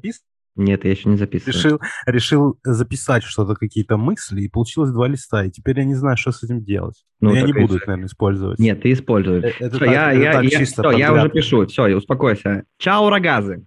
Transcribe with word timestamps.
записываешь? 0.00 0.24
Нет, 0.56 0.84
я 0.84 0.90
еще 0.90 1.08
не 1.08 1.16
записываю. 1.16 1.54
Решил, 1.54 1.80
решил 2.06 2.58
записать 2.64 3.22
что-то, 3.22 3.54
какие-то 3.54 3.96
мысли, 3.96 4.42
и 4.42 4.48
получилось 4.48 4.90
два 4.90 5.06
листа, 5.08 5.44
и 5.44 5.50
теперь 5.50 5.78
я 5.78 5.84
не 5.84 5.94
знаю, 5.94 6.16
что 6.16 6.32
с 6.32 6.42
этим 6.42 6.62
делать. 6.62 7.04
Ну, 7.20 7.34
я 7.34 7.42
не 7.42 7.52
буду 7.52 7.76
их, 7.76 7.86
наверное, 7.86 8.08
использовать. 8.08 8.58
Нет, 8.58 8.82
ты 8.82 8.92
используешь. 8.92 9.44
Э, 9.44 9.52
это, 9.58 9.76
все, 9.76 9.84
так, 9.86 9.94
я, 9.94 10.12
это 10.12 10.22
я, 10.22 10.32
так 10.32 10.44
я, 10.44 10.58
чисто 10.58 10.88
все, 10.88 10.98
я 10.98 11.12
уже 11.12 11.30
пишу, 11.30 11.66
все, 11.66 11.96
успокойся. 11.96 12.64
Чао, 12.78 13.08
рогазы. 13.10 13.64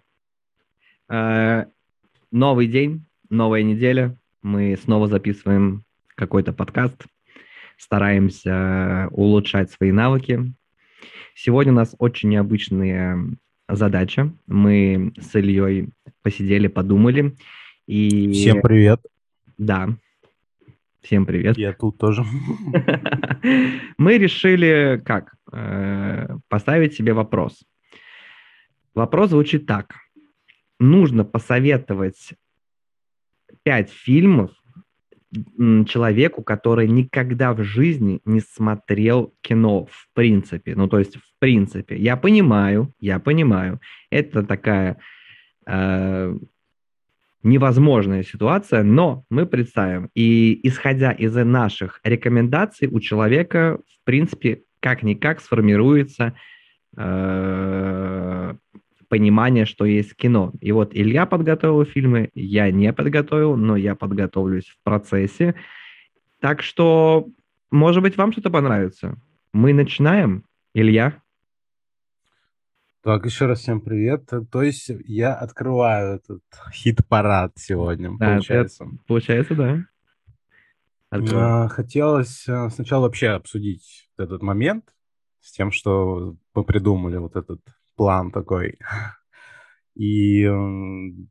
Э, 1.09 1.65
новый 2.31 2.67
день, 2.67 3.05
новая 3.29 3.63
неделя. 3.63 4.17
Мы 4.41 4.77
снова 4.83 5.07
записываем 5.07 5.85
какой-то 6.15 6.51
подкаст, 6.51 7.05
стараемся 7.77 9.07
улучшать 9.11 9.71
свои 9.71 9.91
навыки. 9.91 10.53
Сегодня 11.33 11.71
у 11.71 11.75
нас 11.75 11.95
очень 11.97 12.29
необычная 12.29 13.17
задача. 13.75 14.33
Мы 14.47 15.13
с 15.19 15.35
Ильей 15.35 15.89
посидели, 16.21 16.67
подумали. 16.67 17.35
И... 17.87 18.31
Всем 18.31 18.61
привет. 18.61 19.01
Да. 19.57 19.89
Всем 21.01 21.25
привет. 21.25 21.57
Я 21.57 21.73
тут 21.73 21.97
тоже. 21.97 22.23
Мы 23.97 24.17
решили 24.17 25.01
как? 25.03 25.35
Э, 25.51 26.37
поставить 26.47 26.93
себе 26.93 27.13
вопрос. 27.13 27.63
Вопрос 28.95 29.31
звучит 29.31 29.65
так. 29.65 29.95
Нужно 30.79 31.25
посоветовать 31.25 32.33
пять 33.63 33.89
фильмов 33.89 34.51
человеку, 35.87 36.43
который 36.43 36.87
никогда 36.87 37.53
в 37.53 37.63
жизни 37.63 38.19
не 38.25 38.39
смотрел 38.39 39.33
кино 39.41 39.85
в 39.85 40.07
принципе. 40.13 40.75
Ну, 40.75 40.87
то 40.87 40.99
есть, 40.99 41.17
в 41.17 41.39
принципе. 41.39 41.95
Я 41.97 42.17
понимаю, 42.17 42.93
я 42.99 43.19
понимаю. 43.19 43.79
Это 44.09 44.43
такая 44.43 44.97
э, 45.65 46.37
невозможная 47.43 48.23
ситуация, 48.23 48.83
но 48.83 49.25
мы 49.29 49.45
представим. 49.45 50.09
И 50.15 50.59
исходя 50.67 51.11
из 51.11 51.35
наших 51.35 51.99
рекомендаций, 52.03 52.87
у 52.87 52.99
человека, 52.99 53.79
в 53.87 54.05
принципе, 54.05 54.63
как-никак 54.79 55.41
сформируется 55.41 56.33
э, 56.95 58.32
понимание, 59.13 59.65
что 59.65 59.85
есть 59.85 60.15
кино. 60.15 60.51
И 60.59 60.71
вот 60.71 60.95
Илья 60.95 61.27
подготовил 61.27 61.85
фильмы, 61.85 62.31
я 62.33 62.71
не 62.71 62.91
подготовил, 62.91 63.55
но 63.55 63.75
я 63.75 63.93
подготовлюсь 63.93 64.65
в 64.65 64.81
процессе. 64.81 65.53
Так 66.39 66.63
что, 66.63 67.27
может 67.69 68.01
быть, 68.01 68.17
вам 68.17 68.31
что-то 68.31 68.49
понравится. 68.49 69.21
Мы 69.53 69.71
начинаем. 69.71 70.45
Илья? 70.73 71.21
Так, 73.03 73.27
еще 73.27 73.45
раз 73.45 73.59
всем 73.59 73.81
привет. 73.81 74.31
То 74.51 74.63
есть 74.63 74.89
я 75.05 75.35
открываю 75.35 76.15
этот 76.15 76.41
хит-парад 76.73 77.51
сегодня, 77.55 78.17
да, 78.17 78.31
получается. 78.31 78.85
Это, 78.85 78.93
получается, 79.05 79.53
да. 79.53 79.85
Открываю. 81.11 81.69
Хотелось 81.69 82.47
э, 82.47 82.69
сначала 82.71 83.03
вообще 83.03 83.27
обсудить 83.27 84.09
этот 84.17 84.41
момент 84.41 84.85
с 85.39 85.51
тем, 85.51 85.71
что 85.71 86.35
мы 86.55 86.63
придумали 86.63 87.17
вот 87.17 87.35
этот 87.35 87.61
план 87.95 88.31
такой. 88.31 88.77
И, 89.95 90.49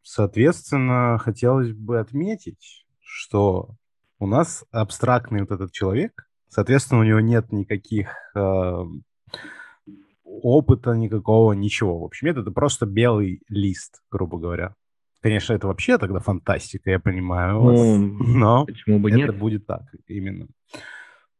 соответственно, 0.03 1.19
хотелось 1.19 1.73
бы 1.73 1.99
отметить, 1.99 2.87
что 3.01 3.71
у 4.19 4.27
нас 4.27 4.65
абстрактный 4.71 5.41
вот 5.41 5.51
этот 5.51 5.73
человек, 5.73 6.29
соответственно, 6.49 7.01
у 7.01 7.05
него 7.05 7.21
нет 7.21 7.51
никаких 7.51 8.15
э, 8.37 8.85
опыта 10.25 10.93
никакого, 10.93 11.53
ничего. 11.55 11.99
В 11.99 12.05
общем, 12.05 12.29
это 12.29 12.51
просто 12.51 12.87
белый 12.87 13.43
лист, 13.49 14.03
грубо 14.11 14.39
говоря. 14.39 14.75
Конечно, 15.21 15.55
это 15.55 15.69
вообще 15.69 15.99
тогда 15.99 16.19
фантастика, 16.19 16.91
я 16.91 16.99
понимаю 16.99 17.61
вас, 17.61 17.79
ну, 17.79 17.97
но 18.21 18.67
почему 18.67 18.99
бы 18.99 19.11
это 19.11 19.19
нет? 19.19 19.39
будет 19.39 19.67
так 19.67 19.83
именно. 20.09 20.49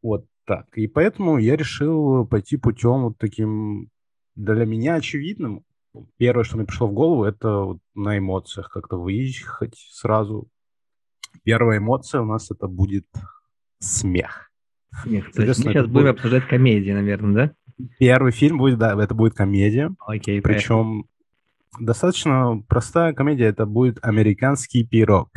Вот 0.01 0.25
так. 0.45 0.67
И 0.77 0.87
поэтому 0.87 1.37
я 1.37 1.55
решил 1.55 2.25
пойти 2.25 2.57
путем 2.57 3.03
вот 3.03 3.17
таким 3.17 3.89
для 4.35 4.65
меня 4.65 4.95
очевидным. 4.95 5.63
Первое, 6.17 6.43
что 6.43 6.57
мне 6.57 6.65
пришло 6.65 6.87
в 6.87 6.93
голову, 6.93 7.23
это 7.23 7.59
вот 7.59 7.77
на 7.93 8.17
эмоциях 8.17 8.69
как-то 8.69 8.97
выехать 8.97 9.75
сразу. 9.91 10.47
Первая 11.43 11.77
эмоция 11.77 12.21
у 12.21 12.25
нас 12.25 12.49
это 12.51 12.67
будет 12.67 13.05
смех. 13.79 14.51
Смех. 15.03 15.31
То 15.31 15.43
есть 15.43 15.63
мы 15.65 15.71
сейчас 15.71 15.87
будем 15.87 16.07
будет... 16.07 16.15
обсуждать 16.15 16.47
комедии, 16.47 16.91
наверное, 16.91 17.33
да? 17.77 17.85
Первый 17.99 18.31
фильм 18.31 18.57
будет, 18.57 18.77
да, 18.77 19.01
это 19.01 19.13
будет 19.13 19.33
комедия. 19.33 19.93
Окей, 19.99 20.41
Причем 20.41 21.05
достаточно 21.79 22.61
простая 22.67 23.13
комедия, 23.13 23.45
это 23.45 23.65
будет 23.65 23.99
«Американский 24.01 24.85
пирог». 24.85 25.29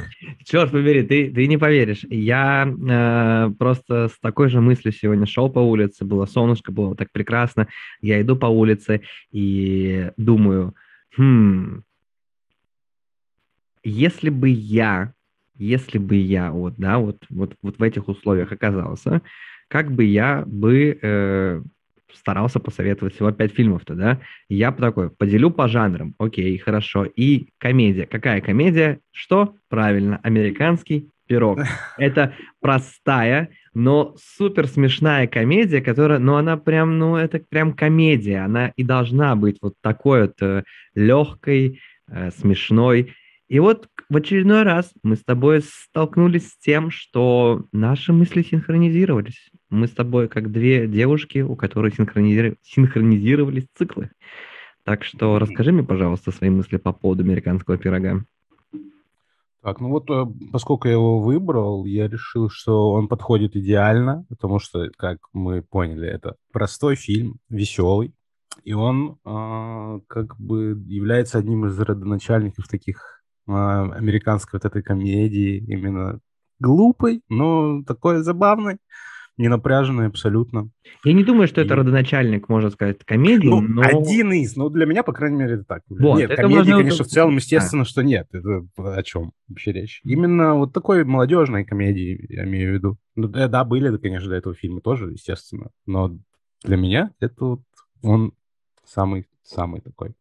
Черт 0.44 0.70
побери, 0.70 1.02
ты, 1.02 1.30
ты 1.30 1.46
не 1.46 1.56
поверишь. 1.56 2.04
Я 2.08 2.66
э, 2.66 3.50
просто 3.58 4.08
с 4.08 4.18
такой 4.20 4.48
же 4.48 4.60
мыслью 4.60 4.92
сегодня 4.92 5.26
шел 5.26 5.50
по 5.50 5.60
улице, 5.60 6.04
было 6.04 6.26
солнышко, 6.26 6.72
было 6.72 6.94
так 6.94 7.10
прекрасно. 7.12 7.68
Я 8.00 8.20
иду 8.20 8.36
по 8.36 8.46
улице 8.46 9.02
и 9.30 10.10
думаю, 10.16 10.74
хм, 11.16 11.82
если 13.82 14.30
бы 14.30 14.48
я, 14.48 15.12
если 15.54 15.98
бы 15.98 16.16
я 16.16 16.50
вот, 16.50 16.74
да, 16.76 16.98
вот, 16.98 17.24
вот, 17.30 17.54
вот 17.62 17.78
в 17.78 17.82
этих 17.82 18.08
условиях 18.08 18.52
оказался, 18.52 19.22
как 19.68 19.92
бы 19.92 20.04
я 20.04 20.44
бы 20.46 20.98
э, 21.00 21.62
старался 22.16 22.60
посоветовать 22.60 23.14
всего 23.14 23.30
пять 23.32 23.52
фильмов-то, 23.52 23.94
да? 23.94 24.20
Я 24.48 24.72
такой, 24.72 25.10
поделю 25.10 25.50
по 25.50 25.68
жанрам, 25.68 26.14
окей, 26.18 26.56
хорошо. 26.58 27.04
И 27.04 27.48
комедия. 27.58 28.06
Какая 28.06 28.40
комедия? 28.40 29.00
Что? 29.12 29.54
Правильно, 29.68 30.20
американский 30.22 31.10
пирог. 31.26 31.60
Это 31.98 32.34
простая, 32.60 33.50
но 33.74 34.14
супер 34.36 34.66
смешная 34.66 35.26
комедия, 35.26 35.80
которая, 35.80 36.18
ну, 36.18 36.36
она 36.36 36.56
прям, 36.56 36.98
ну, 36.98 37.16
это 37.16 37.38
прям 37.38 37.74
комедия. 37.74 38.44
Она 38.44 38.68
и 38.76 38.82
должна 38.82 39.36
быть 39.36 39.58
вот 39.60 39.74
такой 39.82 40.22
вот 40.22 40.40
э, 40.40 40.62
легкой, 40.94 41.80
э, 42.08 42.30
смешной. 42.30 43.14
И 43.48 43.60
вот 43.60 43.88
в 44.08 44.16
очередной 44.16 44.64
раз 44.64 44.92
мы 45.04 45.14
с 45.14 45.22
тобой 45.22 45.62
столкнулись 45.62 46.48
с 46.48 46.58
тем, 46.58 46.90
что 46.90 47.64
наши 47.70 48.12
мысли 48.12 48.42
синхронизировались. 48.42 49.50
Мы 49.70 49.86
с 49.86 49.92
тобой 49.92 50.28
как 50.28 50.50
две 50.50 50.88
девушки, 50.88 51.38
у 51.38 51.54
которых 51.54 51.94
синхронизировались, 51.94 52.58
синхронизировались 52.62 53.68
циклы. 53.76 54.10
Так 54.84 55.04
что 55.04 55.38
расскажи 55.38 55.72
мне, 55.72 55.84
пожалуйста, 55.84 56.32
свои 56.32 56.50
мысли 56.50 56.76
по 56.76 56.92
поводу 56.92 57.22
американского 57.22 57.78
пирога. 57.78 58.24
Так, 59.62 59.80
ну 59.80 59.88
вот, 59.88 60.08
э, 60.10 60.26
поскольку 60.52 60.86
я 60.86 60.94
его 60.94 61.20
выбрал, 61.20 61.84
я 61.86 62.06
решил, 62.06 62.48
что 62.50 62.92
он 62.92 63.08
подходит 63.08 63.56
идеально, 63.56 64.24
потому 64.28 64.60
что, 64.60 64.88
как 64.96 65.18
мы 65.32 65.60
поняли, 65.60 66.06
это 66.08 66.36
простой 66.52 66.94
фильм, 66.94 67.38
веселый, 67.48 68.14
и 68.62 68.74
он 68.74 69.18
э, 69.24 70.00
как 70.06 70.38
бы 70.38 70.80
является 70.86 71.38
одним 71.38 71.66
из 71.66 71.78
родоначальников 71.80 72.68
таких 72.68 73.15
американской 73.46 74.58
вот 74.58 74.64
этой 74.64 74.82
комедии, 74.82 75.58
именно 75.58 76.20
глупой, 76.58 77.22
но 77.28 77.82
такой 77.84 78.22
забавной, 78.22 78.78
не 79.36 79.48
напряженной 79.48 80.06
абсолютно. 80.06 80.70
Я 81.04 81.12
не 81.12 81.22
думаю, 81.22 81.46
что 81.46 81.60
и... 81.60 81.64
это 81.64 81.76
родоначальник, 81.76 82.48
можно 82.48 82.70
сказать, 82.70 83.04
комедии, 83.04 83.46
ну, 83.46 83.60
но... 83.60 83.82
один 83.82 84.32
из, 84.32 84.56
ну, 84.56 84.70
для 84.70 84.86
меня, 84.86 85.02
по 85.02 85.12
крайней 85.12 85.36
мере, 85.36 85.54
это 85.56 85.64
так. 85.64 85.82
Вот, 85.88 86.18
нет, 86.18 86.30
это 86.30 86.42
комедии, 86.42 86.58
можно... 86.58 86.76
конечно, 86.78 87.04
в 87.04 87.08
целом, 87.08 87.36
естественно, 87.36 87.82
а. 87.82 87.86
что 87.86 88.02
нет. 88.02 88.28
Это 88.32 88.66
о 88.76 89.02
чем 89.02 89.32
вообще 89.48 89.72
речь? 89.72 90.00
Именно 90.04 90.54
вот 90.54 90.72
такой 90.72 91.04
молодежной 91.04 91.64
комедии, 91.64 92.26
я 92.30 92.44
имею 92.44 92.70
в 92.70 92.74
виду. 92.74 92.96
Ну, 93.14 93.28
да, 93.28 93.48
да, 93.48 93.64
были, 93.64 93.94
конечно, 93.98 94.30
до 94.30 94.36
этого 94.36 94.54
фильма 94.54 94.80
тоже, 94.80 95.10
естественно, 95.10 95.70
но 95.84 96.16
для 96.64 96.76
меня 96.76 97.10
это 97.20 97.44
вот 97.44 97.60
он 98.02 98.32
самый-самый 98.84 99.80
такой. 99.80 100.14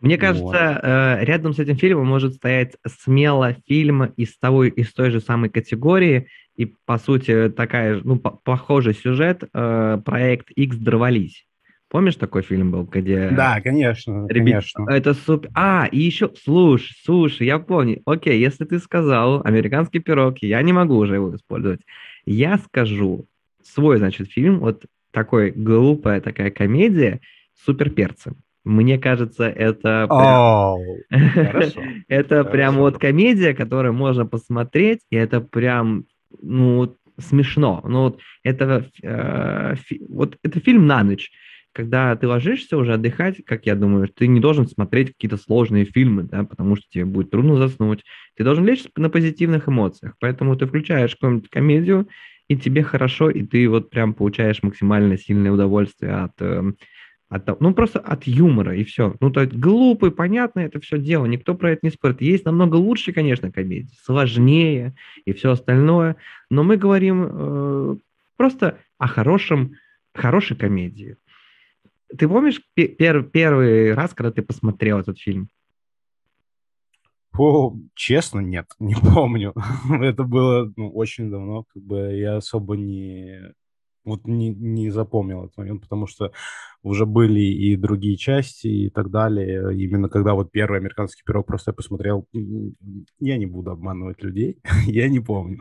Мне 0.00 0.16
кажется, 0.16 0.44
вот. 0.44 0.56
Э, 0.56 1.18
рядом 1.24 1.52
с 1.52 1.58
этим 1.58 1.76
фильмом 1.76 2.06
может 2.06 2.34
стоять 2.34 2.76
смело 2.86 3.54
фильм 3.68 4.04
из 4.04 4.38
того, 4.38 4.64
из 4.64 4.92
той 4.92 5.10
же 5.10 5.20
самой 5.20 5.50
категории, 5.50 6.28
и, 6.56 6.66
по 6.84 6.98
сути, 6.98 7.50
такая, 7.50 8.00
ну, 8.02 8.18
похожий 8.18 8.94
сюжет, 8.94 9.44
э, 9.52 9.98
проект 10.04 10.50
X 10.50 10.76
«Дорвались». 10.76 11.46
Помнишь, 11.90 12.14
такой 12.14 12.42
фильм 12.42 12.70
был, 12.70 12.84
где... 12.84 13.30
Да, 13.30 13.60
конечно, 13.60 14.26
Ребят... 14.28 14.64
конечно. 14.64 14.86
Это 14.88 15.12
супер... 15.12 15.50
А, 15.54 15.88
и 15.90 15.98
еще, 15.98 16.30
слушай, 16.40 16.94
слушай, 17.04 17.46
я 17.48 17.58
помню. 17.58 18.00
Окей, 18.06 18.38
если 18.38 18.64
ты 18.64 18.78
сказал 18.78 19.42
«Американский 19.44 19.98
пирог», 19.98 20.38
я 20.40 20.62
не 20.62 20.72
могу 20.72 20.96
уже 20.96 21.16
его 21.16 21.34
использовать. 21.34 21.80
Я 22.24 22.58
скажу 22.58 23.26
свой, 23.64 23.98
значит, 23.98 24.30
фильм, 24.30 24.60
вот 24.60 24.84
такой 25.10 25.50
глупая 25.50 26.20
такая 26.20 26.52
комедия 26.52 27.20
«Супер 27.64 27.90
перцы». 27.90 28.34
Мне 28.64 28.98
кажется, 28.98 29.44
это 29.48 30.12
прям, 30.16 30.40
это 32.08 32.44
прям 32.44 32.76
вот 32.78 32.98
комедия, 32.98 33.54
которую 33.54 33.94
можно 33.94 34.26
посмотреть, 34.26 35.00
и 35.10 35.16
это 35.16 35.40
прям 35.40 36.04
ну 36.40 36.96
смешно. 37.18 37.82
Ну 37.86 38.02
вот 38.04 38.20
это 38.44 38.88
э, 39.02 39.74
вот 40.08 40.38
это 40.42 40.60
фильм 40.60 40.86
на 40.86 41.02
ночь. 41.04 41.30
когда 41.72 42.16
ты 42.16 42.26
ложишься 42.28 42.76
уже 42.78 42.94
отдыхать, 42.94 43.44
как 43.44 43.66
я 43.66 43.76
думаю, 43.76 44.08
ты 44.08 44.26
не 44.26 44.40
должен 44.40 44.66
смотреть 44.66 45.08
какие-то 45.12 45.36
сложные 45.36 45.84
фильмы, 45.84 46.24
да, 46.24 46.44
потому 46.44 46.76
что 46.76 46.86
тебе 46.90 47.04
будет 47.04 47.30
трудно 47.30 47.56
заснуть. 47.56 48.04
Ты 48.36 48.44
должен 48.44 48.64
лечь 48.66 48.84
на 48.96 49.10
позитивных 49.10 49.68
эмоциях. 49.68 50.14
Поэтому 50.20 50.56
ты 50.56 50.66
включаешь 50.66 51.12
какую-нибудь 51.14 51.50
комедию, 51.50 52.08
и 52.48 52.56
тебе 52.56 52.82
хорошо, 52.82 53.30
и 53.30 53.44
ты 53.44 53.68
вот 53.68 53.90
прям 53.90 54.14
получаешь 54.14 54.62
максимально 54.62 55.16
сильное 55.16 55.52
удовольствие 55.52 56.12
от, 56.14 56.32
эм, 56.40 56.76
от 57.30 57.60
ну 57.60 57.72
просто 57.72 58.00
от 58.00 58.24
юмора 58.26 58.76
и 58.76 58.82
все. 58.84 59.14
Ну 59.20 59.30
то 59.30 59.40
есть 59.40 59.54
глупый, 59.54 60.10
понятно 60.10 60.60
это 60.60 60.80
все 60.80 60.98
дело, 60.98 61.26
никто 61.26 61.54
про 61.54 61.70
это 61.70 61.80
не 61.82 61.90
спорит. 61.90 62.20
Есть 62.20 62.44
намного 62.44 62.74
лучше, 62.76 63.12
конечно, 63.12 63.52
комедии, 63.52 63.94
сложнее 64.02 64.94
и 65.24 65.32
все 65.32 65.52
остальное, 65.52 66.16
но 66.50 66.64
мы 66.64 66.76
говорим 66.76 67.28
э, 67.30 67.96
просто 68.36 68.78
о 68.98 69.06
хорошем, 69.06 69.76
хорошей 70.12 70.56
комедии. 70.56 71.16
Ты 72.18 72.28
помнишь 72.28 72.60
пер, 72.74 73.22
первый 73.22 73.94
раз, 73.94 74.12
когда 74.12 74.32
ты 74.32 74.42
посмотрел 74.42 74.98
этот 74.98 75.20
фильм? 75.20 75.48
О, 77.38 77.76
честно, 77.94 78.40
нет, 78.40 78.66
не 78.80 78.94
помню. 78.94 79.54
Это 79.88 80.24
было 80.24 80.72
ну, 80.76 80.90
очень 80.90 81.30
давно, 81.30 81.64
как 81.72 81.80
бы 81.80 81.96
я 82.16 82.38
особо 82.38 82.76
не 82.76 83.54
вот 84.04 84.26
не, 84.26 84.50
не 84.50 84.90
запомнил 84.90 85.44
этот 85.44 85.56
момент, 85.56 85.82
потому 85.82 86.06
что 86.06 86.32
уже 86.82 87.06
были 87.06 87.40
и 87.40 87.76
другие 87.76 88.16
части 88.16 88.66
и 88.66 88.90
так 88.90 89.10
далее. 89.10 89.76
Именно 89.76 90.08
когда 90.08 90.34
вот 90.34 90.50
первый 90.50 90.78
американский 90.78 91.22
пирог 91.24 91.46
просто 91.46 91.70
я 91.70 91.74
посмотрел, 91.74 92.26
я 93.18 93.36
не 93.36 93.46
буду 93.46 93.70
обманывать 93.70 94.22
людей, 94.22 94.58
я 94.86 95.08
не 95.08 95.20
помню. 95.20 95.60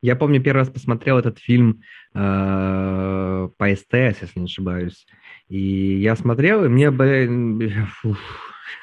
Я 0.00 0.14
помню, 0.14 0.40
первый 0.40 0.60
раз 0.60 0.68
посмотрел 0.68 1.18
этот 1.18 1.40
фильм 1.40 1.82
э, 2.14 3.48
по 3.56 3.74
СТС, 3.74 4.22
если 4.22 4.38
не 4.38 4.44
ошибаюсь. 4.44 5.06
И 5.48 5.98
я 6.00 6.14
смотрел, 6.14 6.64
и 6.64 6.68
мне, 6.68 6.92
блин, 6.92 7.58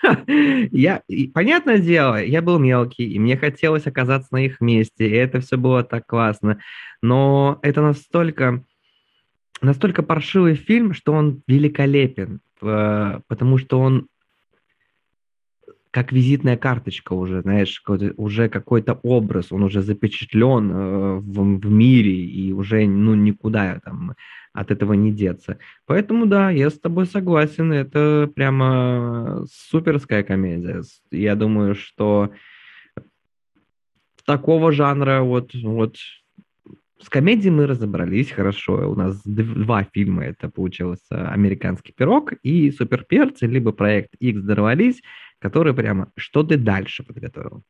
я, 0.72 1.02
и, 1.08 1.28
понятное 1.28 1.80
дело, 1.80 2.24
я 2.24 2.42
был 2.42 2.60
мелкий, 2.60 3.12
и 3.12 3.20
мне 3.20 3.38
хотелось 3.38 3.88
оказаться 3.88 4.30
на 4.32 4.46
их 4.46 4.62
месте, 4.62 5.08
и 5.08 5.14
это 5.14 5.40
все 5.40 5.58
было 5.58 5.84
так 5.84 6.06
классно. 6.06 6.60
Но 7.02 7.60
это 7.62 7.82
настолько, 7.82 8.64
настолько 9.62 10.04
паршивый 10.04 10.56
фильм, 10.56 10.94
что 10.94 11.14
он 11.14 11.42
великолепен, 11.48 12.40
э, 12.62 13.20
потому 13.28 13.58
что 13.58 13.80
он 13.80 14.08
как 15.96 16.12
визитная 16.12 16.58
карточка 16.58 17.14
уже, 17.14 17.40
знаешь, 17.40 17.80
какой 17.80 18.14
уже 18.18 18.50
какой-то 18.50 19.00
образ, 19.02 19.54
он 19.54 19.64
уже 19.64 19.82
запечатлен 19.82 20.70
э, 20.70 21.16
в, 21.20 21.60
в 21.60 21.72
мире, 21.72 22.12
и 22.12 22.52
уже 22.52 22.86
ну, 22.86 23.16
никуда 23.16 23.80
там 23.80 24.14
от 24.52 24.72
этого 24.72 24.92
не 24.92 25.14
деться. 25.14 25.58
Поэтому 25.86 26.26
да, 26.26 26.52
я 26.52 26.70
с 26.70 26.78
тобой 26.78 27.06
согласен, 27.06 27.72
это 27.72 28.30
прямо 28.36 29.46
суперская 29.50 30.24
комедия. 30.24 30.82
Я 31.12 31.36
думаю, 31.36 31.76
что 31.76 32.32
такого 34.26 34.74
жанра 34.74 35.22
вот, 35.22 35.54
вот 35.54 35.96
с 37.02 37.08
комедией 37.08 37.52
мы 37.52 37.68
разобрались 37.68 38.32
хорошо. 38.32 38.92
У 38.92 38.96
нас 38.96 39.22
два 39.24 39.88
фильма. 39.94 40.26
Это 40.26 40.50
получился 40.50 41.30
«Американский 41.30 41.94
пирог» 41.94 42.34
и 42.44 42.70
«Суперперцы», 42.72 43.46
либо 43.46 43.72
«Проект 43.72 44.16
X 44.16 44.42
дорвались», 44.42 45.02
который 45.46 45.76
прямо... 45.76 46.12
Что 46.16 46.42
ты 46.42 46.58
дальше 46.58 47.04
подготовил? 47.04 47.64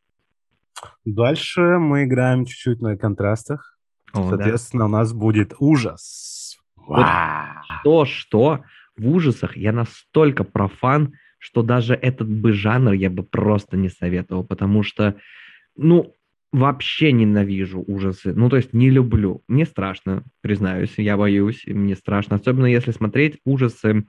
Дальше 1.04 1.78
мы 1.78 2.06
играем 2.06 2.46
чуть-чуть 2.46 2.82
на 2.82 2.98
контрастах. 2.98 3.78
О, 4.14 4.30
Соответственно, 4.30 4.84
да. 4.84 4.86
у 4.86 4.90
нас 4.90 5.14
будет 5.14 5.54
ужас. 5.60 6.58
Вот 6.78 7.06
то, 7.84 8.06
что 8.06 8.62
в 8.96 9.10
ужасах 9.10 9.58
я 9.58 9.74
настолько 9.74 10.46
профан, 10.46 11.16
что 11.38 11.64
даже 11.64 11.96
этот 11.96 12.30
бы 12.30 12.54
жанр 12.54 12.94
я 12.94 13.10
бы 13.10 13.24
просто 13.24 13.76
не 13.76 13.90
советовал, 13.90 14.46
потому 14.46 14.84
что, 14.84 15.16
ну, 15.76 16.14
вообще 16.54 17.12
ненавижу 17.12 17.84
ужасы. 17.86 18.34
Ну, 18.34 18.50
то 18.50 18.56
есть 18.56 18.72
не 18.72 18.90
люблю. 18.90 19.44
Мне 19.50 19.66
страшно, 19.66 20.24
признаюсь, 20.40 20.94
я 20.96 21.18
боюсь, 21.18 21.64
мне 21.68 21.96
страшно. 21.98 22.38
Особенно 22.38 22.68
если 22.68 22.92
смотреть 22.92 23.40
ужасы 23.44 24.06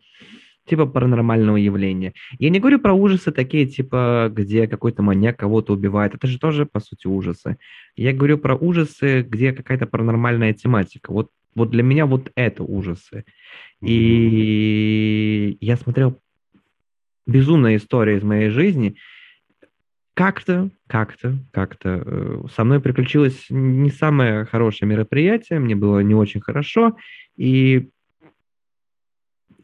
типа 0.66 0.86
паранормального 0.86 1.56
явления. 1.56 2.12
Я 2.38 2.50
не 2.50 2.60
говорю 2.60 2.78
про 2.78 2.92
ужасы 2.92 3.32
такие, 3.32 3.66
типа, 3.66 4.30
где 4.32 4.66
какой-то 4.66 5.02
маньяк 5.02 5.38
кого-то 5.38 5.72
убивает. 5.72 6.14
Это 6.14 6.26
же 6.26 6.38
тоже, 6.38 6.66
по 6.66 6.80
сути, 6.80 7.06
ужасы. 7.06 7.56
Я 7.96 8.12
говорю 8.12 8.38
про 8.38 8.54
ужасы, 8.54 9.22
где 9.22 9.52
какая-то 9.52 9.86
паранормальная 9.86 10.52
тематика. 10.52 11.12
Вот 11.12 11.30
вот 11.56 11.70
для 11.70 11.82
меня 11.82 12.06
вот 12.06 12.30
это 12.36 12.62
ужасы. 12.62 13.24
И 13.80 15.56
я 15.60 15.76
смотрел 15.76 16.20
безумная 17.26 17.76
история 17.76 18.18
из 18.18 18.22
моей 18.22 18.50
жизни. 18.50 18.96
Как-то, 20.14 20.70
как-то, 20.86 21.38
как-то 21.52 22.02
э, 22.04 22.42
со 22.54 22.64
мной 22.64 22.80
приключилось 22.80 23.46
не 23.50 23.90
самое 23.90 24.44
хорошее 24.44 24.88
мероприятие, 24.88 25.58
мне 25.58 25.74
было 25.74 26.00
не 26.00 26.14
очень 26.14 26.40
хорошо, 26.40 26.96
и 27.36 27.90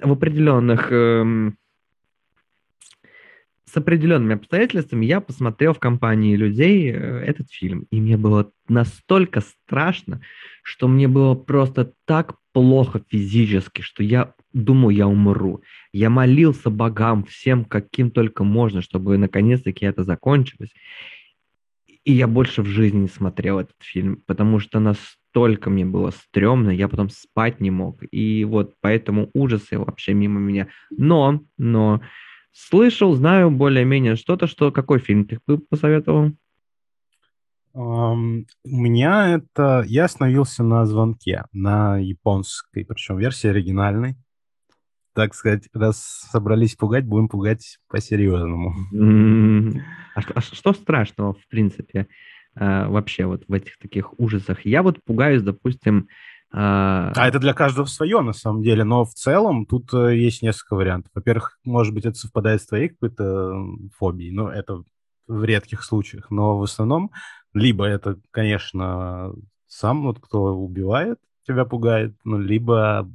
в 0.03 0.13
определенных 0.13 0.91
эм, 0.91 1.57
с 3.73 3.77
определенными 3.77 4.35
обстоятельствами 4.35 5.07
я 5.07 5.23
посмотрел 5.23 5.73
в 5.73 5.79
компании 5.79 6.37
людей 6.37 6.91
э, 6.91 6.95
этот 7.25 7.51
фильм, 7.51 7.87
и 7.91 8.01
мне 8.01 8.19
было 8.19 8.53
настолько 8.69 9.41
страшно, 9.41 10.21
что 10.63 10.89
мне 10.89 11.09
было 11.09 11.35
просто 11.35 11.95
так 12.05 12.35
плохо 12.53 13.03
физически, 13.09 13.81
что 13.81 14.03
я 14.03 14.35
думал, 14.53 14.91
я 14.91 15.07
умру. 15.07 15.63
Я 15.91 16.11
молился 16.11 16.69
богам 16.69 17.25
всем, 17.25 17.65
каким 17.65 18.11
только 18.11 18.45
можно, 18.45 18.83
чтобы 18.83 19.17
наконец-таки 19.17 19.87
это 19.87 20.05
закончилось. 20.05 20.71
И 22.05 22.13
я 22.13 22.27
больше 22.27 22.61
в 22.61 22.67
жизни 22.67 23.01
не 23.01 23.09
смотрел 23.09 23.59
этот 23.59 23.77
фильм, 23.81 24.23
потому 24.27 24.59
что 24.59 24.81
настолько 24.81 25.22
мне 25.35 25.85
было 25.85 26.11
стрёмно, 26.11 26.71
я 26.71 26.89
потом 26.89 27.09
спать 27.09 27.61
не 27.61 27.71
мог. 27.71 28.01
И 28.11 28.45
вот 28.45 28.75
поэтому 28.81 29.31
ужасы 29.35 29.79
вообще 29.79 30.15
мимо 30.15 30.41
меня. 30.41 30.69
Но, 30.91 31.41
но 31.59 32.01
Слышал, 32.53 33.15
знаю 33.15 33.51
более-менее 33.51 34.17
что-то, 34.17 34.47
что 34.47 34.71
какой 34.71 34.99
фильм 34.99 35.25
ты 35.25 35.41
бы 35.47 35.59
посоветовал? 35.59 36.33
Um, 37.75 38.45
у 38.65 38.77
меня 38.77 39.37
это... 39.37 39.83
Я 39.87 40.05
остановился 40.05 40.63
на 40.63 40.85
звонке, 40.85 41.45
на 41.53 41.97
японской, 41.97 42.85
причем 42.85 43.17
версии 43.17 43.49
оригинальной. 43.49 44.17
Так 45.15 45.35
сказать, 45.35 45.69
раз 45.73 45.99
собрались 46.31 46.75
пугать, 46.75 47.07
будем 47.07 47.29
пугать 47.29 47.79
по-серьезному. 47.89 48.75
Mm-hmm. 48.93 49.81
А, 50.15 50.21
а 50.35 50.41
что 50.43 50.75
страшного, 50.75 51.33
в 51.33 51.49
принципе, 51.49 52.07
э, 52.57 52.87
вообще 52.87 53.27
вот 53.27 53.45
в 53.49 53.53
этих 53.53 53.79
таких 53.79 54.19
ужасах? 54.19 54.65
Я 54.65 54.83
вот 54.83 55.03
пугаюсь, 55.05 55.43
допустим, 55.43 56.09
а, 56.55 57.13
а 57.17 57.29
это 57.29 57.39
для 57.39 57.55
каждого 57.55 57.87
свое, 57.87 58.21
на 58.21 58.35
самом 58.35 58.63
деле, 58.63 58.85
но 58.85 59.05
в 59.05 59.15
целом 59.15 59.65
тут 59.65 59.93
э, 59.95 60.17
есть 60.17 60.43
несколько 60.43 60.77
вариантов. 60.77 61.11
Во-первых, 61.15 61.59
может 61.65 61.95
быть, 61.95 62.05
это 62.05 62.15
совпадает 62.15 62.61
с 62.61 62.67
твоей 62.67 62.91
какой-то 62.91 63.55
фобией, 63.97 64.33
но 64.33 64.53
это 64.53 64.83
в 65.27 65.45
редких 65.45 65.83
случаях. 65.83 66.31
Но 66.31 66.59
в 66.59 66.63
основном 66.63 67.11
либо 67.55 67.87
это, 67.87 68.19
конечно, 68.31 69.33
сам 69.67 70.03
вот 70.03 70.21
кто 70.21 70.55
убивает, 70.55 71.19
тебя 71.47 71.65
пугает, 71.65 72.15
ну, 72.25 72.39
либо, 72.39 73.11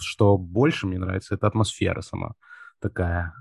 что 0.00 0.36
больше 0.36 0.88
мне 0.88 0.98
нравится, 0.98 1.34
это 1.34 1.46
атмосфера 1.46 2.00
сама 2.00 2.34
такая 2.80 3.32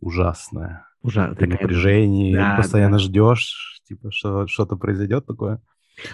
ужасная. 0.00 0.86
Ужасная. 1.02 1.36
Ты 1.36 1.46
напряжение, 1.46 2.36
да, 2.36 2.56
постоянно 2.56 2.98
да. 2.98 3.04
ждешь, 3.04 3.80
типа, 3.88 4.10
что 4.12 4.46
что-то 4.46 4.76
произойдет 4.76 5.26
такое. 5.26 5.60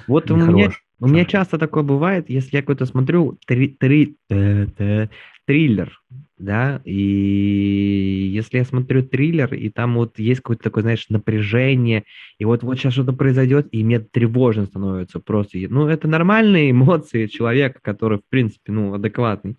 Вот 0.07 0.31
у 0.31 0.37
меня, 0.37 0.71
у 0.99 1.09
меня 1.09 1.25
часто 1.25 1.59
такое 1.59 1.83
бывает, 1.83 2.31
если 2.31 2.57
я 2.57 2.63
какой-то 2.63 2.87
смотрю 2.87 3.39
три, 3.47 3.69
три, 3.69 4.17
э, 4.31 4.67
э, 4.79 5.09
триллер, 5.47 6.01
да, 6.39 6.83
и 6.85 8.31
если 8.33 8.59
я 8.59 8.65
смотрю 8.65 9.03
триллер, 9.03 9.53
и 9.55 9.69
там 9.71 9.95
вот 9.95 10.19
есть 10.19 10.41
какое-то 10.41 10.65
такое, 10.65 10.83
знаешь, 10.83 11.07
напряжение, 11.09 12.05
и 12.39 12.45
вот 12.45 12.63
вот 12.63 12.79
сейчас 12.79 12.95
что-то 12.95 13.13
произойдет, 13.13 13.69
и 13.73 13.85
мне 13.85 14.01
тревожно 14.01 14.67
становится 14.67 15.21
просто. 15.21 15.59
Ну, 15.69 15.87
это 15.87 16.09
нормальные 16.09 16.71
эмоции 16.73 17.27
человека, 17.27 17.81
который, 17.83 18.19
в 18.19 18.29
принципе, 18.29 18.73
ну, 18.73 18.95
адекватный. 18.95 19.57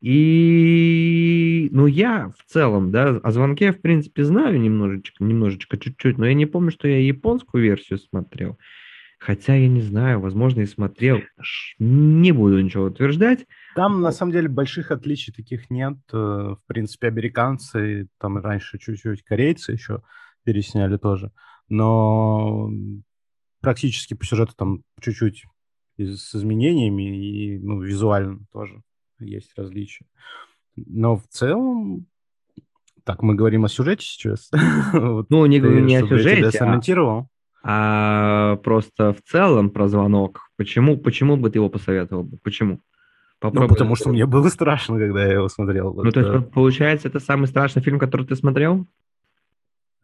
И, 0.00 1.68
ну, 1.72 1.86
я 1.86 2.32
в 2.36 2.50
целом, 2.50 2.90
да, 2.90 3.20
о 3.22 3.30
звонке, 3.30 3.72
в 3.72 3.80
принципе, 3.80 4.24
знаю 4.24 4.60
немножечко, 4.60 5.22
немножечко, 5.22 5.78
чуть-чуть, 5.78 6.18
но 6.18 6.26
я 6.26 6.34
не 6.34 6.46
помню, 6.46 6.70
что 6.72 6.88
я 6.88 6.98
японскую 6.98 7.62
версию 7.62 7.98
смотрел. 7.98 8.58
Хотя 9.24 9.54
я 9.54 9.68
не 9.68 9.80
знаю, 9.82 10.20
возможно, 10.20 10.62
и 10.62 10.66
смотрел. 10.66 11.20
Не 11.78 12.32
буду 12.32 12.60
ничего 12.60 12.86
утверждать. 12.86 13.46
Там, 13.76 14.00
на 14.00 14.10
самом 14.10 14.32
деле, 14.32 14.48
больших 14.48 14.90
отличий 14.90 15.32
таких 15.32 15.70
нет. 15.70 15.96
Э, 16.12 16.16
в 16.16 16.60
принципе, 16.66 17.06
американцы, 17.06 18.08
там 18.18 18.38
раньше 18.38 18.80
чуть-чуть 18.80 19.22
корейцы 19.22 19.72
еще 19.72 20.02
пересняли 20.42 20.96
тоже. 20.96 21.30
Но 21.68 22.68
практически 23.60 24.14
по 24.14 24.24
сюжету 24.24 24.54
там 24.56 24.82
чуть-чуть 25.00 25.44
с 25.98 26.34
изменениями, 26.34 27.16
и 27.16 27.58
ну, 27.60 27.80
визуально 27.80 28.40
тоже 28.52 28.82
есть 29.20 29.52
различия. 29.56 30.04
Но 30.74 31.14
в 31.14 31.28
целом, 31.28 32.06
так, 33.04 33.22
мы 33.22 33.36
говорим 33.36 33.64
о 33.64 33.68
сюжете 33.68 34.04
сейчас. 34.04 34.50
Ну, 34.92 35.46
не, 35.46 35.60
не 35.60 35.94
о 35.94 36.08
сюжете, 36.08 36.58
а, 36.58 36.80
а 37.62 38.56
просто 38.56 39.12
в 39.12 39.22
целом 39.22 39.70
про 39.70 39.88
звонок. 39.88 40.50
Почему, 40.56 40.96
почему 40.96 41.36
бы 41.36 41.50
ты 41.50 41.58
его 41.58 41.68
посоветовал? 41.68 42.28
Почему? 42.42 42.80
Попробуй. 43.38 43.68
Ну, 43.68 43.74
потому 43.74 43.96
что 43.96 44.10
мне 44.10 44.26
было 44.26 44.48
страшно, 44.48 44.98
когда 44.98 45.24
я 45.24 45.34
его 45.34 45.48
смотрел. 45.48 45.94
Ну, 45.94 46.04
это... 46.04 46.22
то 46.22 46.36
есть, 46.36 46.50
получается, 46.50 47.08
это 47.08 47.20
самый 47.20 47.46
страшный 47.46 47.82
фильм, 47.82 47.98
который 47.98 48.26
ты 48.26 48.36
смотрел? 48.36 48.86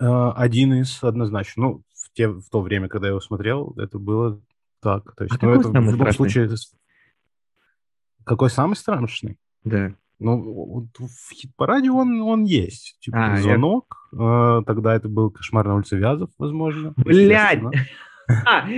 А, 0.00 0.32
один 0.32 0.74
из 0.74 1.02
однозначно. 1.02 1.62
Ну, 1.62 1.82
в, 1.94 2.12
те, 2.12 2.28
в 2.28 2.48
то 2.50 2.60
время, 2.60 2.88
когда 2.88 3.06
я 3.06 3.10
его 3.10 3.20
смотрел, 3.20 3.74
это 3.76 3.98
было 3.98 4.40
так. 4.80 5.14
То 5.14 5.24
есть, 5.24 5.36
а 5.40 5.46
ну, 5.46 5.52
это 5.52 5.68
в 5.68 5.74
любом 5.74 5.94
страшный? 5.94 6.14
случае... 6.14 6.50
Какой 8.24 8.50
самый 8.50 8.74
страшный? 8.74 9.36
Да. 9.64 9.94
Ну, 10.20 10.88
в 10.98 11.32
хит-параде 11.32 11.90
он, 11.90 12.20
он 12.20 12.44
есть. 12.44 12.96
Типа, 13.00 13.34
а, 13.34 13.36
звонок. 13.36 14.08
Я... 14.12 14.58
Э, 14.60 14.64
тогда 14.66 14.94
это 14.94 15.08
был 15.08 15.30
«Кошмар 15.30 15.66
на 15.66 15.76
улице 15.76 15.96
Вязов», 15.96 16.30
возможно. 16.38 16.94
Блядь! 16.96 17.62
А, 18.44 18.68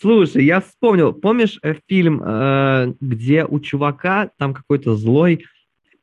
слушай, 0.00 0.44
я 0.44 0.60
вспомнил. 0.60 1.12
Помнишь 1.12 1.60
э, 1.62 1.76
фильм, 1.86 2.20
э, 2.24 2.92
где 3.00 3.44
у 3.44 3.60
чувака 3.60 4.32
там 4.36 4.52
какой-то 4.52 4.96
злой 4.96 5.44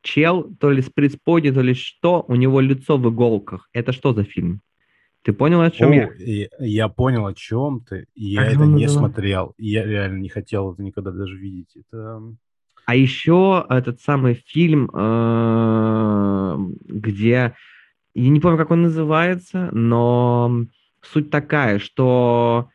чел, 0.00 0.54
то 0.58 0.70
ли 0.70 0.80
с 0.80 0.88
преисподней, 0.88 1.52
то 1.52 1.60
ли 1.60 1.74
что, 1.74 2.24
у 2.28 2.34
него 2.34 2.60
лицо 2.60 2.96
в 2.96 3.06
иголках. 3.10 3.68
Это 3.74 3.92
что 3.92 4.14
за 4.14 4.24
фильм? 4.24 4.62
Ты 5.22 5.32
понял, 5.32 5.62
о 5.62 5.70
чем 5.70 5.90
о, 5.90 5.94
я? 5.94 6.48
Я 6.60 6.88
понял, 6.88 7.26
о 7.26 7.34
чем 7.34 7.80
ты. 7.80 8.06
Я 8.14 8.44
это 8.46 8.64
не 8.64 8.88
смотрел. 8.88 9.54
Я 9.56 9.84
реально 9.84 10.18
не 10.18 10.28
хотел 10.28 10.72
это 10.72 10.82
никогда 10.82 11.10
даже 11.10 11.36
видеть. 11.36 11.76
Это 11.76 12.22
а 12.86 12.94
еще 12.94 13.64
этот 13.68 14.00
самый 14.00 14.34
фильм, 14.46 14.90
э, 14.92 16.56
где, 16.86 17.54
я 18.14 18.28
не 18.28 18.40
помню, 18.40 18.58
как 18.58 18.70
он 18.70 18.82
называется, 18.82 19.70
но 19.72 20.64
суть 21.02 21.30
такая, 21.30 21.78
что 21.78 22.68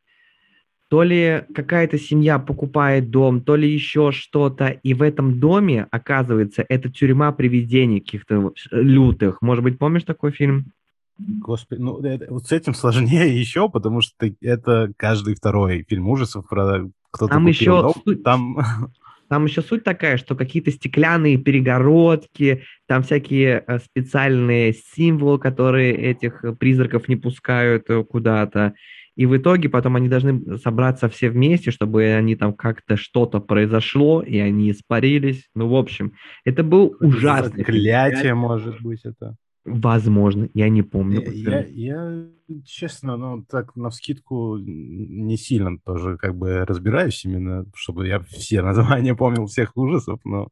то 0.89 1.03
ли 1.03 1.43
какая-то 1.53 1.99
семья 1.99 2.39
покупает 2.39 3.11
дом, 3.11 3.41
то 3.41 3.55
ли 3.55 3.71
еще 3.71 4.11
что-то, 4.11 4.69
и 4.69 4.95
в 4.95 5.03
этом 5.03 5.39
доме, 5.39 5.87
оказывается, 5.91 6.65
это 6.67 6.89
тюрьма 6.89 7.31
привидений 7.31 7.99
каких-то 7.99 8.51
лютых. 8.71 9.41
Может 9.41 9.63
быть, 9.63 9.77
помнишь 9.77 10.03
такой 10.03 10.31
фильм? 10.31 10.71
Господи, 11.19 11.81
ну 11.81 11.99
это, 11.99 12.33
вот 12.33 12.47
с 12.47 12.51
этим 12.51 12.73
сложнее 12.73 13.39
еще, 13.39 13.69
потому 13.69 14.01
что 14.01 14.31
это 14.41 14.91
каждый 14.97 15.35
второй 15.35 15.85
фильм 15.87 16.09
ужасов 16.09 16.47
про 16.47 16.89
кто-то 17.11 17.33
там 17.33 17.45
еще 17.47 17.81
дом, 17.81 17.93
там 18.23 18.57
там 19.29 19.45
еще 19.45 19.61
суть 19.61 19.83
такая, 19.83 20.17
что 20.17 20.35
какие-то 20.35 20.71
стеклянные 20.71 21.37
перегородки, 21.37 22.63
там 22.87 23.03
всякие 23.03 23.63
э, 23.65 23.77
специальные 23.79 24.73
символы, 24.73 25.37
которые 25.37 25.95
этих 25.95 26.43
призраков 26.59 27.07
не 27.07 27.15
пускают 27.15 27.89
э, 27.89 28.03
куда-то. 28.03 28.73
И 29.15 29.25
в 29.25 29.37
итоге 29.37 29.69
потом 29.69 29.97
они 29.97 30.07
должны 30.07 30.57
собраться 30.57 31.09
все 31.09 31.29
вместе, 31.29 31.71
чтобы 31.71 32.05
они 32.05 32.35
там 32.35 32.53
как-то 32.53 32.97
что-то 32.97 33.39
произошло, 33.39 34.21
и 34.21 34.39
они 34.39 34.71
испарились. 34.71 35.47
Ну, 35.53 35.67
в 35.67 35.75
общем, 35.75 36.13
это 36.45 36.63
был 36.63 36.95
ужасный. 36.99 37.59
Заклятие, 37.59 38.33
может 38.33 38.81
быть, 38.81 39.01
это. 39.03 39.35
Возможно, 39.69 40.49
я 40.53 40.69
не 40.69 40.81
помню. 40.81 41.21
Я, 41.31 41.65
я, 41.65 42.25
честно, 42.65 43.17
ну, 43.17 43.45
так, 43.49 43.75
на 43.75 43.89
вскидку 43.89 44.57
не 44.57 45.37
сильно 45.37 45.77
тоже 45.79 46.17
как 46.17 46.35
бы 46.35 46.65
разбираюсь 46.65 47.23
именно, 47.25 47.65
чтобы 47.75 48.07
я 48.07 48.19
все 48.19 48.61
названия 48.63 49.15
помнил 49.15 49.45
всех 49.45 49.75
ужасов, 49.77 50.19
но... 50.25 50.49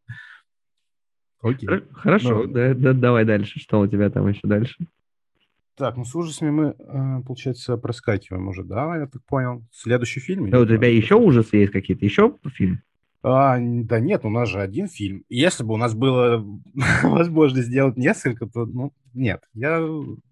Окей. 1.42 1.70
Хорошо, 1.92 2.44
ну, 2.44 2.48
да, 2.48 2.74
да, 2.74 2.94
давай 2.94 3.26
дальше. 3.26 3.60
Что 3.60 3.80
у 3.80 3.88
тебя 3.88 4.10
там 4.10 4.28
еще 4.28 4.48
дальше? 4.48 4.76
Так, 5.76 5.96
ну 5.96 6.06
с 6.06 6.16
ужасами 6.16 6.50
мы, 6.50 6.76
э, 6.78 7.22
получается, 7.24 7.78
проскакиваем 7.78 8.48
уже, 8.48 8.64
да, 8.64 8.98
я 8.98 9.06
так 9.06 9.24
понял. 9.26 9.64
Следующий 9.72 10.20
фильм? 10.20 10.50
Да, 10.50 10.60
у 10.60 10.66
тебя 10.66 10.88
еще 10.88 11.16
ужасы 11.16 11.58
есть 11.58 11.72
какие-то? 11.72 12.04
Еще 12.04 12.36
фильм? 12.48 12.82
А, 13.30 13.58
да 13.60 14.00
нет, 14.00 14.24
у 14.24 14.30
нас 14.30 14.48
же 14.48 14.62
один 14.62 14.88
фильм. 14.88 15.24
Если 15.28 15.64
бы 15.64 15.74
у 15.74 15.78
нас 15.78 15.94
было 15.94 16.44
возможность 17.04 17.68
сделать 17.68 17.98
несколько, 17.98 18.46
то 18.48 18.66
ну, 18.66 18.94
нет. 19.14 19.44
Я 19.54 19.86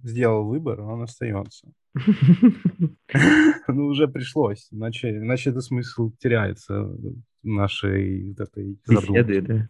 сделал 0.03 0.45
выбор, 0.45 0.81
он 0.81 1.03
остается. 1.03 1.71
Ну, 3.67 3.87
уже 3.87 4.07
пришлось. 4.07 4.67
Иначе, 4.71 5.09
иначе 5.09 5.49
это 5.49 5.61
смысл 5.61 6.11
теряется 6.19 6.87
нашей 7.41 8.33
этой 8.33 8.79
Беседы, 8.87 9.41
да? 9.41 9.67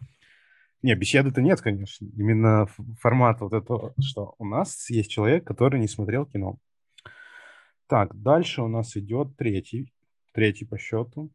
Не, 0.82 0.94
беседы-то 0.94 1.40
нет, 1.40 1.62
конечно. 1.62 2.06
Именно 2.14 2.66
формат 3.00 3.40
вот 3.40 3.54
этого, 3.54 3.94
что 4.00 4.34
у 4.38 4.44
нас 4.44 4.90
есть 4.90 5.10
человек, 5.10 5.44
который 5.44 5.80
не 5.80 5.88
смотрел 5.88 6.26
кино. 6.26 6.58
Так, 7.86 8.14
дальше 8.20 8.60
у 8.62 8.68
нас 8.68 8.96
идет 8.96 9.36
третий, 9.36 9.94
третий 10.34 10.66
по 10.66 10.76
счету 10.76 11.30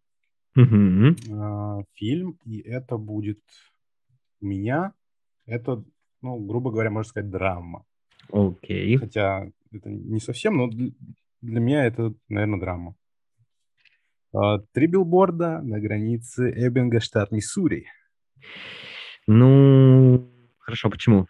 угу. 0.55 1.85
фильм, 1.93 2.37
и 2.45 2.59
это 2.59 2.97
будет 2.97 3.41
у 4.41 4.45
меня, 4.45 4.93
это, 5.45 5.83
ну, 6.21 6.39
грубо 6.39 6.71
говоря, 6.71 6.89
можно 6.89 7.09
сказать, 7.09 7.29
драма. 7.29 7.85
Окей. 8.31 8.97
Хотя 8.97 9.47
это 9.71 9.89
не 9.89 10.19
совсем, 10.19 10.57
но 10.57 10.67
для, 10.67 10.91
для 11.41 11.59
меня 11.59 11.85
это, 11.85 12.13
наверное, 12.29 12.59
драма. 12.59 12.95
А, 14.33 14.59
Три 14.73 14.87
билборда 14.87 15.61
на 15.61 15.79
границе 15.79 16.51
Эббинга, 16.51 16.99
штат 16.99 17.31
Миссури. 17.31 17.87
Ну, 19.27 20.29
хорошо, 20.59 20.89
почему? 20.89 21.27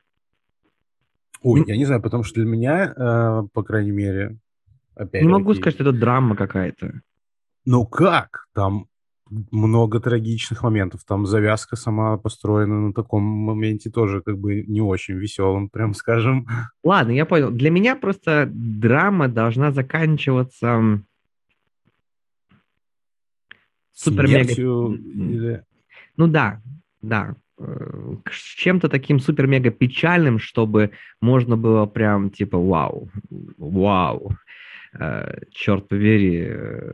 Ой, 1.41 1.61
ну, 1.61 1.65
я 1.65 1.77
не 1.77 1.85
знаю, 1.85 2.01
потому 2.01 2.23
что 2.23 2.35
для 2.35 2.45
меня, 2.45 2.93
э, 2.95 3.47
по 3.53 3.63
крайней 3.63 3.91
мере, 3.91 4.37
опять 4.95 5.23
Не 5.23 5.27
могу 5.27 5.53
сказать, 5.55 5.73
что 5.73 5.83
это 5.83 5.97
драма 5.97 6.35
какая-то. 6.35 7.01
Ну 7.65 7.85
как? 7.85 8.45
Там 8.53 8.87
много 9.51 9.99
трагичных 9.99 10.63
моментов. 10.63 11.03
Там 11.05 11.25
завязка 11.25 11.75
сама 11.75 12.17
построена 12.17 12.87
на 12.87 12.93
таком 12.93 13.23
моменте 13.23 13.89
тоже 13.89 14.21
как 14.21 14.37
бы 14.37 14.63
не 14.63 14.81
очень 14.81 15.15
веселым, 15.15 15.69
прям 15.69 15.93
скажем. 15.95 16.47
Ладно, 16.83 17.11
я 17.11 17.25
понял. 17.25 17.51
Для 17.51 17.69
меня 17.69 17.95
просто 17.95 18.49
драма 18.51 19.27
должна 19.27 19.71
заканчиваться 19.71 21.01
супер-мега... 23.93 24.53
Или... 24.53 25.63
Ну 26.17 26.27
да, 26.27 26.61
да. 27.01 27.35
Э, 27.57 28.15
с 28.29 28.55
чем-то 28.55 28.89
таким 28.89 29.19
супер-мега 29.19 29.71
печальным, 29.71 30.39
чтобы 30.39 30.91
можно 31.21 31.55
было 31.57 31.85
прям 31.85 32.29
типа 32.29 32.57
вау, 32.57 33.09
вау. 33.57 34.33
Э, 34.99 35.45
черт 35.51 35.87
побери. 35.87 36.47
Э, 36.49 36.91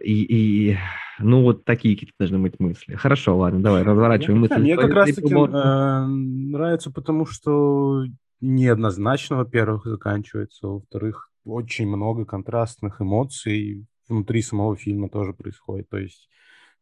и, 0.00 0.70
и, 0.72 0.78
ну, 1.18 1.42
вот 1.42 1.64
такие 1.64 1.94
какие-то 1.94 2.14
должны 2.18 2.38
быть 2.38 2.60
мысли. 2.60 2.94
Хорошо, 2.94 3.38
ладно, 3.38 3.62
давай, 3.62 3.82
разворачиваем 3.82 4.40
мысли. 4.40 4.56
Мне 4.56 4.76
как 4.76 4.92
раз-таки 4.92 5.32
э, 5.32 6.06
нравится, 6.06 6.90
потому 6.90 7.24
что 7.24 8.04
неоднозначно, 8.40 9.36
во-первых, 9.36 9.86
заканчивается, 9.86 10.66
во-вторых, 10.66 11.30
очень 11.44 11.88
много 11.88 12.26
контрастных 12.26 13.00
эмоций 13.00 13.86
внутри 14.08 14.42
самого 14.42 14.76
фильма 14.76 15.08
тоже 15.08 15.32
происходит. 15.32 15.88
То 15.88 15.98
есть 15.98 16.28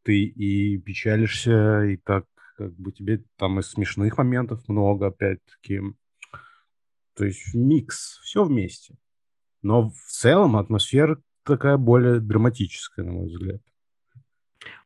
ты 0.02 0.24
и 0.24 0.78
печалишься, 0.78 1.84
и 1.84 1.96
так 1.96 2.24
как 2.56 2.74
бы 2.74 2.90
тебе 2.90 3.22
там 3.36 3.60
и 3.60 3.62
смешных 3.62 4.18
моментов 4.18 4.66
много, 4.68 5.08
опять-таки. 5.08 5.80
То 7.14 7.24
есть 7.24 7.54
микс, 7.54 8.18
все 8.22 8.44
вместе. 8.44 8.96
Но 9.66 9.90
в 9.90 10.08
целом 10.08 10.56
атмосфера 10.56 11.18
такая 11.44 11.76
более 11.76 12.20
драматическая, 12.20 13.04
на 13.04 13.12
мой 13.12 13.26
взгляд. 13.26 13.60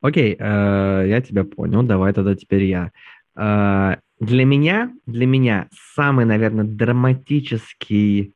Окей, 0.00 0.36
э, 0.38 1.04
я 1.06 1.20
тебя 1.20 1.44
понял. 1.44 1.82
Давай 1.82 2.12
тогда 2.14 2.34
теперь 2.34 2.64
я. 2.64 2.90
Э, 3.36 3.96
для 4.18 4.44
меня, 4.44 4.92
для 5.06 5.26
меня 5.26 5.68
самый, 5.94 6.24
наверное, 6.24 6.64
драматический, 6.64 8.34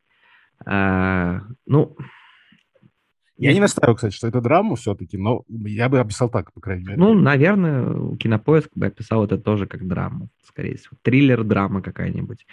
э, 0.65 1.39
ну, 1.65 1.97
я 3.37 3.51
не 3.51 3.59
настаиваю, 3.59 3.95
кстати, 3.95 4.15
что 4.15 4.27
это 4.27 4.39
драма 4.39 4.77
все-таки, 4.77 5.17
но 5.17 5.43
я 5.49 5.89
бы 5.89 5.99
описал 5.99 6.29
так, 6.29 6.53
по 6.53 6.61
крайней 6.61 6.85
мере. 6.85 6.97
Ну, 6.97 7.13
наверное, 7.13 8.15
кинопоиск 8.15 8.69
бы 8.75 8.85
описал 8.85 9.25
это 9.25 9.37
тоже 9.37 9.67
как 9.67 9.85
драму, 9.85 10.29
скорее 10.43 10.77
всего. 10.77 10.95
Триллер-драма 11.01 11.81
какая-нибудь. 11.81 12.45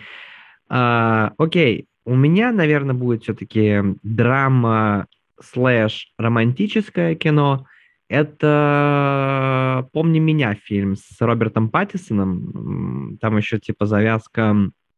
А, 0.68 1.34
окей, 1.38 1.86
у 2.04 2.14
меня, 2.14 2.52
наверное, 2.52 2.94
будет 2.94 3.22
все-таки 3.22 3.80
драма 4.02 5.06
слэш 5.40 6.12
романтическое 6.18 7.14
кино. 7.14 7.66
Это 8.08 9.88
«Помни 9.92 10.18
меня» 10.18 10.54
фильм 10.54 10.96
с 10.96 11.20
Робертом 11.20 11.70
Паттисоном. 11.70 13.16
Там 13.20 13.36
еще 13.38 13.58
типа 13.58 13.86
завязка 13.86 14.54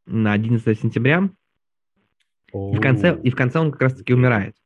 на 0.07 0.33
11 0.33 0.81
сентября. 0.81 1.31
И 2.53 2.77
в, 2.77 2.81
конце, 2.81 3.19
и 3.23 3.31
в 3.31 3.37
конце 3.37 3.61
он 3.61 3.73
как 3.73 3.83
раз-таки 3.83 4.15
умирает. 4.15 4.57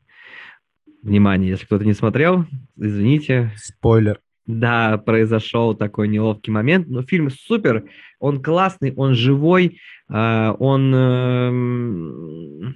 Внимание, 1.02 1.50
если 1.50 1.66
кто-то 1.66 1.85
не 1.85 1.95
смотрел, 1.95 2.45
извините. 2.76 3.52
Спойлер. 3.57 4.21
Да, 4.49 4.97
произошел 4.99 5.75
такой 5.75 6.09
неловкий 6.09 6.50
момент, 6.50 6.88
но 6.88 7.02
фильм 7.02 7.31
супер, 7.31 7.85
он 8.19 8.43
классный, 8.43 8.95
он 8.97 9.14
живой, 9.14 9.78
э, 10.09 10.55
он 10.59 10.95
э, 10.95 12.73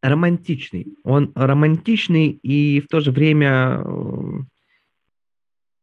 романтичный. 0.00 0.86
Он 1.02 1.32
романтичный 1.34 2.28
и 2.28 2.80
в 2.80 2.86
то 2.86 3.00
же 3.00 3.10
время 3.10 3.82
э, 3.84 4.38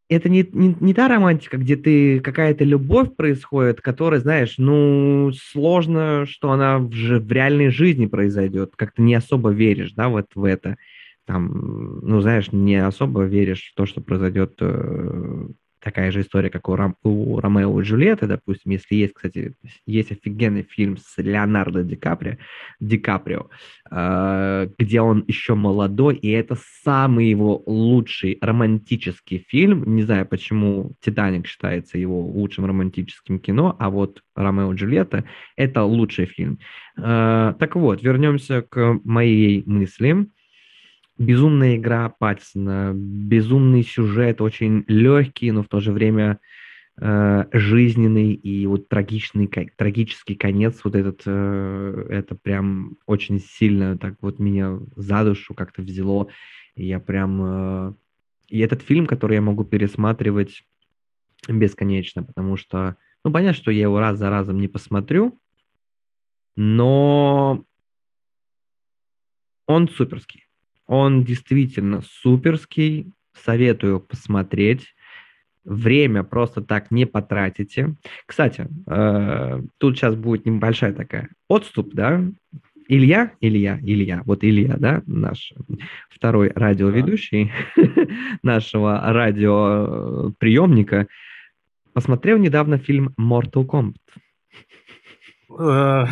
это 0.07 0.29
не, 0.29 0.47
не, 0.53 0.73
не 0.79 0.93
та 0.93 1.09
романтика, 1.09 1.57
где 1.57 1.75
ты 1.75 2.21
какая-то 2.21 2.63
любовь 2.63 3.13
происходит, 3.17 3.81
которая, 3.81 4.21
знаешь, 4.21 4.55
ну, 4.57 5.33
сложно, 5.33 6.25
что 6.25 6.51
она 6.51 6.79
в, 6.79 6.89
в 6.89 7.31
реальной 7.31 7.71
жизни 7.71 8.05
произойдет. 8.05 8.71
Как-то 8.77 9.01
не 9.01 9.15
особо 9.15 9.49
веришь, 9.49 9.91
да, 9.91 10.07
вот 10.07 10.27
в 10.33 10.45
это. 10.45 10.77
Там, 11.25 11.99
ну, 12.01 12.21
знаешь, 12.21 12.51
не 12.51 12.75
особо 12.75 13.23
веришь 13.23 13.71
в 13.71 13.75
то, 13.75 13.85
что 13.85 14.01
произойдет 14.01 14.55
э, 14.59 15.47
такая 15.81 16.11
же 16.11 16.21
история, 16.21 16.49
как 16.49 16.69
у, 16.69 16.75
Рам, 16.75 16.95
у 17.03 17.39
Ромео 17.39 17.79
и 17.81 17.83
Джульетты, 17.83 18.27
допустим, 18.27 18.71
если 18.71 18.95
есть, 18.95 19.13
кстати, 19.13 19.55
есть 19.85 20.11
офигенный 20.11 20.63
фильм 20.63 20.97
с 20.97 21.17
Леонардо 21.17 21.83
Ди 21.83 21.95
Каприо, 21.95 22.37
Ди 22.79 22.97
Каприо 22.97 23.49
э, 23.89 24.69
где 24.77 25.01
он 25.01 25.23
еще 25.27 25.55
молодой, 25.55 26.15
и 26.15 26.29
это 26.29 26.55
самый 26.83 27.27
его 27.27 27.61
лучший 27.65 28.37
романтический 28.41 29.45
фильм. 29.47 29.95
Не 29.95 30.03
знаю, 30.03 30.25
почему 30.27 30.93
«Титаник» 31.01 31.47
считается 31.47 31.97
его 31.97 32.21
лучшим 32.21 32.65
романтическим 32.65 33.39
кино, 33.39 33.75
а 33.79 33.89
вот 33.89 34.21
«Ромео 34.35 34.73
и 34.73 34.75
Джульетта»— 34.75 35.25
это 35.55 35.83
лучший 35.83 36.25
фильм. 36.25 36.59
Э, 36.97 37.53
так 37.57 37.75
вот, 37.75 38.03
вернемся 38.03 38.61
к 38.61 38.99
моей 39.03 39.63
мысли 39.65 40.27
безумная 41.21 41.77
игра 41.77 42.09
Паттисона, 42.09 42.93
безумный 42.95 43.83
сюжет, 43.83 44.41
очень 44.41 44.83
легкий, 44.87 45.51
но 45.51 45.63
в 45.63 45.67
то 45.67 45.79
же 45.79 45.91
время 45.91 46.39
э, 46.99 47.45
жизненный 47.53 48.33
и 48.33 48.65
вот 48.65 48.89
трагичный, 48.89 49.47
трагический 49.47 50.35
конец, 50.35 50.81
вот 50.83 50.95
этот, 50.95 51.21
э, 51.25 52.07
это 52.09 52.35
прям 52.35 52.97
очень 53.05 53.39
сильно 53.39 53.97
так 53.97 54.15
вот 54.21 54.39
меня 54.39 54.79
за 54.95 55.23
душу 55.23 55.53
как-то 55.53 55.81
взяло. 55.81 56.27
И 56.75 56.85
я 56.87 56.99
прям... 56.99 57.41
Э, 57.43 57.93
и 58.47 58.59
этот 58.59 58.81
фильм, 58.81 59.05
который 59.05 59.35
я 59.35 59.41
могу 59.41 59.63
пересматривать 59.63 60.65
бесконечно, 61.47 62.23
потому 62.23 62.57
что, 62.57 62.97
ну, 63.23 63.31
понятно, 63.31 63.57
что 63.57 63.71
я 63.71 63.83
его 63.83 63.99
раз 63.99 64.17
за 64.17 64.29
разом 64.29 64.59
не 64.59 64.67
посмотрю, 64.67 65.39
но 66.55 67.63
он 69.67 69.87
суперский. 69.87 70.45
Он 70.91 71.23
действительно 71.23 72.01
суперский, 72.01 73.13
советую 73.31 74.01
посмотреть. 74.01 74.93
Время 75.63 76.23
просто 76.23 76.59
так 76.59 76.91
не 76.91 77.05
потратите. 77.05 77.95
Кстати, 78.25 78.67
э, 78.87 79.61
тут 79.77 79.95
сейчас 79.97 80.15
будет 80.15 80.45
небольшая 80.45 80.91
такая 80.91 81.29
отступ, 81.47 81.93
да? 81.93 82.21
Илья, 82.89 83.31
Илья, 83.39 83.79
Илья, 83.81 84.21
вот 84.25 84.43
Илья, 84.43 84.75
да, 84.77 85.01
наш 85.05 85.53
второй 86.09 86.51
радиоведущий 86.53 87.53
нашего 88.43 88.99
радиоприемника, 89.13 91.07
посмотрел 91.93 92.37
недавно 92.37 92.77
фильм 92.79 93.13
Mortal 93.17 93.65
Kombat. 93.65 93.95
Э, 95.59 96.05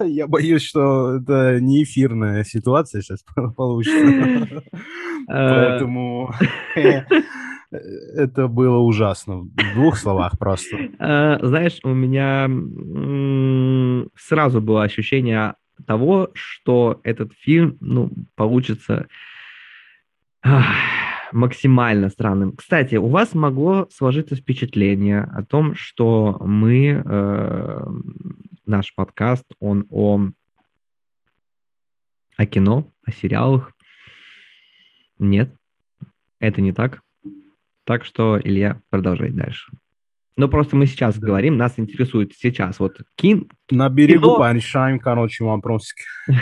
я 0.04 0.26
боюсь, 0.26 0.62
что 0.62 1.16
это 1.16 1.60
не 1.60 1.82
эфирная 1.82 2.44
ситуация 2.44 3.02
сейчас 3.02 3.24
получится. 3.56 4.62
Поэтому 5.26 6.32
э, 6.76 7.02
это 7.70 8.48
было 8.48 8.78
ужасно. 8.78 9.40
В 9.40 9.74
двух 9.74 9.96
словах 9.96 10.38
просто. 10.38 10.76
Э, 10.98 11.38
знаешь, 11.42 11.78
у 11.82 11.90
меня 11.90 12.48
сразу 14.16 14.60
было 14.60 14.84
ощущение 14.84 15.54
того, 15.86 16.30
что 16.34 17.00
этот 17.04 17.32
фильм 17.34 17.76
ну, 17.80 18.10
получится 18.34 19.06
максимально 21.32 22.08
странным. 22.08 22.56
Кстати, 22.56 22.96
у 22.96 23.08
вас 23.08 23.34
могло 23.34 23.88
сложиться 23.90 24.36
впечатление 24.36 25.22
о 25.22 25.44
том, 25.44 25.74
что 25.74 26.38
мы, 26.40 27.02
э, 27.04 27.86
наш 28.66 28.94
подкаст, 28.94 29.44
он 29.60 29.86
о, 29.90 30.28
о 32.36 32.46
кино, 32.46 32.90
о 33.04 33.12
сериалах. 33.12 33.72
Нет, 35.18 35.54
это 36.38 36.60
не 36.60 36.72
так. 36.72 37.02
Так 37.84 38.04
что, 38.04 38.38
Илья, 38.38 38.80
продолжай 38.90 39.30
дальше. 39.30 39.72
Ну, 40.36 40.48
просто 40.48 40.76
мы 40.76 40.86
сейчас 40.86 41.18
говорим, 41.18 41.56
нас 41.56 41.74
интересует 41.78 42.32
сейчас 42.32 42.78
вот 42.78 43.00
кин... 43.16 43.50
На 43.70 43.88
берегу 43.88 44.22
кино... 44.22 44.38
порешаем, 44.38 45.00
короче, 45.00 45.44
вопросики. 45.44 46.04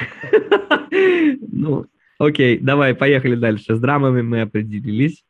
Ну, 1.58 1.86
Окей, 2.18 2.58
давай, 2.58 2.94
поехали 2.94 3.34
дальше. 3.34 3.76
С 3.76 3.80
драмами 3.80 4.22
мы 4.22 4.42
определились. 4.42 5.24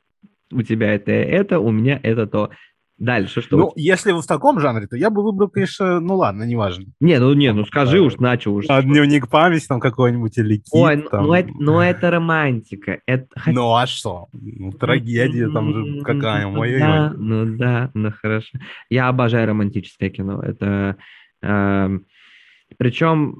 У 0.52 0.62
тебя 0.62 0.94
это 0.94 1.10
это, 1.10 1.58
у 1.58 1.70
меня 1.70 1.98
это 2.02 2.26
то. 2.26 2.50
Дальше 2.98 3.42
что? 3.42 3.58
Ну, 3.58 3.72
если 3.76 4.12
вы 4.12 4.22
в 4.22 4.26
таком 4.26 4.58
жанре, 4.58 4.86
то 4.86 4.96
я 4.96 5.10
бы 5.10 5.22
выбрал, 5.22 5.50
конечно, 5.50 6.00
ну 6.00 6.16
ладно, 6.16 6.44
неважно. 6.44 6.86
Не, 6.98 7.18
ну 7.18 7.34
не, 7.34 7.52
ну 7.52 7.66
скажи 7.66 8.00
уж, 8.00 8.16
начал 8.16 8.54
уж. 8.54 8.64
А 8.68 8.82
дневник 8.82 9.28
памяти 9.28 9.66
там 9.66 9.80
какой-нибудь 9.80 10.38
или 10.38 10.56
кит, 10.56 10.68
Ой, 10.72 10.96
ну, 10.96 11.08
ну, 11.12 11.34
это, 11.34 11.50
ну 11.58 11.80
это 11.80 12.10
романтика. 12.10 13.00
Это... 13.04 13.28
Ну 13.46 13.74
а 13.74 13.86
что? 13.86 14.28
Ну, 14.32 14.72
трагедия 14.72 15.50
там 15.50 15.74
же 15.74 16.02
какая, 16.04 16.46
ой 16.46 16.78
Да, 16.78 17.12
ну 17.14 17.56
да, 17.56 17.90
ну 17.92 18.12
хорошо. 18.12 18.58
Я 18.88 19.08
обожаю 19.08 19.46
романтическое 19.48 20.08
кино. 20.08 20.40
Это... 20.40 20.96
Э, 21.42 21.98
причем 22.78 23.38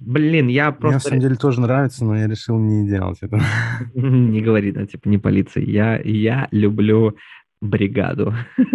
Блин, 0.00 0.48
я 0.48 0.72
просто... 0.72 0.86
Мне 0.86 0.94
на 0.94 1.00
самом 1.00 1.20
деле 1.20 1.34
тоже 1.36 1.60
нравится, 1.60 2.04
но 2.04 2.16
я 2.16 2.26
решил 2.26 2.58
не 2.58 2.88
делать 2.88 3.18
это. 3.20 3.38
Не 3.94 4.40
говори, 4.40 4.72
да, 4.72 4.86
типа, 4.86 5.08
не 5.08 5.18
полиция. 5.18 5.62
Я, 5.62 6.00
я 6.02 6.48
люблю 6.50 7.16
бригаду. 7.60 8.34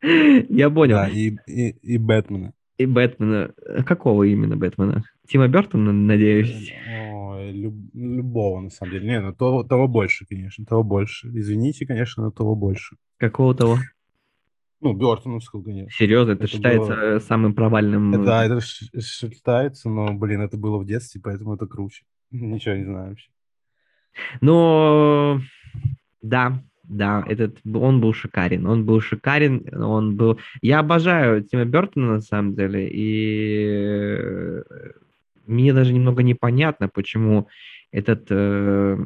Я 0.00 0.70
понял. 0.70 0.94
Да, 0.94 1.08
и, 1.08 1.36
и, 1.48 1.70
и 1.70 1.98
Бэтмена. 1.98 2.52
И 2.78 2.86
Бэтмена. 2.86 3.52
Какого 3.84 4.22
именно 4.22 4.56
Бэтмена? 4.56 5.02
Тима 5.28 5.48
Бертона, 5.48 5.92
надеюсь? 5.92 6.72
Люб, 7.50 7.74
любого, 7.94 8.60
на 8.60 8.70
самом 8.70 8.92
деле. 8.92 9.08
Не, 9.08 9.20
ну 9.20 9.34
того, 9.34 9.64
того 9.64 9.88
больше, 9.88 10.24
конечно, 10.26 10.64
того 10.64 10.84
больше. 10.84 11.28
Извините, 11.28 11.84
конечно, 11.84 12.22
но 12.22 12.30
того 12.30 12.54
больше. 12.54 12.96
Какого 13.18 13.54
того? 13.54 13.78
Ну, 14.80 14.92
Бертоновского, 14.92 15.62
конечно. 15.62 15.90
Серьезно, 15.90 16.32
это, 16.32 16.44
это 16.44 16.52
считается 16.52 16.94
было... 16.94 17.18
самым 17.18 17.54
провальным... 17.54 18.24
Да, 18.24 18.44
это 18.44 18.60
считается, 18.60 19.88
но, 19.88 20.12
блин, 20.14 20.40
это 20.40 20.56
было 20.56 20.78
в 20.78 20.86
детстве, 20.86 21.20
поэтому 21.22 21.54
это 21.54 21.66
круче. 21.66 22.04
Ничего 22.30 22.76
не 22.76 22.84
знаю 22.84 23.08
вообще. 23.10 23.28
Ну, 24.40 25.40
да, 26.22 26.62
да, 26.84 27.24
этот, 27.28 27.58
он 27.64 28.00
был 28.00 28.12
шикарен, 28.12 28.66
он 28.66 28.84
был 28.84 29.00
шикарен, 29.00 29.66
он 29.74 30.16
был... 30.16 30.38
Я 30.62 30.78
обожаю 30.78 31.42
Тима 31.42 31.64
Бертона, 31.64 32.14
на 32.14 32.20
самом 32.20 32.54
деле, 32.54 32.88
и 32.88 33.66
э, 34.18 34.62
мне 35.46 35.72
даже 35.72 35.92
немного 35.92 36.22
непонятно, 36.22 36.88
почему 36.88 37.48
этот 37.90 38.26
э, 38.30 38.98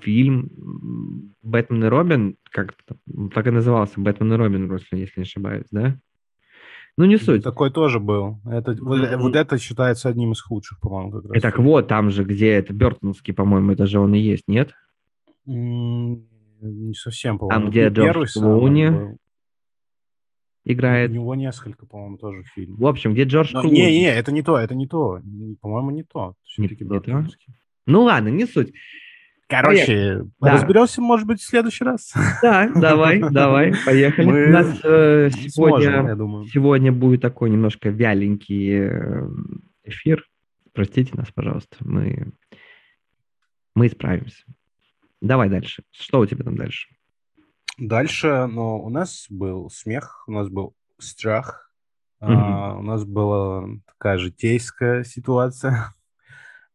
фильм 0.00 1.34
«Бэтмен 1.42 1.84
и 1.84 1.88
Робин», 1.88 2.36
как 2.50 2.74
так 3.34 3.46
и 3.46 3.50
назывался, 3.50 4.00
«Бэтмен 4.00 4.32
и 4.32 4.36
Робин», 4.36 4.70
если 4.92 5.20
не 5.20 5.22
ошибаюсь, 5.22 5.66
да? 5.70 5.98
Ну, 6.96 7.06
не 7.06 7.16
суть. 7.16 7.42
Такой 7.42 7.70
тоже 7.70 7.98
был. 7.98 8.40
Это, 8.44 8.76
вот, 8.80 9.00
вот 9.16 9.36
это 9.36 9.58
считается 9.58 10.08
одним 10.08 10.32
из 10.32 10.40
худших, 10.42 10.80
по-моему, 10.80 11.12
как 11.12 11.24
раз. 11.26 11.36
И 11.36 11.40
так 11.40 11.58
вот, 11.58 11.88
там 11.88 12.10
же, 12.10 12.24
где 12.24 12.50
это 12.50 12.74
Бертоновский, 12.74 13.32
по-моему, 13.32 13.72
это 13.72 13.86
же 13.86 14.00
он 14.00 14.14
и 14.14 14.18
есть, 14.18 14.44
нет? 14.48 14.72
Не 15.46 16.94
совсем, 16.94 17.38
по-моему. 17.38 17.62
Там, 17.62 17.70
где 17.70 17.88
Джордж 17.88 18.32
Клуни 18.34 19.16
играет. 20.64 21.10
У 21.10 21.14
него 21.14 21.34
несколько, 21.34 21.86
по-моему, 21.86 22.18
тоже 22.18 22.42
фильмов. 22.54 22.80
В 22.80 22.86
общем, 22.86 23.14
где 23.14 23.24
Джордж 23.24 23.52
Клуни. 23.52 23.70
Не, 23.70 24.00
не, 24.00 24.12
это 24.12 24.30
не 24.30 24.42
то, 24.42 24.58
это 24.58 24.74
не 24.74 24.86
то. 24.86 25.20
По-моему, 25.62 25.90
не 25.90 26.02
то. 26.02 26.34
Не, 26.58 26.68
не 26.68 27.00
то? 27.00 27.26
Ну 27.86 28.02
ладно, 28.02 28.28
не 28.28 28.44
суть. 28.44 28.74
Короче, 29.50 30.26
да. 30.40 30.52
разберемся, 30.52 31.02
может 31.02 31.26
быть, 31.26 31.40
в 31.40 31.44
следующий 31.44 31.82
раз. 31.82 32.14
Да, 32.40 32.70
давай, 32.72 33.18
давай, 33.30 33.74
поехали. 33.84 34.24
Мы 34.24 34.46
У 34.46 34.50
нас 34.50 34.78
э, 34.84 35.30
сегодня, 35.30 35.50
сможем, 35.50 36.06
я 36.06 36.14
думаю. 36.14 36.46
сегодня 36.46 36.92
будет 36.92 37.20
такой 37.20 37.50
немножко 37.50 37.88
вяленький 37.88 38.88
э, 38.88 39.28
эфир. 39.82 40.24
Простите 40.72 41.16
нас, 41.16 41.32
пожалуйста, 41.34 41.76
мы, 41.80 42.32
мы 43.74 43.88
исправимся. 43.88 44.44
Давай 45.20 45.48
дальше. 45.48 45.82
Что 45.90 46.20
у 46.20 46.26
тебя 46.26 46.44
там 46.44 46.56
дальше? 46.56 46.88
Дальше, 47.76 48.46
ну, 48.46 48.76
у 48.76 48.88
нас 48.88 49.26
был 49.30 49.68
смех, 49.68 50.22
у 50.28 50.32
нас 50.32 50.48
был 50.48 50.76
страх, 50.98 51.72
угу. 52.20 52.30
а, 52.32 52.76
у 52.78 52.82
нас 52.82 53.04
была 53.04 53.66
такая 53.86 54.18
житейская 54.18 55.02
ситуация. 55.02 55.92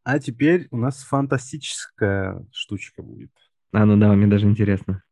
А 0.06 0.20
теперь 0.20 0.68
у 0.70 0.78
нас 0.78 1.04
фантастическая 1.04 2.46
штучка 2.52 3.02
будет. 3.02 3.32
А, 3.74 3.86
ну 3.86 3.98
да, 3.98 4.14
мне 4.14 4.28
даже 4.28 4.46
интересно. 4.46 5.04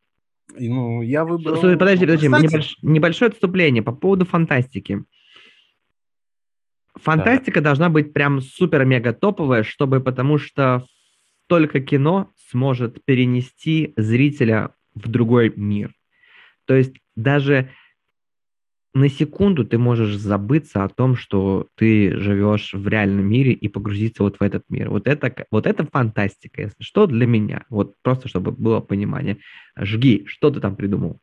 Ну, 0.56 1.02
я 1.02 1.26
выбрал... 1.26 1.58
Слушай, 1.58 1.78
подожди, 1.78 2.06
подожди, 2.06 2.28
Кстати... 2.28 2.44
небольш... 2.44 2.78
небольшое 2.84 3.30
отступление 3.30 3.82
по 3.82 3.92
поводу 3.92 4.26
фантастики. 4.26 5.04
Фантастика 6.94 7.60
да. 7.60 7.70
должна 7.70 7.90
быть 7.90 8.14
прям 8.14 8.40
супер-мега 8.40 9.14
топовая, 9.14 9.64
чтобы, 9.64 10.00
потому 10.00 10.38
что 10.38 10.86
только 11.48 11.80
кино 11.80 12.32
сможет 12.52 13.04
перенести 13.04 13.96
зрителя 13.98 14.76
в 14.94 15.10
другой 15.10 15.52
мир. 15.56 15.92
То 16.66 16.76
есть 16.76 16.94
даже 17.16 17.72
на 18.94 19.10
секунду 19.10 19.66
ты 19.66 19.78
можешь 19.78 20.16
забыться 20.16 20.84
о 20.84 20.90
том, 20.90 21.16
что 21.16 21.68
ты 21.76 22.16
живешь 22.18 22.74
в 22.74 22.88
реальном 22.88 23.26
мире 23.26 23.54
и 23.54 23.68
погрузиться 23.68 24.24
вот 24.24 24.38
в 24.40 24.44
этот 24.44 24.64
мир. 24.70 24.90
Вот 24.90 25.08
это, 25.08 25.46
вот 25.50 25.66
это 25.66 25.86
фантастика, 25.86 26.62
если 26.62 26.84
что, 26.84 27.08
для 27.08 27.26
меня. 27.26 27.66
Вот 27.70 27.96
просто, 28.04 28.28
чтобы 28.28 28.52
было 28.52 28.82
понимание. 28.82 29.40
Жги, 29.78 30.26
что 30.28 30.52
ты 30.52 30.60
там 30.60 30.76
придумал? 30.76 31.20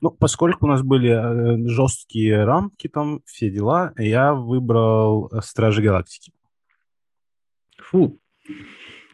Ну, 0.00 0.10
поскольку 0.10 0.66
у 0.66 0.68
нас 0.68 0.82
были 0.82 1.10
э, 1.10 1.68
жесткие 1.68 2.44
рамки, 2.44 2.88
там 2.88 3.20
все 3.26 3.50
дела, 3.50 3.92
я 3.98 4.32
выбрал 4.32 5.28
э, 5.32 5.40
Стражи 5.42 5.82
Галактики. 5.82 6.32
Фу, 7.78 8.18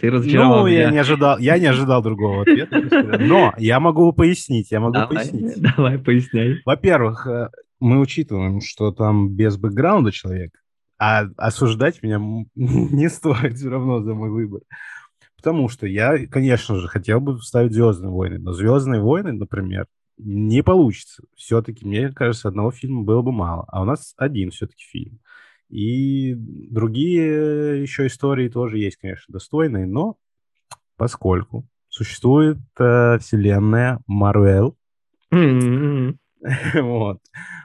ты 0.02 0.10
разочаровал 0.10 0.62
Ну, 0.62 0.66
меня. 0.66 0.80
я 0.80 0.90
не 0.90 0.98
ожидал, 0.98 1.38
я 1.38 1.58
не 1.60 1.66
ожидал 1.66 2.02
другого 2.02 2.42
ответа. 2.42 3.18
Но 3.20 3.54
я 3.56 3.78
могу 3.78 4.12
пояснить, 4.12 4.72
я 4.72 4.80
могу 4.80 4.94
давай, 4.94 5.14
пояснить. 5.14 5.62
Давай, 5.62 5.96
поясняй. 5.96 6.60
Во-первых, 6.64 7.24
э, 7.28 7.50
мы 7.78 8.00
учитываем, 8.00 8.60
что 8.60 8.90
там 8.90 9.30
без 9.30 9.56
бэкграунда 9.56 10.10
человек, 10.10 10.50
а 10.98 11.26
осуждать 11.36 12.02
меня 12.02 12.18
не 12.56 13.08
стоит 13.08 13.54
все 13.58 13.68
равно 13.68 14.02
за 14.02 14.12
мой 14.14 14.30
выбор. 14.30 14.62
Потому 15.36 15.68
что 15.68 15.86
я, 15.86 16.26
конечно 16.26 16.78
же, 16.80 16.88
хотел 16.88 17.20
бы 17.20 17.38
вставить 17.38 17.72
«Звездные 17.72 18.10
войны», 18.10 18.38
но 18.40 18.52
«Звездные 18.52 19.00
войны», 19.00 19.30
например, 19.30 19.86
не 20.18 20.64
получится. 20.64 21.22
Все-таки, 21.36 21.86
мне 21.86 22.10
кажется, 22.10 22.48
одного 22.48 22.72
фильма 22.72 23.04
было 23.04 23.22
бы 23.22 23.30
мало. 23.30 23.66
А 23.68 23.82
у 23.82 23.84
нас 23.84 24.14
один 24.16 24.50
все-таки 24.50 24.82
фильм. 24.82 25.20
И 25.72 26.35
другие 26.37 27.80
еще 27.80 28.06
истории 28.06 28.50
тоже 28.50 28.76
есть, 28.76 28.98
конечно, 28.98 29.32
достойные, 29.32 29.87
но 29.87 30.18
поскольку 30.98 31.66
существует 31.88 32.58
э, 32.78 33.18
вселенная 33.18 34.00
Марвел, 34.06 34.76
mm-hmm. 35.32 36.18
вот, 36.82 37.20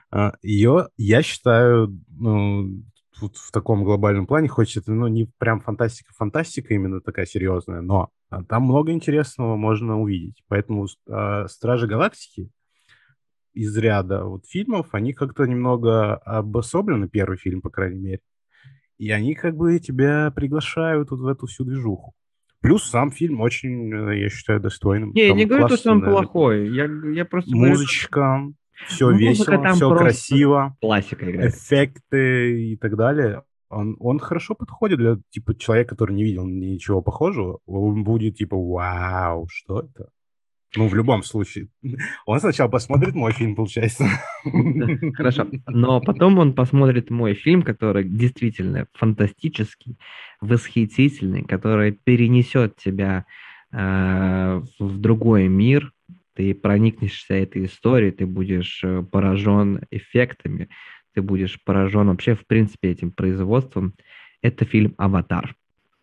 а, 0.10 0.36
ее, 0.42 0.88
я 0.96 1.22
считаю, 1.22 2.00
ну, 2.10 2.82
тут 3.20 3.36
в 3.36 3.52
таком 3.52 3.84
глобальном 3.84 4.26
плане, 4.26 4.48
хоть 4.48 4.78
это, 4.78 4.94
ну, 4.94 5.08
не 5.08 5.30
прям 5.38 5.60
фантастика-фантастика 5.60 6.74
именно 6.74 7.02
такая 7.02 7.26
серьезная, 7.26 7.82
но 7.82 8.10
а 8.30 8.42
там 8.44 8.64
много 8.64 8.94
интересного 8.94 9.58
можно 9.58 10.00
увидеть. 10.00 10.44
Поэтому 10.48 10.86
э, 10.86 11.46
Стражи 11.50 11.88
Галактики 11.88 12.50
из 13.58 13.76
ряда 13.78 14.24
вот 14.24 14.46
фильмов, 14.46 14.88
они 14.92 15.14
как-то 15.14 15.46
немного 15.46 16.16
обособлены, 16.16 17.08
первый 17.08 17.38
фильм, 17.38 17.62
по 17.62 17.70
крайней 17.70 18.00
мере. 18.00 18.20
И 18.98 19.12
они 19.12 19.36
как 19.36 19.56
бы 19.56 19.80
тебя 19.80 20.32
приглашают 20.32 21.12
вот 21.12 21.20
в 21.20 21.28
эту 21.28 21.48
всю 21.48 21.66
движуху. 21.66 22.14
Плюс 22.62 22.84
сам 22.90 23.12
фильм 23.12 23.42
очень, 23.42 23.94
э, 23.94 24.20
я 24.22 24.30
считаю, 24.30 24.60
достойным. 24.60 25.12
Не, 25.14 25.28
я 25.28 25.34
не 25.34 25.46
говорю, 25.46 25.70
что 25.76 25.92
он 25.92 26.02
плохой. 26.02 26.70
Я, 26.70 26.90
я 27.14 27.26
просто 27.26 27.56
Музычка, 27.56 28.20
говорю, 28.20 28.56
все 28.88 29.10
ну, 29.12 29.18
весело, 29.18 29.74
все 29.74 29.96
красиво. 29.96 30.78
Классика 30.82 31.30
играет. 31.30 31.54
Эффекты 31.54 32.72
и 32.72 32.78
так 32.78 32.96
далее 32.96 33.44
он, 33.70 33.96
он 34.00 34.20
хорошо 34.20 34.56
подходит 34.56 35.00
для 35.00 35.18
типа 35.30 35.56
человека, 35.56 35.90
который 35.90 36.16
не 36.16 36.24
видел 36.24 36.46
ничего 36.46 37.02
похожего. 37.02 37.60
Он 37.66 38.04
будет 38.04 38.38
типа, 38.38 38.58
вау, 38.58 39.48
что 39.50 39.82
это? 39.82 40.10
Ну, 40.78 40.88
в 40.88 40.94
любом 40.94 41.24
случае. 41.24 41.70
Он 42.26 42.40
сначала 42.40 42.70
посмотрит 42.70 43.16
мой 43.16 43.32
фильм, 43.34 43.56
получается. 43.56 44.08
Хорошо. 45.16 45.48
Но 45.68 46.00
потом 46.00 46.38
он 46.38 46.54
посмотрит 46.54 47.10
мой 47.10 47.34
фильм, 47.34 47.64
который 47.64 48.04
действительно 48.04 48.88
фантастический, 48.94 49.98
восхитительный, 50.40 51.44
который 51.44 51.92
перенесет 51.92 52.76
тебя 52.76 53.26
э, 53.72 54.62
в 54.80 54.98
другой 55.00 55.48
мир. 55.48 55.92
Ты 56.36 56.54
проникнешься 56.54 57.34
этой 57.34 57.66
историей, 57.66 58.12
ты 58.12 58.28
будешь 58.28 58.82
э, 58.84 59.04
поражен 59.04 59.82
эффектами, 59.90 60.70
ты 61.16 61.24
будешь 61.24 61.60
поражен 61.64 62.08
вообще, 62.10 62.36
в 62.36 62.46
принципе, 62.46 62.92
этим 62.92 63.12
производством, 63.12 63.96
это 64.44 64.66
фильм 64.66 64.94
«Аватар». 64.98 65.56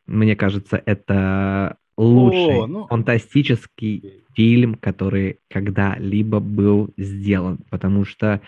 Мне 0.07 0.35
кажется, 0.35 0.83
это 0.85 1.77
лучший 1.97 2.61
О, 2.61 2.67
ну... 2.67 2.87
фантастический 2.87 4.25
фильм, 4.35 4.75
который 4.75 5.39
когда-либо 5.49 6.41
был 6.41 6.91
сделан, 6.97 7.59
потому 7.71 8.05
что 8.05 8.41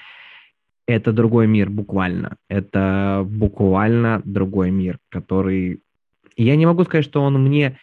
это 0.87 1.13
другой 1.13 1.47
мир 1.47 1.71
буквально. 1.71 2.37
Это 2.49 3.25
буквально 3.27 4.23
другой 4.25 4.71
мир, 4.71 4.99
который... 5.09 5.81
Я 6.37 6.57
не 6.57 6.67
могу 6.67 6.85
сказать, 6.85 7.05
что 7.05 7.23
он 7.23 7.43
мне 7.43 7.79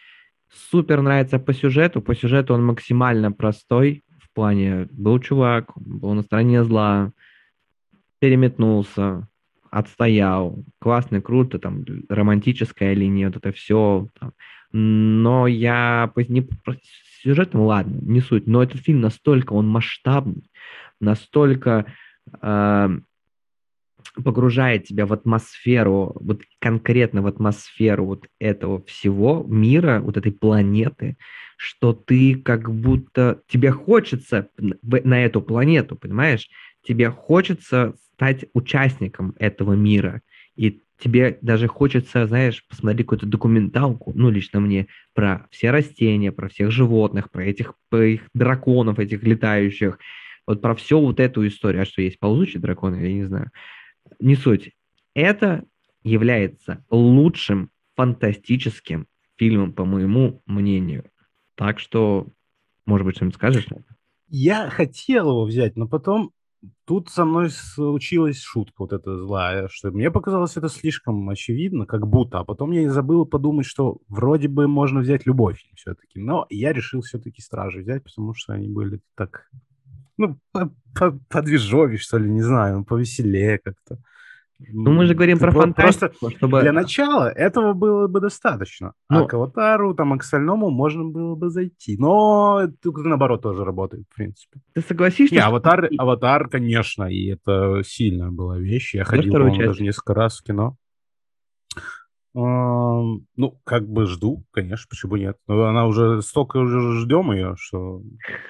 супер 0.70 1.02
нравится 1.02 1.38
по 1.38 1.52
сюжету. 1.52 2.00
По 2.00 2.14
сюжету 2.14 2.54
он 2.54 2.64
максимально 2.64 3.32
простой. 3.32 4.04
В 4.20 4.32
плане 4.32 4.88
был 4.90 5.18
чувак, 5.20 5.72
был 5.76 6.14
на 6.14 6.22
стороне 6.22 6.64
зла, 6.64 7.12
переметнулся, 8.20 9.28
отстоял, 9.70 10.64
классно, 10.78 11.20
круто, 11.20 11.58
там, 11.58 11.84
романтическая 12.08 12.94
линия, 12.94 13.26
вот 13.26 13.36
это 13.36 13.52
все. 13.52 14.08
Там. 14.18 14.32
Но 14.76 15.46
я 15.46 16.12
не 16.16 16.48
сюжетом, 17.22 17.60
ладно, 17.60 17.96
не 18.02 18.20
суть, 18.20 18.48
но 18.48 18.60
этот 18.60 18.80
фильм 18.80 19.00
настолько, 19.02 19.52
он 19.52 19.68
масштабный, 19.68 20.50
настолько 20.98 21.86
э, 22.42 22.88
погружает 24.24 24.84
тебя 24.84 25.06
в 25.06 25.12
атмосферу, 25.12 26.16
вот 26.16 26.42
конкретно 26.58 27.22
в 27.22 27.28
атмосферу 27.28 28.04
вот 28.04 28.26
этого 28.40 28.82
всего 28.82 29.44
мира, 29.46 30.00
вот 30.00 30.16
этой 30.16 30.32
планеты, 30.32 31.18
что 31.56 31.92
ты 31.92 32.34
как 32.34 32.68
будто, 32.68 33.42
тебе 33.46 33.70
хочется 33.70 34.48
на 34.58 35.24
эту 35.24 35.40
планету, 35.40 35.94
понимаешь? 35.94 36.48
Тебе 36.82 37.10
хочется 37.10 37.94
стать 38.14 38.46
участником 38.54 39.36
этого 39.38 39.74
мира. 39.74 40.20
И 40.56 40.83
тебе 40.98 41.38
даже 41.42 41.68
хочется, 41.68 42.26
знаешь, 42.26 42.64
посмотреть 42.66 43.06
какую-то 43.06 43.26
документалку, 43.26 44.12
ну, 44.14 44.30
лично 44.30 44.60
мне, 44.60 44.86
про 45.12 45.46
все 45.50 45.70
растения, 45.70 46.32
про 46.32 46.48
всех 46.48 46.70
животных, 46.70 47.30
про 47.30 47.44
этих, 47.44 47.74
про 47.88 48.06
их 48.06 48.22
драконов, 48.34 48.98
этих 48.98 49.22
летающих, 49.22 49.98
вот 50.46 50.60
про 50.60 50.74
всю 50.74 51.00
вот 51.00 51.20
эту 51.20 51.46
историю. 51.46 51.82
А 51.82 51.86
что 51.86 52.02
есть 52.02 52.18
ползучие 52.18 52.60
драконы, 52.60 52.96
я 52.96 53.12
не 53.12 53.24
знаю. 53.24 53.50
Не 54.20 54.36
суть. 54.36 54.72
Это 55.14 55.64
является 56.02 56.84
лучшим 56.90 57.70
фантастическим 57.96 59.06
фильмом, 59.36 59.72
по 59.72 59.84
моему 59.84 60.42
мнению. 60.46 61.04
Так 61.54 61.78
что, 61.78 62.26
может 62.86 63.06
быть, 63.06 63.16
что-нибудь 63.16 63.36
скажешь? 63.36 63.66
Я 64.28 64.68
хотел 64.70 65.30
его 65.30 65.44
взять, 65.44 65.76
но 65.76 65.86
потом 65.86 66.32
тут 66.84 67.08
со 67.08 67.24
мной 67.24 67.50
случилась 67.50 68.40
шутка 68.40 68.74
вот 68.78 68.92
эта 68.92 69.16
злая, 69.16 69.68
что 69.68 69.90
мне 69.90 70.10
показалось 70.10 70.56
это 70.56 70.68
слишком 70.68 71.28
очевидно, 71.28 71.86
как 71.86 72.06
будто, 72.06 72.38
а 72.38 72.44
потом 72.44 72.72
я 72.72 72.90
забыл 72.90 73.26
подумать, 73.26 73.66
что 73.66 73.98
вроде 74.08 74.48
бы 74.48 74.68
можно 74.68 75.00
взять 75.00 75.26
любой 75.26 75.54
фильм 75.54 75.74
все-таки, 75.76 76.18
но 76.20 76.46
я 76.50 76.72
решил 76.72 77.00
все-таки 77.02 77.42
«Стражи» 77.42 77.80
взять, 77.80 78.04
потому 78.04 78.34
что 78.34 78.52
они 78.52 78.68
были 78.68 79.00
так, 79.14 79.50
ну, 80.16 80.38
подвижовее, 81.28 81.98
что 81.98 82.18
ли, 82.18 82.30
не 82.30 82.42
знаю, 82.42 82.84
повеселее 82.84 83.58
как-то. 83.58 83.98
Ну, 84.72 84.92
мы 84.92 85.06
же 85.06 85.14
говорим 85.14 85.38
про 85.38 85.50
фантастику. 85.50 86.14
Просто 86.18 86.36
чтобы... 86.36 86.60
Для 86.60 86.72
начала 86.72 87.28
этого 87.28 87.72
было 87.72 88.06
бы 88.08 88.20
достаточно. 88.20 88.92
Ну, 89.08 89.24
а 89.24 89.26
к 89.26 89.34
аватару, 89.34 89.94
там, 89.94 90.12
а 90.12 90.18
к 90.18 90.22
остальному 90.22 90.70
можно 90.70 91.04
было 91.04 91.34
бы 91.34 91.50
зайти. 91.50 91.96
Но 91.98 92.62
тут, 92.82 92.96
наоборот, 93.04 93.42
тоже 93.42 93.64
работает, 93.64 94.04
в 94.10 94.14
принципе. 94.14 94.60
Ты 94.74 94.80
согласишься? 94.80 95.34
Не, 95.34 95.40
что... 95.40 95.48
аватар, 95.48 95.88
аватар, 95.98 96.48
конечно, 96.48 97.04
и 97.04 97.26
это 97.26 97.82
сильная 97.84 98.30
была 98.30 98.58
вещь. 98.58 98.94
Я 98.94 99.04
ходил, 99.04 99.32
по 99.32 99.38
даже 99.38 99.82
несколько 99.82 100.14
раз 100.14 100.38
в 100.38 100.44
кино. 100.44 100.76
Ну, 102.34 103.60
как 103.62 103.88
бы 103.88 104.06
жду, 104.06 104.44
конечно, 104.50 104.86
почему 104.90 105.16
нет. 105.16 105.36
Но 105.46 105.66
она 105.66 105.86
уже 105.86 106.20
столько 106.20 106.56
уже 106.56 107.00
ждем 107.00 107.30
ее, 107.30 107.54
что 107.56 108.02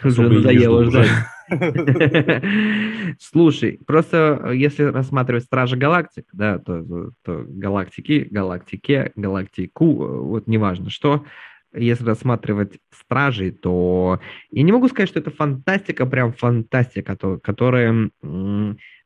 уже 0.02 0.22
надоело 0.22 0.84
ждать. 0.84 1.10
Слушай, 3.20 3.78
просто 3.86 4.40
э, 4.44 4.56
если 4.56 4.84
рассматривать 4.84 5.44
Стражи 5.44 5.76
Галактик, 5.76 6.24
да, 6.32 6.58
то, 6.58 7.10
то 7.22 7.44
галактики, 7.46 8.26
галактике, 8.30 9.12
галактику, 9.14 9.84
э, 9.84 10.18
вот 10.20 10.46
неважно 10.46 10.88
что, 10.88 11.26
если 11.74 12.06
рассматривать 12.06 12.78
Стражей, 12.90 13.50
то 13.50 14.20
я 14.50 14.62
не 14.62 14.72
могу 14.72 14.88
сказать, 14.88 15.10
что 15.10 15.18
это 15.18 15.30
фантастика, 15.30 16.06
прям 16.06 16.32
фантастика, 16.32 17.14
то, 17.16 17.38
которая 17.38 18.10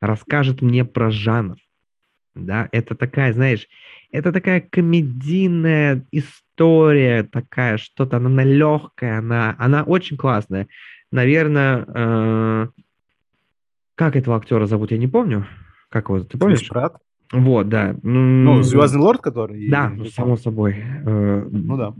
расскажет 0.01 0.63
мне 0.63 0.85
про 0.85 1.11
жанр 1.11 1.57
да, 2.39 2.69
это 2.73 2.95
такая, 2.95 3.33
знаешь, 3.33 3.69
это 4.11 4.33
такая 4.33 4.61
комедийная 4.61 6.05
история, 6.11 7.23
такая 7.25 7.77
что-то, 7.79 8.17
она 8.17 8.43
легкая, 8.45 9.19
она, 9.19 9.55
она 9.59 9.83
очень 9.83 10.17
классная. 10.17 10.69
Наверное, 11.11 11.85
э, 11.87 12.69
как 13.95 14.17
этого 14.17 14.37
актера 14.37 14.67
зовут, 14.67 14.91
я 14.91 14.99
не 14.99 15.09
помню. 15.09 15.47
Как 15.89 16.09
его, 16.09 16.21
ты 16.21 16.39
помнишь? 16.39 16.69
Крис? 16.69 16.91
Вот, 17.33 17.69
да. 17.69 17.95
Ну, 18.03 18.63
Звездный 18.63 19.03
лорд, 19.03 19.21
который. 19.21 19.69
Да, 19.69 19.91
ну, 19.91 20.07
само 20.07 20.37
собой. 20.37 20.77
Э, 21.05 21.47
ну 21.51 21.77
да. 21.77 21.95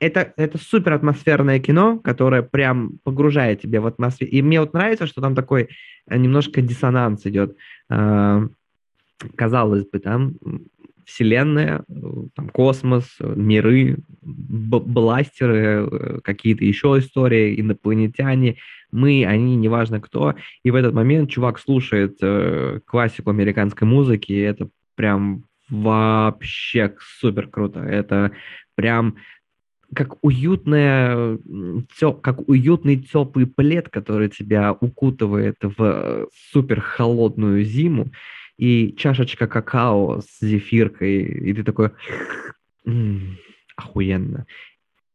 Это, 0.00 0.32
это 0.36 0.58
супер 0.58 0.94
атмосферное 0.94 1.60
кино, 1.60 1.98
которое 1.98 2.42
прям 2.42 2.98
погружает 3.04 3.60
тебя 3.60 3.80
в 3.80 3.86
атмосферу. 3.86 4.30
И 4.30 4.42
мне 4.42 4.60
вот 4.60 4.72
нравится, 4.72 5.06
что 5.06 5.20
там 5.20 5.36
такой 5.36 5.68
э, 6.08 6.18
немножко 6.18 6.60
диссонанс 6.62 7.24
идет. 7.26 7.56
Э, 7.90 8.48
казалось 9.36 9.86
бы, 9.88 10.00
там 10.00 10.34
вселенная, 11.04 11.84
там 12.34 12.48
космос, 12.48 13.16
миры, 13.20 13.98
бластеры, 14.20 16.20
какие-то 16.22 16.64
еще 16.64 16.98
истории, 16.98 17.60
инопланетяне, 17.60 18.56
мы, 18.90 19.24
они, 19.26 19.56
неважно 19.56 20.00
кто. 20.00 20.34
И 20.62 20.70
в 20.70 20.74
этот 20.74 20.94
момент 20.94 21.30
чувак 21.30 21.58
слушает 21.58 22.18
э, 22.20 22.80
классику 22.84 23.30
американской 23.30 23.88
музыки, 23.88 24.32
и 24.32 24.40
это 24.40 24.68
прям 24.94 25.44
вообще 25.70 26.94
супер 27.00 27.48
круто. 27.48 27.80
Это 27.80 28.32
прям 28.74 29.16
как 29.94 30.16
уютная, 30.22 31.38
как 32.22 32.48
уютный 32.48 32.96
теплый 32.96 33.46
плед, 33.46 33.88
который 33.88 34.28
тебя 34.28 34.72
укутывает 34.72 35.56
в 35.62 36.28
супер 36.50 36.80
холодную 36.80 37.64
зиму, 37.64 38.10
и 38.62 38.94
чашечка 38.96 39.48
какао 39.48 40.20
с 40.20 40.38
зефиркой, 40.40 41.22
и 41.22 41.52
ты 41.52 41.64
такой, 41.64 41.90
м-м, 42.86 43.36
охуенно. 43.74 44.46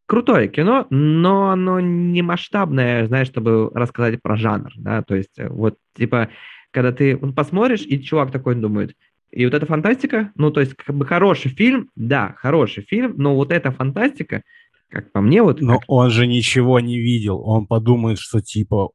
Крутое 0.05 0.49
кино, 0.49 0.85
но 0.89 1.51
оно 1.51 1.79
не 1.79 2.21
масштабное, 2.21 3.07
знаешь, 3.07 3.27
чтобы 3.27 3.71
рассказать 3.73 4.21
про 4.21 4.35
жанр, 4.35 4.73
да, 4.75 5.01
то 5.01 5.15
есть 5.15 5.39
э, 5.39 5.47
вот, 5.47 5.77
типа, 5.95 6.27
когда 6.71 6.91
ты 6.91 7.15
посмотришь, 7.15 7.85
и 7.85 8.03
чувак 8.03 8.31
такой 8.31 8.55
думает, 8.55 8.95
и 9.31 9.45
вот 9.45 9.53
эта 9.53 9.65
фантастика, 9.65 10.33
ну, 10.35 10.51
то 10.51 10.59
есть, 10.59 10.73
как 10.73 10.97
бы 10.97 11.05
хороший 11.05 11.49
фильм, 11.49 11.89
да, 11.95 12.35
хороший 12.37 12.83
фильм, 12.83 13.13
но 13.15 13.33
вот 13.33 13.53
эта 13.53 13.71
фантастика, 13.71 14.41
как 14.89 15.13
по 15.13 15.21
мне, 15.21 15.41
вот... 15.41 15.61
Но 15.61 15.79
как... 15.79 15.85
он 15.87 16.09
же 16.09 16.27
ничего 16.27 16.81
не 16.81 16.99
видел, 16.99 17.41
он 17.45 17.65
подумает, 17.65 18.19
что 18.19 18.41
типа... 18.41 18.89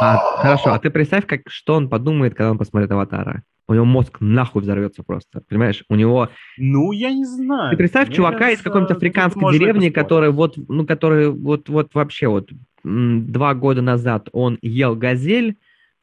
А, 0.00 0.18
хорошо, 0.38 0.72
а 0.72 0.78
ты 0.78 0.90
представь, 0.90 1.26
как, 1.26 1.42
что 1.46 1.74
он 1.74 1.88
подумает, 1.88 2.34
когда 2.34 2.50
он 2.50 2.58
посмотрит 2.58 2.90
«Аватара» 2.90 3.42
у 3.66 3.74
него 3.74 3.84
мозг 3.84 4.18
нахуй 4.20 4.62
взорвется 4.62 5.02
просто, 5.02 5.42
понимаешь? 5.48 5.84
У 5.88 5.94
него... 5.94 6.28
Ну, 6.58 6.92
я 6.92 7.12
не 7.12 7.24
знаю. 7.24 7.70
Ты 7.70 7.76
представь 7.76 8.08
Мне 8.08 8.16
чувака 8.16 8.38
кажется, 8.38 8.60
из 8.60 8.64
какой-нибудь 8.64 8.96
африканской 8.96 9.52
деревни, 9.52 9.88
который 9.88 10.30
вот, 10.30 10.56
ну, 10.56 10.86
который 10.86 11.30
вот, 11.30 11.68
вот 11.68 11.94
вообще 11.94 12.28
вот 12.28 12.50
два 12.82 13.54
года 13.54 13.80
назад 13.80 14.28
он 14.32 14.58
ел 14.62 14.94
газель, 14.96 15.56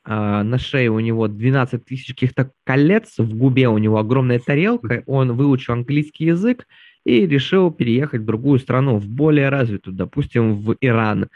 Uh, 0.03 0.41
на 0.41 0.57
шее 0.57 0.89
у 0.89 0.99
него 0.99 1.27
12 1.27 1.85
тысяч 1.85 2.07
каких-то 2.07 2.49
колец, 2.63 3.19
в 3.19 3.37
губе 3.37 3.67
у 3.69 3.77
него 3.77 3.99
огромная 3.99 4.39
тарелка, 4.39 5.03
он 5.05 5.33
выучил 5.33 5.73
английский 5.73 6.25
язык 6.25 6.65
и 7.05 7.27
решил 7.27 7.69
переехать 7.69 8.21
в 8.21 8.25
другую 8.25 8.57
страну, 8.57 8.97
в 8.97 9.07
более 9.07 9.49
развитую, 9.49 9.95
допустим, 9.95 10.55
в 10.55 10.75
Иран. 10.81 11.27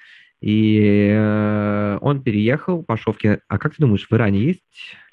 И 0.42 1.10
uh, 1.12 1.98
он 2.02 2.22
переехал, 2.22 2.84
пошел 2.84 3.14
в 3.14 3.18
кино. 3.18 3.38
А 3.48 3.58
как 3.58 3.76
ты 3.76 3.82
думаешь, 3.82 4.08
в 4.10 4.14
Иране 4.14 4.40
есть 4.42 4.62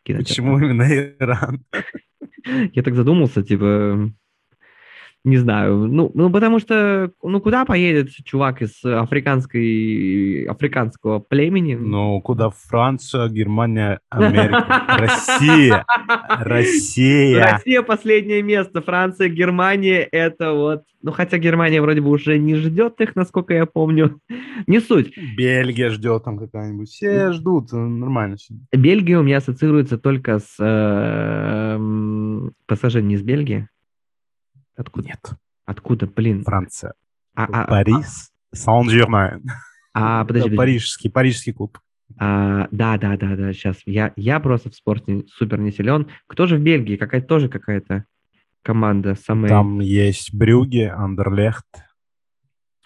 кинотеатр. 0.03 0.29
Почему 0.29 0.59
именно 0.59 0.83
Иран? 1.19 1.65
Я 2.75 2.83
так 2.83 2.95
задумался, 2.95 3.43
типа, 3.43 4.11
не 5.25 5.37
знаю, 5.37 5.87
ну, 5.87 6.11
ну 6.15 6.31
потому 6.31 6.59
что, 6.59 7.13
ну 7.23 7.41
куда 7.41 7.65
поедет 7.65 8.11
чувак 8.25 8.61
из 8.61 8.85
африканской, 8.85 10.45
африканского 10.47 11.21
племени? 11.21 11.77
Ну, 11.77 12.21
куда 12.21 12.51
Франция, 12.51 13.29
Германия, 13.29 14.01
Америка, 14.11 14.85
Россия, 14.89 15.85
Россия. 16.29 17.53
Россия 17.53 17.83
последнее 17.83 18.43
место, 18.43 18.83
Франция, 18.83 19.29
Германия, 19.29 20.09
это 20.11 20.53
вот, 20.55 20.83
ну 21.03 21.13
хотя 21.13 21.39
Германия 21.39 21.81
вроде 21.81 22.01
бы 22.01 22.11
уже 22.11 22.39
не 22.39 22.57
ждет 22.57 23.01
их, 23.01 23.15
насколько 23.15 23.55
я 23.55 23.67
помню, 23.67 24.19
не 24.67 24.81
суть. 24.81 25.17
Бельгия 25.37 25.91
ждет 25.91 26.25
там 26.25 26.37
какая-нибудь, 26.37 26.89
все 26.89 27.31
ждут, 27.31 27.71
нормально 27.71 28.37
все. 28.39 28.55
Бельгия 28.73 29.19
у 29.19 29.23
меня 29.23 29.37
ассоциируется 29.37 29.99
только 29.99 30.41
с 30.41 30.57
э, 30.59 31.79
пассажир 32.67 33.03
не 33.03 33.15
из 33.15 33.23
Бельгии, 33.23 33.69
Откуда? 34.77 35.09
Нет. 35.09 35.33
Откуда, 35.65 36.07
блин? 36.07 36.43
Франция. 36.45 36.95
А, 37.35 37.45
а, 37.45 37.67
Парис, 37.67 38.31
а, 38.53 38.57
Сан-Жермен. 38.57 39.45
А, 39.95 40.25
подожди, 40.25 40.51
подожди. 40.51 40.57
Парижский, 40.57 41.11
парижский 41.11 41.53
клуб. 41.53 41.79
А, 42.19 42.69
да, 42.71 42.99
да, 42.99 43.17
да, 43.17 43.37
да, 43.37 43.53
сейчас. 43.53 43.79
Я, 43.87 44.13
я 44.17 44.41
просто 44.41 44.71
в 44.71 44.75
спорте 44.75 45.25
супер 45.29 45.59
не 45.59 45.73
силен. 45.73 46.09
Кто 46.27 46.47
же 46.47 46.57
в 46.57 46.61
Бельгии? 46.61 46.97
Какая-то 46.97 47.27
тоже 47.27 47.49
какая-то 47.49 48.05
команда 48.63 49.15
самая... 49.15 49.49
Там 49.49 49.81
есть 49.81 50.35
Брюге, 50.35 50.91
Андерлехт, 50.91 51.67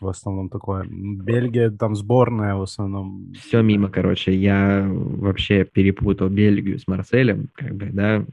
в 0.01 0.09
основном 0.09 0.49
такое. 0.49 0.85
Бельгия, 0.89 1.71
там 1.71 1.95
сборная 1.95 2.55
в 2.55 2.63
основном. 2.63 3.33
Все 3.35 3.63
мимо, 3.63 3.89
короче. 3.89 4.35
Я 4.35 4.87
вообще 4.91 5.65
перепутал 5.65 6.29
Бельгию 6.29 6.79
с 6.79 6.87
Марселем, 6.87 7.49
как 7.55 7.75
бы, 7.75 7.87
да, 7.93 8.25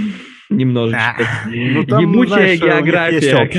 немножечко. 0.50 1.24
Ну, 1.46 2.00
Ебучая 2.00 2.56
география. 2.56 3.50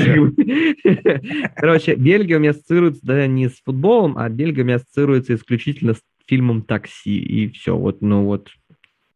Короче, 1.56 1.94
Бельгия 1.94 2.36
у 2.36 2.40
меня 2.40 2.50
ассоциируется 2.50 3.00
да, 3.04 3.26
не 3.26 3.48
с 3.48 3.60
футболом, 3.64 4.16
а 4.18 4.28
Бельгия 4.28 4.62
у 4.62 4.66
меня 4.66 4.76
ассоциируется 4.76 5.34
исключительно 5.34 5.94
с 5.94 6.02
фильмом 6.26 6.62
«Такси». 6.62 7.18
И 7.18 7.50
все, 7.50 7.76
вот, 7.76 8.00
ну 8.00 8.24
вот, 8.24 8.50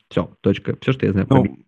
все, 0.08 0.30
точка. 0.40 0.76
Все, 0.80 0.92
что 0.92 1.06
я 1.06 1.12
знаю 1.12 1.26
ну, 1.30 1.58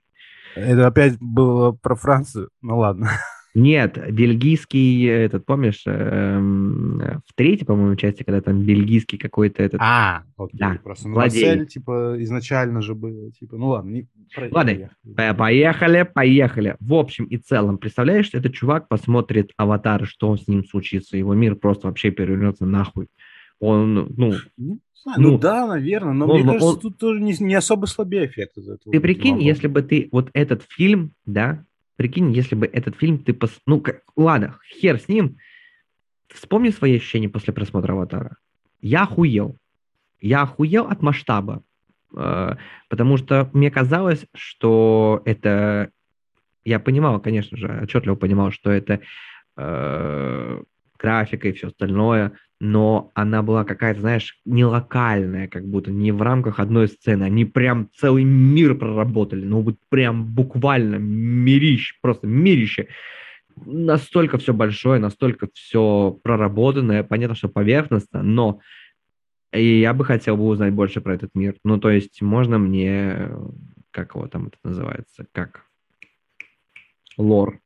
Это 0.55 0.87
опять 0.87 1.19
было 1.21 1.73
про 1.73 1.95
Францию, 1.95 2.51
ну 2.63 2.79
ладно. 2.79 3.11
Нет, 3.59 3.99
бельгийский, 4.13 5.09
этот, 5.09 5.45
помнишь, 5.45 5.83
эм, 5.87 6.99
в 7.27 7.35
третьей, 7.35 7.67
по-моему, 7.67 7.97
части, 7.97 8.23
когда 8.23 8.41
там 8.41 8.63
бельгийский 8.63 9.19
какой-то 9.19 9.65
этот... 9.65 9.81
А, 9.83 10.23
окей, 10.37 10.59
да, 10.61 10.79
просто. 10.83 11.09
Ну, 11.09 11.17
Марсель, 11.17 11.67
типа, 11.67 12.15
изначально 12.21 12.83
же 12.83 12.95
было, 12.95 13.33
типа, 13.33 13.57
ну 13.57 13.71
ладно. 13.71 13.91
Не... 13.91 14.09
Ладно, 14.53 14.91
поехали, 15.35 16.09
поехали. 16.15 16.77
В 16.79 16.95
общем 16.95 17.25
и 17.25 17.37
целом, 17.37 17.79
представляешь, 17.79 18.31
этот 18.33 18.55
чувак 18.55 18.87
посмотрит 18.87 19.51
«Аватар», 19.57 20.07
что 20.07 20.37
с 20.37 20.47
ним 20.47 20.65
случится, 20.65 21.17
его 21.17 21.35
мир 21.35 21.57
просто 21.57 21.89
вообще 21.89 22.13
перевернется 22.13 22.65
нахуй. 22.65 23.09
Он, 23.59 23.95
ну... 24.17 24.35
Ну, 24.57 24.81
ну, 25.17 25.31
ну 25.31 25.39
да, 25.39 25.67
наверное, 25.67 26.13
но 26.13 26.27
он, 26.27 26.41
мне 26.41 26.45
кажется, 26.45 26.67
он, 26.67 26.81
тут 26.81 26.99
тоже 26.99 27.21
не, 27.21 27.35
не 27.41 27.55
особо 27.55 27.87
слабее 27.87 28.27
эффект 28.27 28.57
из 28.57 28.69
этого. 28.69 28.93
Ты 28.93 29.01
прикинь, 29.01 29.41
если 29.43 29.67
бы 29.67 29.83
ты 29.83 30.09
вот 30.13 30.31
этот 30.33 30.63
фильм, 30.69 31.13
да, 31.25 31.65
Прикинь, 31.99 32.31
если 32.31 32.55
бы 32.55 32.67
этот 32.67 32.95
фильм 32.95 33.19
ты... 33.19 33.35
Пос... 33.35 33.61
Ну, 33.67 33.81
как... 33.81 34.03
ладно, 34.15 34.61
хер 34.81 35.01
с 35.01 35.09
ним. 35.09 35.39
Вспомни 36.29 36.71
свои 36.71 36.97
ощущения 36.97 37.29
после 37.29 37.53
просмотра 37.53 37.93
«Аватара». 37.93 38.37
Я 38.81 39.03
охуел. 39.03 39.57
Я 40.21 40.43
охуел 40.43 40.87
от 40.87 41.03
масштаба. 41.03 41.65
Э, 42.17 42.55
потому 42.89 43.17
что 43.17 43.51
мне 43.53 43.73
казалось, 43.73 44.27
что 44.33 45.23
это... 45.25 45.91
Я 46.65 46.79
понимал, 46.79 47.21
конечно 47.21 47.57
же, 47.57 47.81
отчетливо 47.83 48.15
понимал, 48.15 48.53
что 48.53 48.71
это 48.71 49.01
э, 49.57 50.63
графика 51.01 51.49
и 51.49 51.53
все 51.53 51.67
остальное, 51.67 52.39
но 52.61 53.11
она 53.15 53.43
была 53.43 53.65
какая-то, 53.65 54.01
знаешь, 54.01 54.39
не 54.45 54.65
локальная, 54.65 55.47
как 55.47 55.65
будто 55.67 55.93
не 55.93 56.11
в 56.11 56.23
рамках 56.23 56.59
одной 56.59 56.89
сцены. 56.89 57.25
Они 57.25 57.45
прям 57.45 57.89
целый 57.97 58.25
мир 58.25 58.75
проработали, 58.75 59.45
ну 59.45 59.63
вот 59.63 59.77
прям 59.89 60.25
буквально 60.25 60.97
мирище, 60.97 61.95
просто 62.01 62.27
мирище. 62.27 62.89
Настолько 63.65 64.39
все 64.39 64.53
большое, 64.53 65.01
настолько 65.01 65.49
все 65.53 66.19
проработанное, 66.23 67.05
понятно, 67.05 67.37
что 67.37 67.49
поверхностно, 67.49 68.23
но 68.23 68.61
и 69.53 69.81
я 69.81 69.95
бы 69.95 70.05
хотел 70.05 70.37
бы 70.37 70.45
узнать 70.47 70.73
больше 70.73 71.01
про 71.01 71.15
этот 71.15 71.35
мир. 71.35 71.57
Ну, 71.65 71.79
то 71.79 71.91
есть, 71.91 72.21
можно 72.21 72.59
мне, 72.59 73.31
как 73.91 74.15
его 74.15 74.27
там 74.29 74.49
это 74.49 74.59
называется, 74.63 75.27
как 75.33 75.65
лор. 77.17 77.61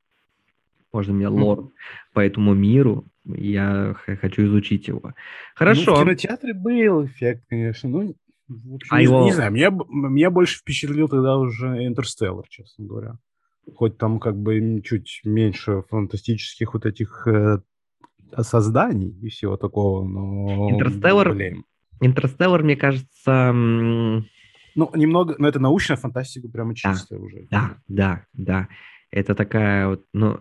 Можно 0.93 1.15
мне 1.15 1.29
лор 1.29 1.73
по 2.13 2.21
этому 2.21 2.55
миру 2.55 3.07
я 3.25 3.95
хочу 4.21 4.45
изучить 4.47 4.89
его. 4.89 5.15
Хорошо. 5.55 5.93
Ну, 5.93 5.97
в 5.97 6.05
кинотеатре 6.05 6.55
был 6.55 7.07
эффект, 7.07 7.45
конечно. 7.49 7.89
Ну, 7.89 8.15
в 8.49 8.75
общем, 8.75 8.95
а 8.95 8.99
не, 8.99 9.05
его... 9.05 9.25
не 9.25 9.33
знаю, 9.33 9.53
меня, 9.53 9.71
меня 9.89 10.31
больше 10.31 10.59
впечатлил 10.59 11.09
тогда 11.09 11.37
уже 11.37 11.87
Интерстеллар, 11.87 12.47
честно 12.49 12.85
говоря. 12.85 13.19
Хоть 13.77 13.97
там 13.97 14.19
как 14.19 14.37
бы 14.37 14.83
чуть 14.85 15.21
меньше 15.25 15.83
фантастических 15.89 16.75
вот 16.75 16.85
этих 16.85 17.27
э, 17.29 17.61
созданий 18.39 19.17
и 19.23 19.29
всего 19.29 19.57
такого, 19.57 20.05
но... 20.05 20.71
Интерстеллар, 20.71 21.37
Интерстеллар, 22.01 22.63
мне 22.65 22.77
кажется, 22.77 23.53
Ну, 24.75 24.91
немного, 24.95 25.37
но 25.39 25.49
это 25.49 25.61
научная 25.61 25.97
фантастика 25.97 26.49
прямо 26.49 26.75
чистая 26.75 27.19
да, 27.19 27.25
уже. 27.25 27.47
Да, 27.51 27.77
да, 27.89 28.27
да. 28.33 28.69
Это 29.11 29.35
такая 29.35 29.89
вот, 29.89 30.07
ну, 30.13 30.41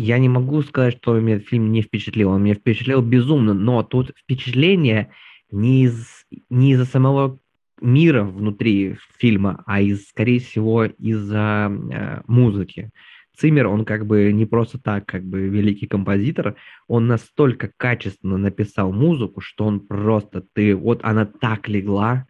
я 0.00 0.18
не 0.18 0.28
могу 0.28 0.62
сказать, 0.62 0.96
что 0.96 1.18
меня 1.18 1.38
фильм 1.38 1.72
не 1.72 1.82
впечатлил. 1.82 2.30
Он 2.30 2.42
меня 2.42 2.54
впечатлил 2.54 3.02
безумно, 3.02 3.54
но 3.54 3.82
тут 3.82 4.12
впечатление 4.16 5.10
не 5.50 5.84
из 5.84 6.26
не 6.48 6.72
из-за 6.72 6.84
самого 6.84 7.38
мира 7.80 8.24
внутри 8.24 8.96
фильма, 9.18 9.62
а 9.66 9.80
из, 9.80 10.08
скорее 10.08 10.40
всего, 10.40 10.84
из-за 10.84 11.70
э, 11.70 12.20
музыки. 12.26 12.90
Циммер, 13.36 13.68
он 13.68 13.84
как 13.84 14.06
бы 14.06 14.32
не 14.32 14.44
просто 14.44 14.78
так, 14.78 15.06
как 15.06 15.24
бы 15.24 15.48
великий 15.48 15.86
композитор, 15.86 16.56
он 16.88 17.06
настолько 17.06 17.70
качественно 17.74 18.36
написал 18.36 18.92
музыку, 18.92 19.40
что 19.40 19.64
он 19.64 19.80
просто, 19.80 20.44
ты, 20.52 20.76
вот 20.76 21.00
она 21.02 21.24
так 21.24 21.68
легла, 21.68 22.26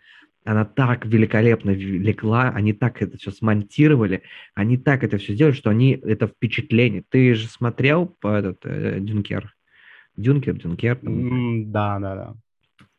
она 0.50 0.64
так 0.64 1.06
великолепно 1.06 1.70
легла, 1.70 2.48
они 2.50 2.72
так 2.72 3.02
это 3.02 3.16
все 3.16 3.30
смонтировали, 3.30 4.22
они 4.54 4.78
так 4.78 5.04
это 5.04 5.16
все 5.18 5.34
сделали, 5.34 5.52
что 5.52 5.70
они, 5.70 5.92
это 5.92 6.26
впечатление. 6.26 7.04
Ты 7.08 7.34
же 7.34 7.46
смотрел 7.46 8.16
этот 8.24 8.58
э, 8.64 8.98
Дюнкер? 8.98 9.54
Дюнкер, 10.16 10.56
Дюнкер? 10.56 10.96
Там, 10.96 11.70
да, 11.70 12.00
да, 12.00 12.14
да. 12.16 12.34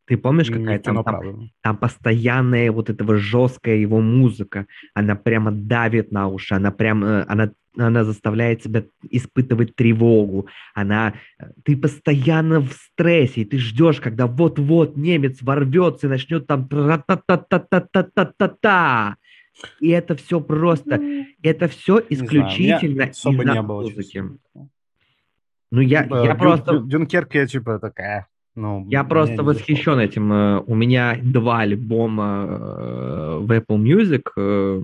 Ты 0.06 0.18
помнишь, 0.18 0.50
какая 0.50 0.80
там, 0.80 1.04
там, 1.04 1.50
там 1.62 1.78
постоянная 1.78 2.72
вот 2.72 2.90
этого 2.90 3.18
жесткая 3.18 3.76
его 3.76 4.00
музыка, 4.00 4.66
она 4.94 5.18
прямо 5.18 5.52
давит 5.52 6.14
на 6.14 6.30
уши, 6.30 6.56
она 6.56 6.72
прям, 6.72 7.04
э, 7.04 7.26
она, 7.28 7.52
она 7.78 8.04
заставляет 8.04 8.64
тебя 8.64 8.84
испытывать 9.10 9.76
тревогу, 9.76 10.48
она, 10.74 11.14
э, 11.40 11.52
ты 11.64 11.78
постоянно 11.78 12.60
в 12.60 12.74
стрессе, 12.74 13.42
и 13.42 13.46
ты 13.46 13.58
ждешь, 13.58 14.00
когда 14.00 14.28
вот-вот 14.28 14.96
немец 14.98 15.42
ворвется 15.42 16.06
и 16.08 16.10
начнет 16.10 16.48
там 16.48 16.68
та-та-та-та-та-та-та-та. 16.68 19.16
И 19.80 19.90
это 19.90 20.16
все 20.16 20.42
просто, 20.42 21.00
это 21.44 21.68
все 21.68 22.02
исключительно 22.10 23.04
из-за 23.04 23.62
музыки. 23.62 24.24
Ну, 25.72 25.82
я, 25.82 26.04
типа, 26.04 26.26
я 26.26 26.36
просто... 26.36 26.80
Дюнкерк, 26.80 27.36
я 27.36 27.48
типа 27.48 27.80
такая, 27.80 28.28
ну, 28.54 28.86
я 28.90 29.04
просто 29.06 29.44
восхищен 29.44 29.98
не 29.98 30.06
этим. 30.06 30.32
Э, 30.34 30.64
у 30.66 30.76
меня 30.76 31.18
два 31.22 31.62
альбома 31.62 32.46
э, 32.50 33.38
в 33.42 33.52
Apple 33.52 33.78
Music 33.78 34.24
э, 34.36 34.82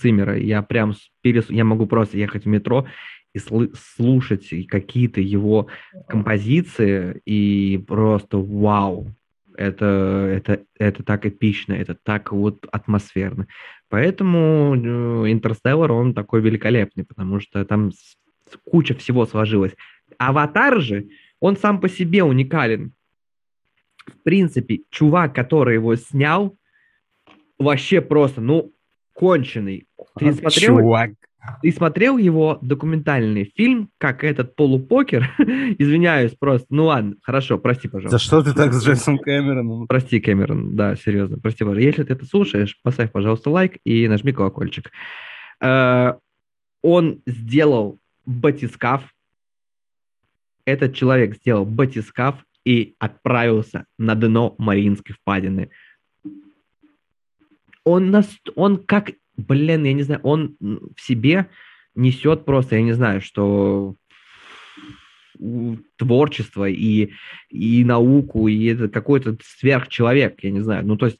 Циммера. 0.00 0.36
Я 0.38 0.62
прям 0.62 0.94
перес... 1.20 1.50
я 1.50 1.64
могу 1.64 1.86
просто 1.86 2.18
ехать 2.18 2.44
в 2.44 2.48
метро 2.48 2.86
и 3.34 3.40
слушать 3.74 4.48
какие-то 4.68 5.20
его 5.20 5.66
композиции 6.08 7.20
и 7.26 7.82
просто 7.86 8.38
вау. 8.38 9.08
Это, 9.56 9.86
это, 10.36 10.60
это 10.78 11.02
так 11.02 11.26
эпично, 11.26 11.72
это 11.72 11.96
так 12.00 12.30
вот 12.30 12.64
атмосферно. 12.70 13.48
Поэтому 13.88 14.76
Интерстеллар, 15.26 15.90
он 15.90 16.14
такой 16.14 16.40
великолепный, 16.42 17.04
потому 17.04 17.40
что 17.40 17.64
там 17.64 17.90
куча 18.64 18.94
всего 18.94 19.26
сложилось. 19.26 19.74
Аватар 20.16 20.80
же, 20.80 21.08
он 21.40 21.56
сам 21.56 21.80
по 21.80 21.88
себе 21.88 22.22
уникален. 22.24 22.92
В 24.06 24.22
принципе, 24.22 24.80
чувак, 24.90 25.34
который 25.34 25.74
его 25.74 25.94
снял, 25.96 26.56
вообще 27.58 28.00
просто, 28.00 28.40
ну, 28.40 28.72
конченый. 29.12 29.86
Ты 30.18 30.32
смотрел? 30.32 30.78
Чувак. 30.78 31.10
Ты 31.62 31.72
смотрел 31.72 32.18
его 32.18 32.58
документальный 32.62 33.52
фильм, 33.56 33.90
как 33.98 34.24
этот 34.24 34.54
полупокер? 34.56 35.30
Извиняюсь 35.78 36.32
просто. 36.38 36.66
Ну 36.70 36.86
ладно, 36.86 37.14
хорошо, 37.22 37.58
прости, 37.58 37.88
пожалуйста. 37.88 38.18
За 38.18 38.24
что 38.24 38.42
ты 38.42 38.52
так 38.52 38.72
с 38.72 38.84
Джейсом 38.84 39.18
Кэмероном? 39.18 39.86
Прости, 39.86 40.20
Кэмерон, 40.20 40.76
да, 40.76 40.96
серьезно, 40.96 41.38
прости, 41.38 41.64
пожалуйста. 41.64 41.86
Если 41.86 42.02
ты 42.04 42.12
это 42.12 42.24
слушаешь, 42.26 42.78
поставь, 42.82 43.12
пожалуйста, 43.12 43.50
лайк 43.50 43.78
и 43.84 44.08
нажми 44.08 44.32
колокольчик. 44.32 44.90
Э, 45.60 46.14
он 46.82 47.22
сделал 47.26 47.98
батискаф, 48.26 49.02
этот 50.68 50.94
человек 50.94 51.36
сделал 51.36 51.64
батискаф 51.64 52.44
и 52.62 52.94
отправился 52.98 53.86
на 53.98 54.14
дно 54.14 54.54
Мариинской 54.58 55.14
впадины. 55.14 55.70
Он, 57.84 58.10
нас, 58.10 58.28
он 58.54 58.76
как, 58.84 59.12
блин, 59.38 59.84
я 59.84 59.94
не 59.94 60.02
знаю, 60.02 60.20
он 60.22 60.56
в 60.60 61.00
себе 61.00 61.48
несет 61.94 62.44
просто, 62.44 62.76
я 62.76 62.82
не 62.82 62.92
знаю, 62.92 63.22
что 63.22 63.96
творчество 65.96 66.68
и, 66.68 67.12
и 67.48 67.84
науку, 67.84 68.48
и 68.48 68.66
это 68.66 68.90
какой-то 68.90 69.38
сверхчеловек, 69.42 70.44
я 70.44 70.50
не 70.50 70.60
знаю. 70.60 70.84
Ну, 70.84 70.98
то 70.98 71.06
есть 71.06 71.18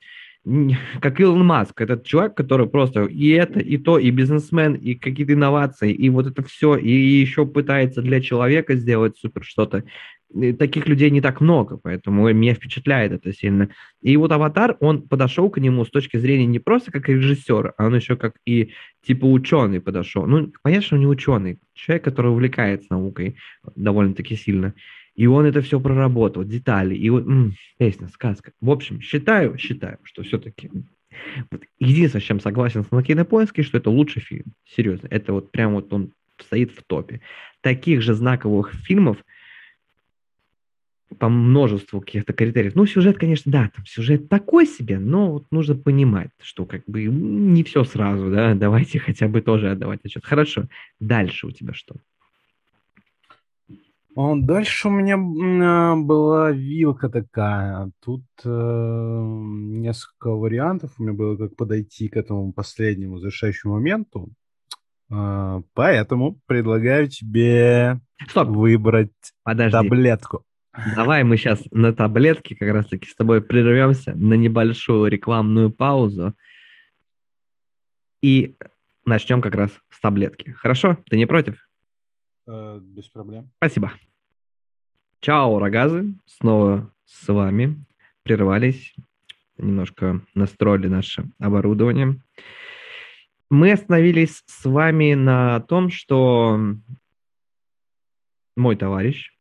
как 1.01 1.21
Илон 1.21 1.45
Маск, 1.45 1.81
этот 1.81 2.05
чувак, 2.05 2.35
который 2.35 2.69
просто 2.69 3.05
и 3.05 3.29
это, 3.31 3.61
и 3.61 3.77
то, 3.77 3.99
и 3.99 4.11
бизнесмен, 4.11 4.75
и 4.75 4.95
какие-то 4.95 5.35
инновации, 5.35 5.93
и 5.93 6.09
вот 6.11 6.27
это 6.27 6.43
все, 6.43 6.77
и 6.77 6.91
еще 6.91 7.47
пытается 7.47 8.03
для 8.03 8.21
человека 8.21 8.75
сделать 8.77 9.17
супер 9.19 9.45
что-то. 9.45 9.85
Таких 10.59 10.87
людей 10.87 11.11
не 11.11 11.23
так 11.23 11.41
много, 11.41 11.79
поэтому 11.79 12.31
меня 12.33 12.55
впечатляет 12.55 13.13
это 13.13 13.33
сильно. 13.33 13.71
И 14.03 14.15
вот 14.19 14.31
«Аватар», 14.31 14.77
он 14.81 15.09
подошел 15.09 15.49
к 15.49 15.59
нему 15.59 15.87
с 15.87 15.91
точки 15.91 16.19
зрения 16.19 16.45
не 16.45 16.59
просто 16.59 16.93
как 16.93 17.09
режиссер, 17.09 17.75
а 17.79 17.87
он 17.87 17.97
еще 17.97 18.15
как 18.17 18.35
и 18.45 18.73
типа 19.07 19.25
ученый 19.25 19.81
подошел. 19.81 20.27
Ну, 20.27 20.53
понятно, 20.63 20.87
что 20.87 20.97
не 20.99 21.07
ученый, 21.07 21.59
человек, 21.73 22.05
который 22.05 22.31
увлекается 22.31 22.89
наукой 22.91 23.37
довольно-таки 23.75 24.37
сильно. 24.37 24.75
И 25.19 25.27
он 25.27 25.47
это 25.47 25.63
все 25.63 25.81
проработал, 25.81 26.45
детали, 26.45 26.95
и 26.95 27.11
вот 27.11 27.27
м, 27.27 27.55
песня, 27.77 28.07
сказка. 28.07 28.53
В 28.61 28.71
общем, 28.71 29.01
считаю, 29.01 29.59
считаю, 29.59 29.99
что 30.05 30.23
все-таки 30.23 30.71
вот 31.51 31.65
единственное, 31.81 32.23
с 32.23 32.25
чем 32.25 32.39
согласен 32.39 32.85
с 32.85 32.93
на 32.93 33.03
кинопоиске, 33.03 33.65
что 33.65 33.79
это 33.79 33.91
лучший 33.91 34.23
фильм. 34.23 34.53
Серьезно, 34.65 35.09
это 35.11 35.33
вот 35.33 35.51
прям 35.51 35.75
вот 35.75 35.93
он 35.93 36.13
стоит 36.41 36.71
в 36.71 36.85
топе. 36.85 37.21
Таких 37.63 38.01
же 38.01 38.15
знаковых 38.15 38.73
фильмов 38.73 39.17
по 41.19 41.29
множеству 41.29 42.01
каких-то 42.01 42.33
критериев. 42.33 42.77
Ну, 42.77 42.87
сюжет, 42.87 43.19
конечно, 43.19 43.51
да, 43.51 43.73
там 43.75 43.85
сюжет 43.87 44.29
такой 44.29 44.67
себе, 44.67 45.01
но 45.01 45.33
вот 45.33 45.47
нужно 45.51 45.75
понимать, 45.75 46.31
что 46.41 46.65
как 46.65 46.85
бы 46.87 47.03
не 47.07 47.65
все 47.65 47.83
сразу, 47.83 48.31
да, 48.31 48.55
давайте 48.55 49.01
хотя 49.01 49.27
бы 49.27 49.41
тоже 49.41 49.73
отдавать 49.73 49.99
отчет. 50.05 50.25
Хорошо, 50.25 50.69
дальше 51.01 51.49
у 51.49 51.51
тебя 51.51 51.75
что? 51.75 51.97
Дальше 54.19 54.89
у 54.89 54.91
меня 54.91 55.15
а, 55.15 55.95
была 55.95 56.51
вилка 56.51 57.09
такая. 57.09 57.93
Тут 58.05 58.25
э, 58.45 58.49
несколько 58.49 60.33
вариантов 60.33 60.93
у 60.99 61.05
меня 61.05 61.13
было, 61.13 61.37
как 61.37 61.55
подойти 61.55 62.09
к 62.09 62.17
этому 62.17 62.53
последнему 62.53 63.21
завершающему 63.21 63.75
моменту. 63.75 64.31
Э, 65.09 65.63
поэтому 65.73 66.41
предлагаю 66.47 67.09
тебе 67.09 68.01
Стоп. 68.29 68.49
выбрать 68.49 69.13
Подожди. 69.45 69.71
таблетку. 69.71 70.45
Давай 70.97 71.23
мы 71.23 71.37
сейчас 71.37 71.63
на 71.71 71.93
таблетке 71.93 72.57
как 72.57 72.73
раз-таки 72.73 73.09
с 73.09 73.15
тобой 73.15 73.41
прервемся 73.41 74.17
на 74.17 74.35
небольшую 74.35 75.09
рекламную 75.13 75.71
паузу 75.71 76.35
и 78.21 78.57
начнем 79.05 79.43
как 79.43 79.55
раз 79.55 79.71
с 79.91 80.01
таблетки. 80.01 80.51
Хорошо? 80.51 80.99
Ты 81.09 81.17
не 81.17 81.27
против? 81.27 81.68
Э, 82.49 82.81
без 82.81 83.09
проблем. 83.09 83.51
Спасибо. 83.59 83.93
Чао, 85.21 85.59
рогазы. 85.59 86.15
Снова 86.25 86.91
с 87.05 87.29
вами. 87.29 87.85
Прервались. 88.23 88.95
Немножко 89.59 90.23
настроили 90.35 90.89
наше 90.89 91.29
оборудование. 91.39 92.23
Мы 93.51 93.73
остановились 93.73 94.43
с 94.47 94.65
вами 94.65 95.15
на 95.15 95.61
том, 95.61 95.91
что 95.91 96.59
мой 98.57 98.77
товарищ, 98.77 99.33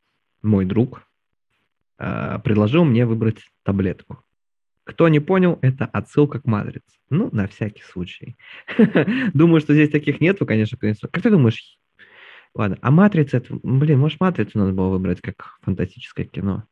мой 0.41 0.65
друг, 0.65 1.03
э, 1.99 2.39
предложил 2.43 2.83
мне 2.83 3.05
выбрать 3.05 3.39
таблетку. 3.63 4.23
Кто 4.83 5.07
не 5.07 5.19
понял, 5.19 5.59
это 5.61 5.85
отсылка 5.85 6.39
к 6.41 6.45
матрице. 6.45 6.97
Ну, 7.09 7.29
на 7.31 7.47
всякий 7.47 7.83
случай. 7.83 8.37
Думаю, 9.33 9.61
что 9.61 9.73
здесь 9.73 9.89
таких 9.89 10.19
нету, 10.19 10.45
конечно. 10.45 10.77
Как 10.77 11.21
ты 11.21 11.29
думаешь, 11.29 11.76
Ладно, 12.57 12.77
а 12.81 12.89
«Матрица», 12.89 13.37
это, 13.37 13.55
блин, 13.61 13.99
может, 13.99 14.19
«Матрицу» 14.19 14.57
надо 14.57 14.71
было 14.71 14.89
выбрать 14.89 15.21
как 15.21 15.59
фантастическое 15.61 16.25
кино? 16.25 16.63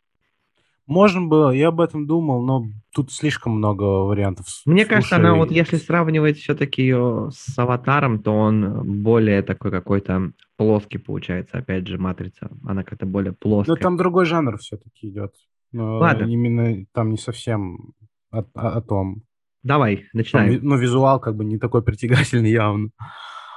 Можно 0.87 1.27
было, 1.27 1.51
я 1.51 1.67
об 1.67 1.79
этом 1.79 2.07
думал, 2.07 2.43
но 2.43 2.65
тут 2.91 3.11
слишком 3.11 3.53
много 3.53 3.83
вариантов. 3.83 4.47
Мне 4.65 4.81
Слушай... 4.81 4.89
кажется, 4.95 5.15
она 5.17 5.35
вот 5.35 5.51
если 5.51 5.77
сравнивать 5.77 6.37
все-таки 6.37 6.81
ее 6.81 7.29
с 7.31 7.57
«Аватаром», 7.59 8.21
то 8.23 8.31
он 8.31 9.03
более 9.03 9.43
такой 9.43 9.69
какой-то 9.69 10.31
плоский 10.57 10.97
получается. 10.97 11.59
Опять 11.59 11.87
же, 11.87 11.99
«Матрица», 11.99 12.49
она 12.65 12.83
как-то 12.83 13.05
более 13.05 13.33
плоская. 13.33 13.75
Но 13.75 13.79
там 13.79 13.95
другой 13.95 14.25
жанр 14.25 14.57
все-таки 14.57 15.09
идет. 15.09 15.35
Но 15.71 15.97
Ладно. 15.97 16.25
Именно 16.25 16.85
там 16.93 17.11
не 17.11 17.17
совсем 17.17 17.93
о, 18.31 18.39
о, 18.39 18.77
о 18.77 18.81
том. 18.81 19.21
Давай, 19.61 20.05
начинаем. 20.13 20.59
Там, 20.59 20.69
ну, 20.69 20.77
визуал 20.77 21.19
как 21.19 21.35
бы 21.35 21.45
не 21.45 21.59
такой 21.59 21.83
притягательный 21.83 22.51
явно. 22.51 22.89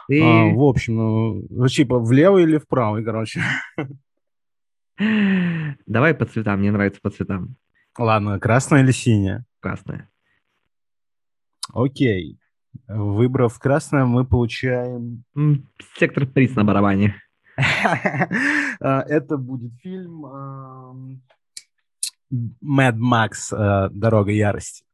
И... 0.08 0.20
А, 0.20 0.46
в 0.54 0.62
общем, 0.62 0.96
ну, 0.96 1.46
ну, 1.50 1.68
типа, 1.68 1.98
влево 1.98 2.38
или 2.38 2.58
вправо, 2.58 3.02
короче. 3.02 3.42
Давай 5.86 6.14
по 6.14 6.24
цветам, 6.24 6.60
мне 6.60 6.72
нравится 6.72 7.00
по 7.02 7.10
цветам. 7.10 7.56
Ладно, 7.96 8.40
красная 8.40 8.82
или 8.82 8.90
синяя? 8.90 9.44
Красная. 9.60 10.08
Окей. 11.72 12.38
Выбрав 12.86 13.58
красное, 13.58 14.04
мы 14.04 14.24
получаем... 14.24 15.24
Сектор 15.98 16.26
приз 16.26 16.54
на 16.56 16.64
барабане. 16.64 17.14
А, 18.80 19.02
это 19.02 19.36
будет 19.36 19.72
фильм 19.80 20.24
Mad 22.30 22.96
Max 22.96 23.90
«Дорога 23.90 24.30
ярости». 24.30 24.84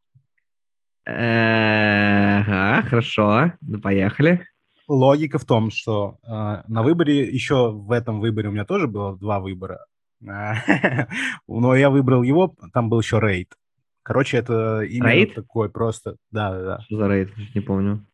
Ага, 1.07 2.83
хорошо, 2.89 3.53
ну, 3.61 3.79
поехали. 3.79 4.47
Логика 4.87 5.39
в 5.39 5.45
том, 5.45 5.71
что 5.71 6.19
на 6.23 6.83
выборе, 6.83 7.25
еще 7.25 7.73
в 7.73 7.91
этом 7.91 8.21
выборе 8.21 8.49
у 8.49 8.53
меня 8.53 8.65
тоже 8.65 8.87
было 8.87 9.17
два 9.17 9.41
выбора, 9.41 9.87
но 10.21 11.75
я 11.75 11.91
выбрал 11.91 12.23
его, 12.23 12.55
там 12.73 12.89
был 12.89 13.01
еще 13.01 13.21
рейд. 13.21 13.55
Короче, 14.03 14.37
это 14.37 14.83
именно 14.83 15.13
рейд? 15.13 15.35
такой 15.35 15.71
просто... 15.71 16.17
Да, 16.31 16.53
да, 16.53 16.63
да. 16.63 16.81
Что 16.83 16.99
за 16.99 17.09
рейд? 17.09 17.31
Не 17.55 17.61
помню. 17.63 18.07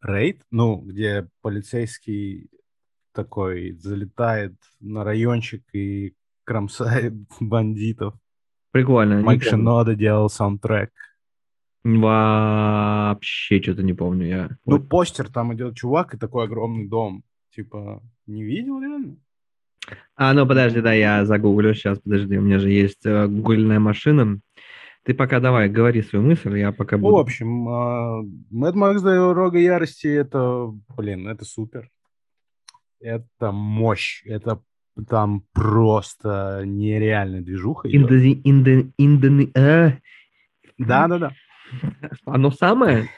Рейд? 0.00 0.42
Ну, 0.50 0.76
где 0.76 1.28
полицейский 1.42 2.48
такой 3.12 3.72
залетает 3.72 4.54
на 4.80 5.04
райончик 5.04 5.62
и 5.72 6.14
кромсает 6.44 7.14
бандитов. 7.40 8.14
Прикольно. 8.70 9.20
Майк 9.20 9.42
Шинода 9.42 9.94
делал 9.94 10.30
саундтрек. 10.30 10.92
Вообще 11.84 13.60
что-то 13.60 13.82
не 13.82 13.92
помню 13.92 14.26
я. 14.26 14.48
Ну, 14.66 14.78
вот. 14.78 14.88
постер, 14.88 15.28
там 15.28 15.52
идет 15.54 15.76
чувак 15.76 16.14
и 16.14 16.18
такой 16.18 16.44
огромный 16.44 16.86
дом. 16.86 17.24
Типа, 17.54 18.02
не 18.26 18.44
видел 18.44 18.80
реально? 18.80 19.16
А, 20.14 20.32
ну 20.32 20.46
подожди, 20.46 20.80
да, 20.80 20.92
я 20.92 21.24
загуглю 21.24 21.74
сейчас, 21.74 21.98
подожди, 21.98 22.38
у 22.38 22.42
меня 22.42 22.60
же 22.60 22.70
есть 22.70 23.04
э, 23.04 23.26
гугольная 23.26 23.80
машина. 23.80 24.40
Ты 25.04 25.14
пока 25.14 25.40
давай, 25.40 25.68
говори 25.68 26.02
свою 26.02 26.24
мысль, 26.24 26.56
я 26.58 26.70
пока 26.70 26.96
буду... 26.96 27.16
В 27.16 27.18
общем, 27.18 27.68
Mad 27.68 28.74
Max 28.74 29.00
Дорога 29.00 29.58
Ярости, 29.58 30.06
это, 30.06 30.72
блин, 30.96 31.26
это 31.26 31.44
супер. 31.44 31.90
Это 33.00 33.50
мощь, 33.50 34.22
это 34.24 34.62
там 35.08 35.42
просто 35.52 36.62
нереальная 36.64 37.40
движуха. 37.40 37.88
Инда... 37.88 38.14
Э? 39.58 39.98
Да, 40.78 41.08
да, 41.08 41.18
да. 41.18 41.32
Оно 42.24 42.50
самое? 42.50 43.08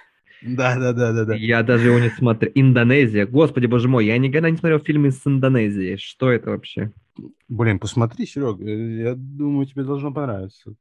Да, 0.43 0.77
да, 0.79 0.93
да, 0.93 1.13
да, 1.13 1.25
да. 1.25 1.35
Я 1.35 1.63
даже 1.63 1.89
его 1.89 1.99
не 1.99 2.11
смотрел. 2.11 2.53
Индонезия. 2.55 3.27
Господи, 3.27 3.67
боже 3.67 3.89
мой, 3.89 4.05
я 4.05 4.19
никогда 4.19 4.51
не 4.51 4.57
смотрел 4.57 4.79
фильмы 4.79 5.11
с 5.11 5.27
Индонезией. 5.27 5.97
Что 5.97 6.31
это 6.31 6.51
вообще? 6.51 6.93
Блин, 7.49 7.79
посмотри, 7.79 8.27
Серег, 8.27 8.59
я 8.61 9.15
думаю, 9.17 9.67
тебе 9.67 9.85
должно 9.85 10.13
понравиться. 10.13 10.75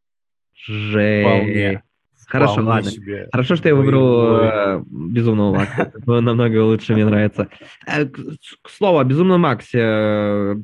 Жесть. 0.54 1.82
Хорошо, 2.28 2.54
Вполне 2.54 2.70
ладно. 2.70 2.92
Себе. 2.92 3.30
Хорошо, 3.32 3.56
что 3.56 3.70
я 3.70 3.76
выбрал 3.76 4.38
э, 4.40 4.84
Безумного 4.88 5.56
Макса. 5.56 5.92
Намного 6.06 6.64
лучше 6.64 6.94
мне 6.94 7.06
нравится. 7.06 7.50
Э, 7.86 8.06
к 8.06 8.70
слову, 8.70 9.00
о 9.00 9.04
Безумном 9.04 9.42
Максе. 9.42 9.80
Э, 9.80 10.56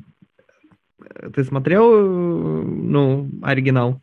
ты 1.34 1.44
смотрел, 1.44 1.92
э, 1.94 2.62
ну, 2.64 3.30
оригинал? 3.42 4.00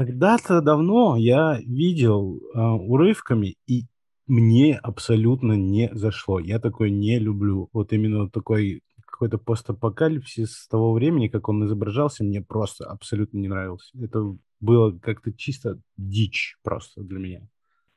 Когда-то 0.00 0.62
давно 0.62 1.14
я 1.18 1.60
видел 1.60 2.40
э, 2.54 2.58
урывками, 2.58 3.56
и 3.66 3.84
мне 4.26 4.78
абсолютно 4.78 5.52
не 5.52 5.90
зашло. 5.92 6.40
Я 6.40 6.58
такой 6.58 6.90
не 6.90 7.18
люблю. 7.18 7.68
Вот 7.74 7.92
именно 7.92 8.30
такой 8.30 8.80
какой-то 9.04 9.36
постапокалипсис 9.36 10.52
с 10.52 10.68
того 10.68 10.94
времени, 10.94 11.28
как 11.28 11.50
он 11.50 11.66
изображался, 11.66 12.24
мне 12.24 12.40
просто 12.40 12.86
абсолютно 12.86 13.36
не 13.36 13.48
нравился. 13.48 13.90
Это 14.02 14.34
было 14.58 14.98
как-то 14.98 15.34
чисто 15.34 15.78
дичь 15.98 16.56
просто 16.62 17.02
для 17.02 17.18
меня. 17.18 17.42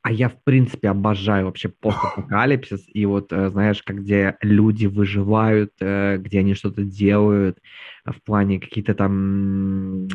А 0.01 0.11
я, 0.11 0.27
в 0.27 0.43
принципе, 0.43 0.89
обожаю 0.89 1.45
вообще 1.45 1.69
постапокалипсис. 1.69 2.83
И 2.93 3.05
вот, 3.05 3.31
э, 3.31 3.49
знаешь, 3.49 3.81
где 3.87 4.35
люди 4.41 4.87
выживают, 4.87 5.71
э, 5.79 6.17
где 6.17 6.39
они 6.39 6.53
что-то 6.53 6.83
делают, 6.83 7.59
в 8.03 8.21
плане 8.23 8.59
какие-то 8.59 8.93
там 8.93 10.09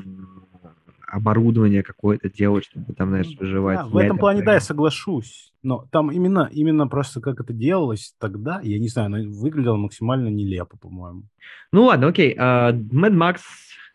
оборудование 1.19 1.83
какое-то 1.83 2.31
делать, 2.31 2.65
чтобы 2.65 2.95
там, 2.95 3.11
знаешь, 3.11 3.37
выживать. 3.39 3.79
Да, 3.79 3.87
в 3.87 3.97
этом 3.97 4.19
плане, 4.19 4.43
да, 4.43 4.55
я 4.55 4.61
соглашусь. 4.61 5.53
Но 5.63 5.87
там 5.91 6.11
именно, 6.11 6.49
именно 6.53 6.89
просто 6.89 7.21
как 7.21 7.41
это 7.41 7.53
делалось 7.53 8.15
тогда, 8.19 8.61
я 8.63 8.79
не 8.79 8.89
знаю, 8.89 9.07
оно 9.07 9.31
выглядело 9.31 9.77
максимально 9.77 10.29
нелепо, 10.29 10.77
по-моему. 10.79 11.25
Ну 11.73 11.85
ладно, 11.85 12.09
окей. 12.09 12.35
Uh, 12.35 12.73
Mad 12.73 13.13
Max, 13.13 13.39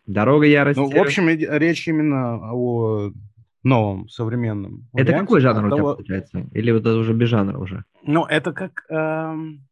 Дорога 0.06 0.46
ярости. 0.46 0.80
Ну, 0.80 0.90
в 0.90 0.96
общем, 0.98 1.28
речь 1.28 1.88
именно 1.88 2.52
о 2.52 3.10
новом, 3.62 4.08
современном. 4.08 4.86
Это 4.92 5.06
варианте, 5.06 5.20
какой 5.20 5.40
жанр 5.40 5.64
у 5.64 5.68
тебя 5.68 5.76
того... 5.76 5.94
получается? 5.94 6.46
Или 6.52 6.70
вот 6.72 6.80
это 6.80 6.96
уже 6.96 7.14
без 7.14 7.28
жанра 7.28 7.58
уже? 7.58 7.84
Ну, 8.02 8.24
это 8.26 8.52
как 8.52 8.84
эм, 8.90 9.66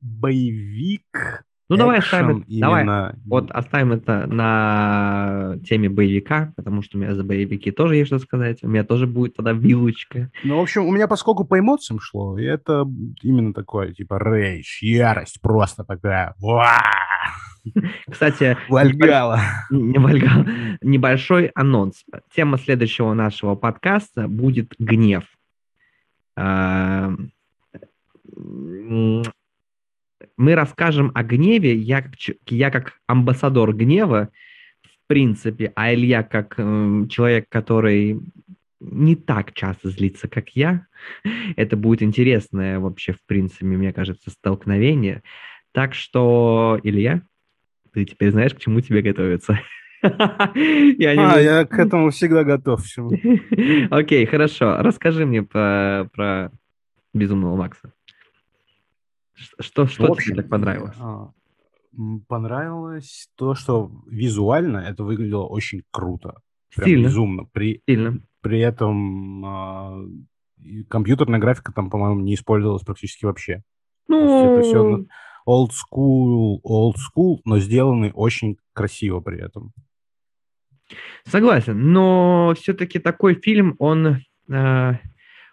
боевик 0.00 1.44
ну, 1.68 1.76
давай 1.76 1.98
оставим, 1.98 2.44
именно... 2.46 2.84
давай 2.84 3.14
вот 3.26 3.50
оставим 3.50 3.92
это 3.92 4.26
на 4.26 5.56
теме 5.68 5.90
боевика, 5.90 6.52
потому 6.56 6.82
что 6.82 6.96
у 6.96 7.00
меня 7.00 7.14
за 7.14 7.24
боевики 7.24 7.70
тоже 7.70 7.96
есть 7.96 8.08
что 8.08 8.18
сказать. 8.18 8.62
У 8.62 8.68
меня 8.68 8.84
тоже 8.84 9.06
будет 9.06 9.36
тогда 9.36 9.52
вилочка. 9.52 10.30
Ну, 10.44 10.58
в 10.58 10.62
общем, 10.62 10.86
у 10.86 10.92
меня 10.92 11.06
поскольку 11.08 11.44
по 11.44 11.58
эмоциям 11.58 12.00
шло, 12.00 12.38
это 12.38 12.86
именно 13.22 13.52
такое, 13.52 13.92
типа, 13.92 14.18
рейдж, 14.18 14.82
ярость 14.82 15.40
просто 15.42 15.84
такая. 15.84 16.34
Кстати, 18.10 18.56
Вальгала. 18.68 19.40
Вальгала. 19.70 20.46
Небольшой 20.80 21.50
анонс. 21.54 22.04
Тема 22.34 22.58
следующего 22.58 23.12
нашего 23.12 23.54
подкаста 23.56 24.26
будет 24.26 24.74
гнев 24.78 25.24
мы 30.36 30.54
расскажем 30.54 31.10
о 31.14 31.22
гневе. 31.22 31.74
Я 31.74 32.02
как, 32.02 32.14
я 32.46 32.70
как 32.70 32.94
амбассадор 33.06 33.74
гнева, 33.74 34.30
в 34.82 35.06
принципе, 35.06 35.72
а 35.74 35.94
Илья 35.94 36.22
как 36.22 36.54
э, 36.58 37.06
человек, 37.08 37.46
который 37.48 38.20
не 38.80 39.16
так 39.16 39.52
часто 39.54 39.90
злится, 39.90 40.28
как 40.28 40.50
я. 40.50 40.86
Это 41.56 41.76
будет 41.76 42.02
интересное 42.02 42.78
вообще, 42.78 43.12
в 43.12 43.24
принципе, 43.26 43.66
мне 43.66 43.92
кажется, 43.92 44.30
столкновение. 44.30 45.22
Так 45.72 45.94
что, 45.94 46.78
Илья, 46.82 47.22
ты 47.92 48.04
теперь 48.04 48.30
знаешь, 48.30 48.54
к 48.54 48.60
чему 48.60 48.80
тебе 48.80 49.02
готовиться. 49.02 49.60
А, 50.00 50.52
я 50.54 51.64
к 51.64 51.76
этому 51.76 52.10
всегда 52.10 52.44
готов. 52.44 52.84
Окей, 53.90 54.26
хорошо. 54.26 54.76
Расскажи 54.78 55.26
мне 55.26 55.42
про 55.42 56.52
Безумного 57.12 57.56
Макса. 57.56 57.92
Что, 59.60 59.86
что 59.86 60.06
в 60.06 60.12
общем, 60.12 60.32
тебе 60.32 60.42
так 60.42 60.50
понравилось? 60.50 60.96
А, 61.00 61.30
понравилось 62.26 63.28
то, 63.36 63.54
что 63.54 63.90
визуально 64.06 64.78
это 64.78 65.04
выглядело 65.04 65.44
очень 65.44 65.82
круто. 65.90 66.40
Прям 66.74 66.86
Стильно. 66.86 67.06
безумно. 67.06 67.44
При, 67.52 67.78
Стильно. 67.82 68.20
при 68.40 68.60
этом 68.60 69.44
а, 69.44 70.04
компьютерная 70.88 71.38
графика 71.38 71.72
там, 71.72 71.90
по-моему, 71.90 72.20
не 72.20 72.34
использовалась 72.34 72.82
практически 72.82 73.24
вообще. 73.24 73.62
Ну... 74.08 74.58
Это 74.58 74.62
все 74.62 75.06
old 75.48 75.70
school, 75.70 76.60
old 76.62 76.96
school, 76.96 77.38
но 77.44 77.58
сделаны 77.58 78.12
очень 78.12 78.58
красиво 78.74 79.20
при 79.20 79.40
этом. 79.40 79.72
Согласен, 81.24 81.92
но 81.92 82.54
все-таки 82.58 82.98
такой 82.98 83.34
фильм, 83.34 83.74
он 83.78 84.20
э, 84.50 84.92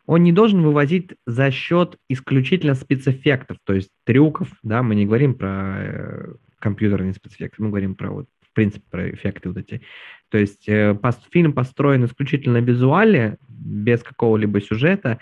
он 0.05 0.23
не 0.23 0.31
должен 0.31 0.61
вывозить 0.61 1.11
за 1.25 1.51
счет 1.51 1.97
исключительно 2.09 2.75
спецэффектов, 2.75 3.57
то 3.63 3.73
есть 3.73 3.89
трюков, 4.03 4.49
да, 4.63 4.83
мы 4.83 4.95
не 4.95 5.05
говорим 5.05 5.33
про 5.33 5.77
э, 5.77 6.33
компьютерные 6.59 7.13
спецэффекты, 7.13 7.63
мы 7.63 7.69
говорим 7.69 7.95
про 7.95 8.11
вот, 8.11 8.27
в 8.41 8.53
принципе, 8.53 8.83
про 8.89 9.09
эффекты 9.09 9.49
вот 9.49 9.57
эти. 9.57 9.81
То 10.29 10.37
есть 10.37 10.69
э, 10.69 10.93
пос, 10.95 11.19
фильм 11.31 11.53
построен 11.53 12.05
исключительно 12.05 12.57
визуале, 12.57 13.37
без 13.49 14.03
какого-либо 14.03 14.61
сюжета, 14.61 15.19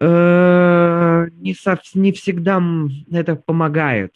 э, 0.00 1.28
не, 1.32 1.54
со, 1.54 1.80
не 1.94 2.12
всегда 2.12 2.62
это 3.10 3.34
помогает. 3.34 4.12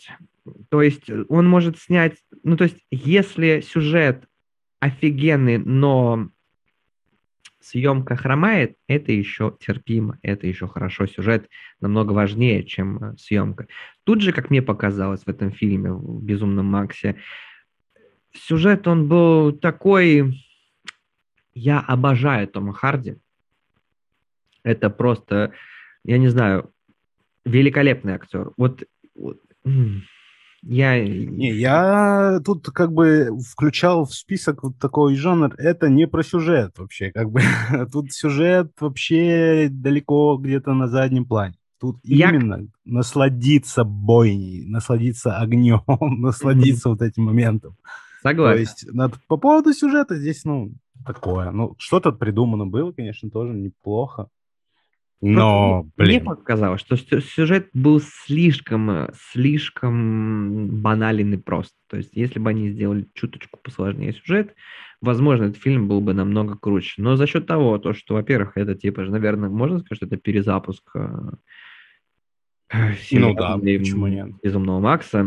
То 0.71 0.83
есть 0.83 1.11
он 1.29 1.49
может 1.49 1.79
снять, 1.79 2.17
ну 2.43 2.57
то 2.57 2.65
есть 2.65 2.79
если 2.91 3.61
сюжет 3.61 4.25
офигенный, 4.81 5.59
но 5.59 6.31
съемка 7.69 8.16
хромает, 8.16 8.77
это 8.87 9.12
еще 9.12 9.57
терпимо, 9.61 10.19
это 10.23 10.47
еще 10.47 10.66
хорошо. 10.66 11.07
Сюжет 11.07 11.49
намного 11.81 12.12
важнее, 12.12 12.64
чем 12.64 13.03
э, 13.03 13.16
съемка. 13.19 13.66
Тут 14.05 14.23
же, 14.23 14.33
как 14.33 14.51
мне 14.51 14.62
показалось 14.62 15.25
в 15.25 15.29
этом 15.29 15.53
фильме, 15.53 15.93
в 15.93 16.23
«Безумном 16.23 16.66
Максе», 16.66 17.16
сюжет, 18.33 18.87
он 18.87 19.09
был 19.09 19.53
такой... 19.53 20.45
Я 21.55 21.81
обожаю 21.81 22.47
Тома 22.47 22.73
Харди. 22.73 23.16
Это 24.62 24.91
просто, 24.91 25.53
я 26.05 26.19
не 26.19 26.29
знаю, 26.29 26.73
великолепный 27.45 28.12
актер. 28.12 28.53
Вот, 28.57 28.85
вот 29.16 29.41
Я... 30.63 31.03
Не, 31.03 31.53
я 31.53 32.41
тут 32.45 32.67
как 32.71 32.93
бы 32.93 33.31
включал 33.53 34.05
в 34.05 34.15
список 34.15 34.63
вот 34.63 34.79
такой 34.79 35.15
жанр. 35.15 35.55
Это 35.59 35.89
не 35.89 36.07
про 36.07 36.23
сюжет 36.23 36.79
вообще. 36.79 37.11
Как 37.13 37.31
бы 37.31 37.41
тут 37.93 38.13
сюжет 38.13 38.73
вообще 38.81 39.69
далеко 39.71 40.37
где-то 40.37 40.75
на 40.75 40.89
заднем 40.89 41.25
плане. 41.25 41.55
Тут 41.81 42.01
я... 42.03 42.31
именно 42.31 42.67
насладиться 42.85 43.85
бойней, 43.85 44.67
насладиться 44.67 45.39
огнем, 45.39 45.83
насладиться 46.21 46.89
mm-hmm. 46.89 46.93
вот 46.93 47.03
этим 47.03 47.25
моментом. 47.25 47.77
Согласен. 48.23 48.55
То 48.55 48.61
есть 48.61 48.87
над, 48.93 49.15
по 49.29 49.37
поводу 49.37 49.73
сюжета 49.73 50.17
здесь, 50.17 50.45
ну, 50.45 50.73
такое. 51.07 51.53
Ну, 51.53 51.77
что-то 51.79 52.11
придумано 52.11 52.67
было, 52.67 52.91
конечно, 52.91 53.31
тоже 53.31 53.55
неплохо. 53.55 54.29
Но, 55.21 55.87
блин. 55.97 56.09
Мне 56.09 56.21
показалось, 56.21 56.81
что 56.81 56.97
сюжет 56.97 57.71
был 57.73 58.01
слишком, 58.01 58.91
э, 58.91 59.12
слишком 59.33 60.81
банален 60.81 61.35
и 61.35 61.37
прост. 61.37 61.75
То 61.89 61.97
есть, 61.97 62.11
если 62.14 62.39
бы 62.39 62.51
они 62.51 62.71
сделали 62.71 63.09
чуточку 63.14 63.59
посложнее 63.61 64.12
сюжет, 64.12 64.55
возможно, 65.01 65.45
этот 65.45 65.61
фильм 65.61 65.89
был 65.89 66.01
бы 66.01 66.14
намного 66.14 66.57
круче. 66.57 67.03
Но 67.03 67.16
за 67.16 67.27
счет 67.27 67.47
того, 67.47 67.79
то, 67.79 67.95
что, 67.95 68.14
во-первых, 68.14 68.53
это 68.57 68.77
типа, 68.77 69.03
наверное, 69.03 69.49
можно 69.49 69.81
сказать, 69.81 69.97
что 69.97 70.07
это 70.07 70.16
перезапуск 70.19 70.89
э, 70.95 71.31
ну 73.12 73.35
да, 73.35 73.57
почему 73.57 74.09
нет? 74.09 74.29
Безумного 74.43 74.81
Макса. 74.81 75.25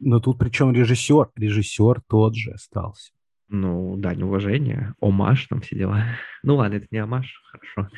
Но 0.00 0.20
тут 0.20 0.38
причем 0.38 0.72
режиссер, 0.72 1.30
режиссер 1.34 2.02
тот 2.06 2.36
же 2.36 2.52
остался. 2.52 3.12
Ну, 3.50 3.96
дань 3.96 4.22
уважения, 4.22 4.94
омаш, 5.00 5.46
там 5.46 5.60
все 5.60 5.76
дела. 5.76 6.04
Ну 6.44 6.56
ладно, 6.56 6.76
это 6.76 6.86
не 6.90 6.98
омаш, 6.98 7.42
хорошо. 7.50 7.90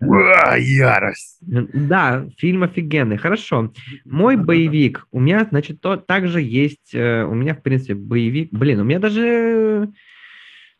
Уа, 0.00 0.56
ярость! 0.56 1.38
Да, 1.40 2.26
фильм 2.38 2.64
офигенный, 2.64 3.16
хорошо. 3.16 3.72
Мой 4.04 4.36
боевик, 4.36 5.06
у 5.12 5.20
меня, 5.20 5.46
значит, 5.48 5.80
то, 5.80 5.96
также 5.96 6.40
есть, 6.40 6.94
э, 6.94 7.24
у 7.24 7.34
меня, 7.34 7.54
в 7.54 7.62
принципе, 7.62 7.94
боевик, 7.94 8.52
блин, 8.52 8.80
у 8.80 8.84
меня 8.84 8.98
даже, 8.98 9.92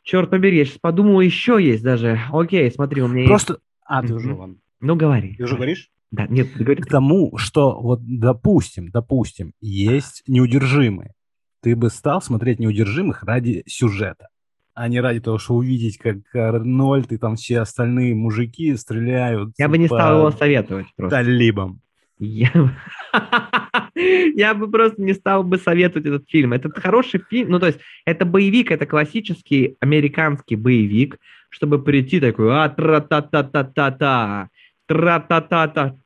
черт 0.02 0.30
побери, 0.30 0.58
я 0.58 0.64
сейчас 0.64 0.78
подумал, 0.78 1.20
еще 1.20 1.58
есть 1.62 1.84
даже. 1.84 2.20
Окей, 2.32 2.70
смотри, 2.70 3.02
у 3.02 3.08
меня 3.08 3.28
Просто, 3.28 3.54
есть... 3.54 3.62
а, 3.84 4.02
ты 4.02 4.14
уже, 4.14 4.32
ладно. 4.32 4.56
Ну, 4.80 4.96
говори. 4.96 5.36
Ты 5.36 5.44
уже 5.44 5.56
говоришь? 5.56 5.90
Да, 6.10 6.26
нет, 6.26 6.48
говори. 6.54 6.82
К 6.82 6.86
тому, 6.86 7.36
что 7.36 7.80
вот, 7.80 8.00
допустим, 8.02 8.90
допустим, 8.90 9.52
есть 9.60 10.22
неудержимые 10.26 11.12
ты 11.66 11.74
бы 11.74 11.90
стал 11.90 12.22
смотреть 12.22 12.60
«Неудержимых» 12.60 13.24
ради 13.24 13.64
сюжета, 13.66 14.28
а 14.72 14.86
не 14.86 15.00
ради 15.00 15.18
того, 15.18 15.38
что 15.38 15.54
увидеть, 15.54 15.98
как 15.98 16.18
Арнольд 16.32 17.10
и 17.10 17.18
там 17.18 17.34
все 17.34 17.58
остальные 17.58 18.14
мужики 18.14 18.76
стреляют. 18.76 19.52
Я 19.58 19.68
бы 19.68 19.76
не 19.76 19.88
стал 19.88 20.18
его 20.18 20.30
советовать 20.30 20.86
просто. 20.96 21.16
Талибам. 21.16 21.80
Я... 22.20 22.52
Я 23.96 24.54
бы 24.54 24.70
просто 24.70 25.02
не 25.02 25.12
стал 25.12 25.42
бы 25.42 25.58
советовать 25.58 26.06
этот 26.06 26.30
фильм. 26.30 26.52
Это 26.52 26.70
хороший 26.70 27.20
фильм, 27.28 27.50
ну 27.50 27.58
то 27.58 27.66
есть 27.66 27.80
это 28.04 28.24
боевик, 28.24 28.70
это 28.70 28.86
классический 28.86 29.76
американский 29.80 30.54
боевик, 30.54 31.18
чтобы 31.48 31.82
прийти 31.82 32.20
такой, 32.20 32.46
а 32.52 32.68
тра-та-та-та-та-та, 32.68 34.50
тра-та-та-та. 34.86 35.96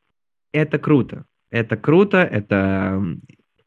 Это 0.52 0.78
круто. 0.78 1.26
Это 1.50 1.76
круто, 1.76 2.16
это 2.16 3.04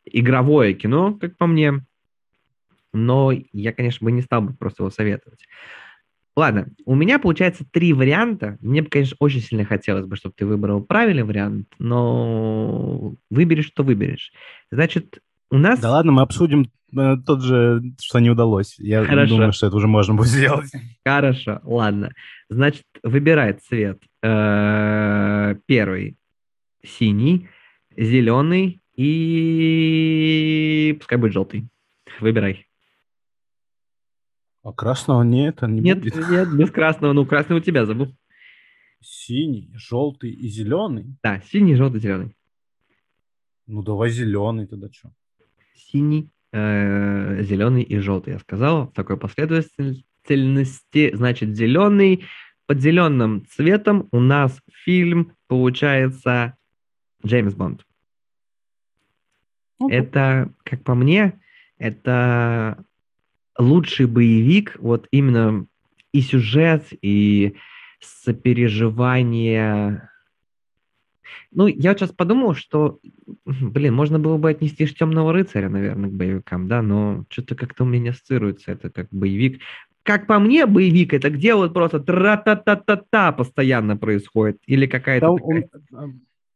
игровое 0.06 0.74
кино, 0.74 1.18
как 1.20 1.38
по 1.38 1.47
мне. 1.47 1.86
Но 2.93 3.32
я, 3.51 3.74
конечно, 3.74 4.06
бы 4.06 4.12
не 4.12 4.22
стал 4.22 4.41
бы 4.41 4.54
просто 4.54 4.84
его 4.84 4.91
советовать. 4.91 5.47
Ладно, 6.36 6.68
у 6.86 6.95
меня 6.95 7.20
получается 7.20 7.64
три 7.70 7.93
варианта. 7.93 8.58
Мне 8.60 8.82
бы, 8.82 8.89
конечно, 8.89 9.16
очень 9.20 9.41
сильно 9.41 9.66
хотелось 9.66 10.06
бы, 10.06 10.16
чтобы 10.16 10.34
ты 10.36 10.45
выбрал 10.45 10.82
правильный 10.82 11.24
вариант, 11.24 11.68
но 11.78 13.14
выберешь, 13.30 13.68
что 13.68 13.84
выберешь. 13.84 14.32
Значит, 14.72 15.20
у 15.51 15.58
нас... 15.58 15.80
Да 15.80 15.91
ладно, 15.91 16.12
мы 16.12 16.24
обсудим 16.24 16.72
э, 16.97 17.18
тот 17.24 17.43
же, 17.43 17.84
что 18.01 18.18
не 18.18 18.32
удалось. 18.32 18.76
Я 18.80 19.06
Хорошо. 19.06 19.36
думаю, 19.36 19.54
что 19.54 19.68
это 19.68 19.76
уже 19.76 19.88
можно 19.88 20.16
будет 20.16 20.30
сделать. 20.30 20.72
Хорошо, 21.06 21.60
ладно. 21.64 22.12
Значит, 22.49 22.86
выбирай 23.04 23.54
цвет. 23.54 24.01
Э, 24.24 25.56
первый 25.68 26.18
синий, 26.84 27.47
зеленый, 27.95 28.82
и 28.96 30.96
пускай 31.00 31.18
будет 31.18 31.34
желтый. 31.34 31.68
Выбирай. 32.20 32.68
А 34.64 34.72
красного 34.72 35.24
нет, 35.24 35.62
не 35.64 35.82
нет, 35.82 36.00
будет. 36.00 36.30
Нет, 36.30 36.56
без 36.56 36.72
красного. 36.72 37.14
Ну, 37.14 37.26
красный 37.26 37.58
у 37.58 37.60
тебя 37.60 37.86
забыл. 37.86 38.16
Синий, 39.02 39.70
желтый 39.74 40.32
и 40.32 40.48
зеленый? 40.48 41.18
Да, 41.22 41.41
синий, 41.41 41.76
желтый, 41.76 42.00
зеленый. 42.00 42.36
Ну, 43.68 43.84
давай 43.84 44.10
зеленый 44.10 44.68
тогда 44.68 44.88
что? 44.91 45.12
Синий, 45.76 46.30
э, 46.54 47.44
зеленый 47.44 47.84
и 47.84 47.98
желтый, 47.98 48.34
я 48.34 48.39
сказал. 48.39 48.88
В 48.88 48.94
такой 48.94 49.18
последовательности, 49.18 51.14
значит, 51.14 51.56
зеленый. 51.56 52.24
Под 52.66 52.80
зеленым 52.80 53.46
цветом 53.48 54.08
у 54.12 54.22
нас 54.22 54.62
фильм 54.86 55.36
получается 55.48 56.56
Джеймс 57.26 57.56
Бонд. 57.56 57.86
Это, 59.90 60.52
как 60.64 60.84
по 60.84 60.96
мне, 60.96 61.40
это 61.78 62.84
лучший 63.58 64.08
боевик, 64.08 64.78
вот 64.80 65.08
именно 65.12 65.68
и 66.12 66.22
сюжет, 66.22 66.88
и 67.02 67.56
сопереживание. 68.00 70.10
Ну, 71.52 71.68
я 71.68 71.92
вот 71.92 72.00
сейчас 72.00 72.12
подумал, 72.12 72.56
что, 72.56 73.00
блин, 73.46 73.94
можно 73.94 74.20
было 74.20 74.38
бы 74.38 74.50
отнести 74.50 74.88
темного 74.88 75.34
рыцаря, 75.34 75.70
наверное, 75.70 76.10
к 76.10 76.14
боевикам, 76.14 76.68
да, 76.68 76.82
но 76.82 77.26
что-то 77.30 77.56
как-то 77.56 77.84
у 77.84 77.88
меня 77.88 78.12
ассоциируется 78.12 78.72
это 78.72 78.90
как 78.90 79.08
боевик. 79.12 79.62
Как 80.04 80.28
по 80.28 80.40
мне, 80.40 80.66
боевик 80.66 81.14
это 81.14 81.30
где 81.30 81.56
вот 81.56 81.74
просто 81.74 82.00
тра-та-та-та-та 82.00 83.32
постоянно 83.32 83.96
происходит, 83.96 84.58
или 84.66 84.86
какая-то 84.86 85.28
да, 85.28 85.36
такая... 85.36 85.70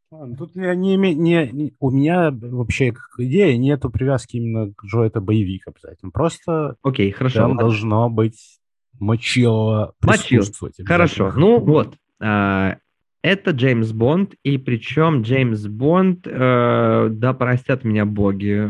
Тут 0.09 0.55
не, 0.55 0.73
не, 0.75 0.95
не, 0.95 1.49
не, 1.51 1.73
у 1.79 1.91
меня 1.91 2.31
вообще 2.31 2.93
как 2.93 3.09
идея 3.17 3.57
нету 3.57 3.89
привязки 3.89 4.37
именно 4.37 4.71
к 4.73 4.85
Джо, 4.85 5.01
это 5.01 5.19
боевик 5.19 5.67
обязательно. 5.67 6.11
Просто 6.11 6.75
Окей, 6.81 7.11
хорошо. 7.11 7.39
там 7.39 7.57
должно 7.57 8.09
быть 8.09 8.59
мочило 8.99 9.93
присутствовать. 9.99 10.75
Хорошо, 10.85 11.33
ну 11.35 11.59
вот. 11.59 11.95
А, 12.21 12.77
это 13.21 13.51
Джеймс 13.51 13.91
Бонд, 13.91 14.35
и 14.43 14.57
причем 14.57 15.23
Джеймс 15.23 15.67
Бонд, 15.67 16.25
э, 16.25 17.09
да 17.11 17.33
простят 17.33 17.83
меня 17.83 18.05
боги, 18.05 18.69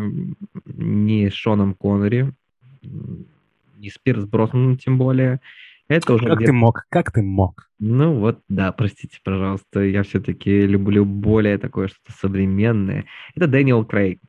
не 0.65 1.29
Шоном 1.29 1.75
Коннери, 1.75 2.33
не 2.81 3.89
с 3.89 3.97
Пирс 3.99 4.25
Броснаном 4.25 4.77
тем 4.77 4.97
более, 4.97 5.41
это 5.88 6.13
уже 6.13 6.27
как 6.27 6.39
ты 6.39 6.51
мог? 6.51 6.85
Как 6.89 7.11
ты 7.11 7.21
мог? 7.21 7.69
Ну 7.79 8.19
вот, 8.19 8.39
да, 8.49 8.71
простите, 8.71 9.19
пожалуйста, 9.23 9.81
я 9.81 10.03
все-таки 10.03 10.65
люблю 10.65 11.05
более 11.05 11.57
такое 11.57 11.88
что-то 11.88 12.11
современное. 12.17 13.05
Это 13.35 13.47
Дэниел 13.47 13.85
Крейг. 13.85 14.19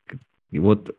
И 0.50 0.58
вот 0.58 0.96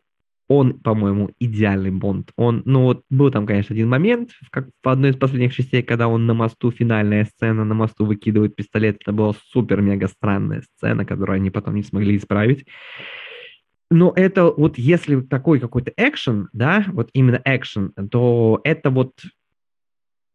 он, 0.48 0.80
по-моему, 0.80 1.30
идеальный 1.38 1.92
Бонд. 1.92 2.32
Он, 2.34 2.62
ну 2.64 2.82
вот, 2.82 3.04
был 3.08 3.30
там, 3.30 3.46
конечно, 3.46 3.72
один 3.72 3.88
момент, 3.88 4.30
как 4.50 4.68
в 4.82 4.88
одной 4.88 5.10
из 5.10 5.16
последних 5.16 5.54
частей, 5.54 5.80
когда 5.80 6.08
он 6.08 6.26
на 6.26 6.34
мосту, 6.34 6.72
финальная 6.72 7.24
сцена, 7.24 7.64
на 7.64 7.74
мосту 7.74 8.04
выкидывает 8.04 8.56
пистолет. 8.56 8.98
Это 9.00 9.12
была 9.12 9.32
супер-мега 9.52 10.08
странная 10.08 10.62
сцена, 10.62 11.04
которую 11.04 11.36
они 11.36 11.50
потом 11.50 11.76
не 11.76 11.84
смогли 11.84 12.16
исправить. 12.16 12.66
Но 13.92 14.12
это 14.14 14.46
вот 14.46 14.76
если 14.76 15.20
такой 15.20 15.60
какой-то 15.60 15.92
экшен, 15.96 16.48
да, 16.52 16.84
вот 16.88 17.10
именно 17.12 17.40
экшен, 17.44 17.92
то 18.10 18.60
это 18.64 18.90
вот 18.90 19.12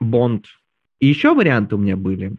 Бонд. 0.09 0.45
И 0.99 1.07
еще 1.07 1.33
варианты 1.33 1.75
у 1.75 1.77
меня 1.77 1.97
были. 1.97 2.35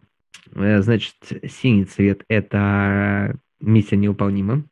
Э, 0.54 0.82
значит, 0.82 1.14
синий 1.48 1.84
цвет– 1.84 2.24
это 2.28 3.36
«Миссия 3.60 3.96
невыполнима». 3.96 4.64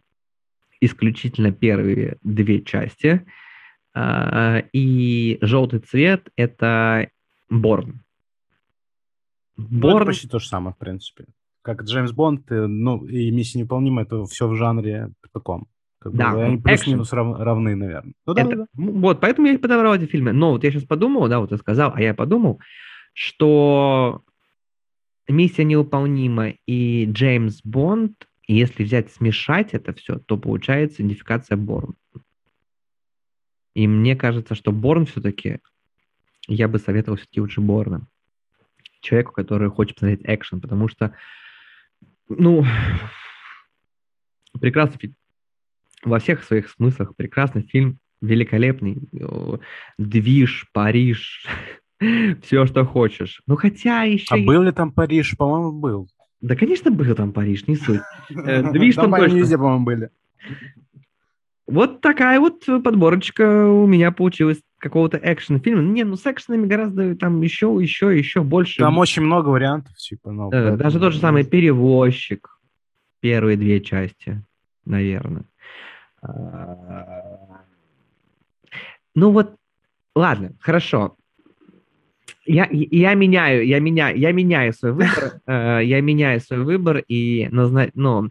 Исключительно 0.80 1.52
первые 1.52 2.18
две 2.22 2.62
части. 2.62 3.26
А, 3.94 4.62
и 4.72 5.38
желтый 5.40 5.80
цвет– 5.80 6.28
это 6.36 7.08
«Борн». 7.48 8.00
Борн... 9.56 9.80
Ну, 9.80 9.96
это 9.96 10.06
почти 10.06 10.28
то 10.28 10.38
же 10.38 10.48
самое, 10.48 10.74
в 10.74 10.78
принципе. 10.78 11.26
Как 11.62 11.82
Джеймс 11.82 12.12
Бонд, 12.12 12.50
э, 12.50 12.66
ну, 12.66 13.06
и 13.06 13.30
«Миссия 13.30 13.58
невыполнима»– 13.58 14.02
это 14.02 14.24
все 14.26 14.48
в 14.48 14.54
жанре 14.56 15.10
таком. 15.32 15.68
Как 16.04 16.12
да, 16.14 16.32
бы, 16.32 16.44
они 16.44 16.58
плюс-минус 16.58 17.12
рав, 17.14 17.38
равны, 17.38 17.74
наверное. 17.74 18.12
Ну, 18.26 18.34
да, 18.34 18.42
это, 18.42 18.56
да. 18.56 18.66
Вот, 18.74 19.20
поэтому 19.20 19.48
я 19.48 19.54
и 19.54 19.58
подобрал 19.58 19.94
эти 19.94 20.04
фильмы. 20.04 20.32
Но 20.32 20.52
вот 20.52 20.62
я 20.62 20.70
сейчас 20.70 20.84
подумал, 20.84 21.28
да, 21.28 21.40
вот 21.40 21.50
я 21.50 21.56
сказал, 21.56 21.92
а 21.94 22.02
я 22.02 22.12
подумал, 22.12 22.60
что 23.14 24.22
«Миссия 25.28 25.64
невыполнима» 25.64 26.50
и 26.66 27.06
«Джеймс 27.10 27.62
Бонд», 27.64 28.28
если 28.46 28.84
взять, 28.84 29.10
смешать 29.10 29.72
это 29.72 29.94
все, 29.94 30.18
то 30.18 30.36
получается 30.36 31.00
идентификация 31.00 31.56
Борн. 31.56 31.94
И 33.72 33.88
мне 33.88 34.14
кажется, 34.14 34.54
что 34.54 34.72
Борн 34.72 35.06
все-таки, 35.06 35.60
я 36.46 36.68
бы 36.68 36.78
советовал 36.78 37.16
все-таки 37.16 37.40
лучше 37.40 37.62
Борна. 37.62 38.06
Человеку, 39.00 39.32
который 39.32 39.70
хочет 39.70 39.94
посмотреть 39.96 40.20
экшен, 40.24 40.60
потому 40.60 40.88
что, 40.88 41.14
ну, 42.28 42.62
Прекрасный 44.60 44.98
фильм. 44.98 45.16
Во 46.04 46.18
всех 46.18 46.44
своих 46.44 46.70
смыслах 46.70 47.16
прекрасный 47.16 47.62
фильм, 47.62 47.98
великолепный. 48.20 48.98
Движ, 49.98 50.66
Париж, 50.72 51.46
все, 52.42 52.66
что 52.66 52.84
хочешь. 52.84 53.42
Ну, 53.46 53.56
хотя 53.56 54.02
еще... 54.02 54.34
А 54.34 54.38
был 54.38 54.62
ли 54.62 54.72
там 54.72 54.92
Париж? 54.92 55.36
По-моему, 55.36 55.72
был. 55.72 56.08
Да, 56.40 56.56
конечно, 56.56 56.90
был 56.90 57.14
там 57.14 57.32
Париж, 57.32 57.66
не 57.66 57.76
суть. 57.76 58.02
Э, 58.30 58.70
движ 58.72 58.96
там 58.96 59.10
точно. 59.10 59.36
везде, 59.36 59.56
по-моему, 59.56 59.84
были. 59.84 60.10
Вот 61.66 62.02
такая 62.02 62.38
вот 62.38 62.66
подборочка 62.66 63.66
у 63.66 63.86
меня 63.86 64.12
получилась 64.12 64.60
какого-то 64.78 65.16
экшн-фильма. 65.16 65.80
Не, 65.80 66.04
ну 66.04 66.16
с 66.16 66.26
экшенами 66.26 66.66
гораздо 66.66 67.16
там 67.16 67.40
еще, 67.40 67.74
еще, 67.80 68.16
еще 68.16 68.42
больше. 68.42 68.80
Там 68.80 68.98
очень 68.98 69.22
много 69.22 69.48
вариантов, 69.48 69.96
типа. 69.96 70.30
Ну, 70.30 70.50
да, 70.50 70.76
даже 70.76 71.00
тот 71.00 71.14
же 71.14 71.18
самый 71.18 71.44
«Перевозчик», 71.44 72.60
первые 73.20 73.56
две 73.56 73.80
части, 73.80 74.44
наверное. 74.84 75.46
Ну 79.14 79.30
вот, 79.30 79.54
ладно, 80.14 80.52
хорошо. 80.60 81.16
Я, 82.46 82.68
я 82.70 83.14
меняю, 83.14 83.66
я 83.66 83.80
меняю, 83.80 84.18
я 84.18 84.32
меняю 84.32 84.72
свой 84.72 84.92
выбор, 84.92 85.40
э, 85.46 85.80
я 85.84 86.00
меняю 86.00 86.40
свой 86.40 86.60
выбор 86.60 86.98
и 86.98 87.48
назна... 87.50 87.88
ну, 87.94 88.30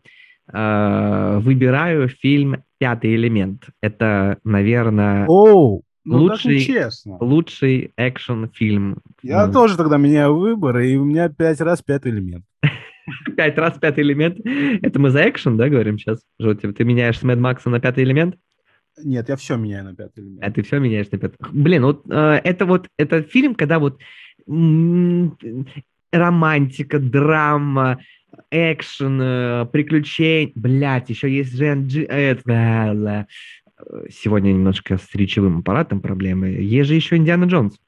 э, 0.52 1.40
выбираю 1.42 2.10
фильм 2.10 2.64
«Пятый 2.80 3.16
элемент». 3.16 3.70
Это, 3.82 4.38
наверное, 4.44 5.26
oh, 5.28 5.82
ну, 6.06 6.18
лучший, 6.18 6.90
лучший 7.06 7.94
экшн-фильм. 7.96 9.00
Я 9.22 9.48
ну. 9.48 9.54
тоже 9.54 9.78
тогда 9.78 9.98
меняю 9.98 10.36
выбор, 10.36 10.80
и 10.80 10.96
у 10.96 11.06
меня 11.06 11.30
пять 11.30 11.62
раз 11.62 11.82
«Пятый 11.82 12.12
элемент». 12.12 12.46
Пять 13.38 13.58
раз 13.58 13.78
«Пятый 13.80 14.04
элемент». 14.04 14.40
Это 14.82 15.00
мы 15.00 15.10
за 15.10 15.30
экшен, 15.30 15.58
да, 15.58 15.70
говорим 15.70 15.98
сейчас? 15.98 16.22
Ты 16.40 16.84
меняешь 16.84 17.20
с 17.20 17.24
Мэд 17.24 17.40
Макса 17.40 17.70
на 17.70 17.80
«Пятый 17.80 18.04
элемент»? 18.04 18.36
Нет, 19.04 19.28
я 19.30 19.36
все 19.36 19.58
меняю 19.58 19.86
на 19.86 19.96
пятый 19.96 20.20
элемент. 20.20 20.44
А 20.44 20.52
ты 20.52 20.62
все 20.62 20.80
меняешь 20.80 21.10
на 21.12 21.18
пятый. 21.18 21.38
Блин, 21.52 21.84
вот 21.84 22.04
э, 22.10 22.42
это 22.44 22.66
вот 22.66 22.88
это 22.98 23.24
фильм, 23.24 23.56
когда 23.56 23.80
вот 23.80 24.00
м- 24.48 25.36
романтика, 26.12 27.00
драма, 27.00 28.00
экшен, 28.52 29.20
э, 29.20 29.66
приключения. 29.72 30.52
Блять, 30.54 31.10
еще 31.10 31.30
есть 31.30 31.56
Жен 31.58 31.88
Джи... 31.88 32.04
Это... 32.04 33.28
Сегодня 34.10 34.50
немножко 34.50 34.98
с 34.98 35.14
речевым 35.16 35.60
аппаратом 35.60 36.00
проблемы. 36.00 36.50
Есть 36.50 36.90
же 36.90 36.96
еще 36.96 37.18
Индиана 37.18 37.46
Джонс. 37.46 37.80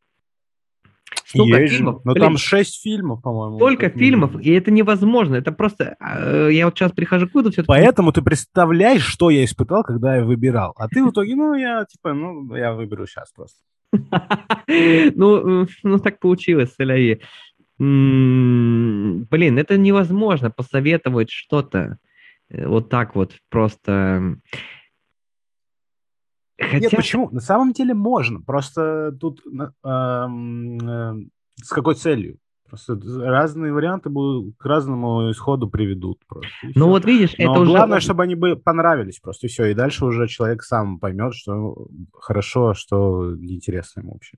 Столько 1.24 1.62
Есть 1.62 1.74
фильмов. 1.76 2.02
Но 2.04 2.14
Блин, 2.14 2.24
там 2.24 2.38
шесть 2.38 2.82
фильмов, 2.82 3.22
по-моему. 3.22 3.58
Столько 3.58 3.90
фильмов, 3.90 4.40
и 4.40 4.52
это 4.52 4.72
невозможно. 4.72 5.36
Это 5.36 5.52
просто... 5.52 5.96
Э, 6.00 6.50
я 6.52 6.66
вот 6.66 6.78
сейчас 6.78 6.92
прихожу 6.92 7.28
к 7.28 7.34
выводу... 7.34 7.52
Поэтому 7.66 8.12
ты 8.12 8.22
представляешь, 8.22 9.04
что 9.04 9.30
я 9.30 9.44
испытал, 9.44 9.84
когда 9.84 10.18
я 10.18 10.24
выбирал. 10.24 10.74
А 10.78 10.88
ты 10.88 11.04
в 11.04 11.12
итоге, 11.12 11.36
ну, 11.36 11.54
я 11.56 11.86
типа, 11.86 12.14
ну, 12.14 12.54
я 12.56 12.74
выберу 12.74 13.08
сейчас 13.08 13.32
просто. 13.32 13.58
Ну, 15.16 15.68
ну, 15.84 16.00
так 16.00 16.20
получилось, 16.20 16.74
Соляви. 16.76 17.22
Блин, 17.78 19.60
это 19.60 19.78
невозможно 19.78 20.50
посоветовать 20.50 21.30
что-то 21.30 21.98
э, 22.50 22.68
вот 22.68 22.90
так 22.90 23.16
вот 23.16 23.34
просто. 23.50 24.38
Хотя... 26.58 26.80
Нет, 26.80 26.92
почему? 26.92 27.30
На 27.32 27.42
самом 27.42 27.74
деле 27.74 27.94
можно. 27.94 28.42
Просто 28.42 29.12
тут 29.20 29.42
э, 29.46 29.68
э, 29.84 30.28
с 31.62 31.70
какой 31.70 31.96
целью? 31.96 32.38
Просто 32.68 33.00
разные 33.20 33.72
варианты 33.72 34.10
будут 34.10 34.56
к 34.58 34.66
разному 34.66 35.32
исходу 35.32 35.70
приведут. 35.70 36.20
Просто, 36.28 36.50
ну 36.64 36.72
все. 36.72 36.88
вот 36.88 37.06
видишь, 37.06 37.36
Но 37.38 37.52
это 37.52 37.62
уже... 37.62 37.72
Главное, 37.72 38.00
чтобы 38.00 38.24
они 38.24 38.36
бы 38.36 38.56
понравились 38.56 39.20
просто, 39.20 39.46
и 39.46 39.50
все. 39.50 39.66
И 39.66 39.76
дальше 39.76 40.06
уже 40.06 40.28
человек 40.28 40.64
сам 40.64 41.00
поймет, 41.00 41.36
что 41.36 41.88
хорошо, 42.14 42.70
а 42.70 42.76
что 42.76 43.36
неинтересно 43.36 44.02
ему 44.02 44.14
вообще. 44.14 44.38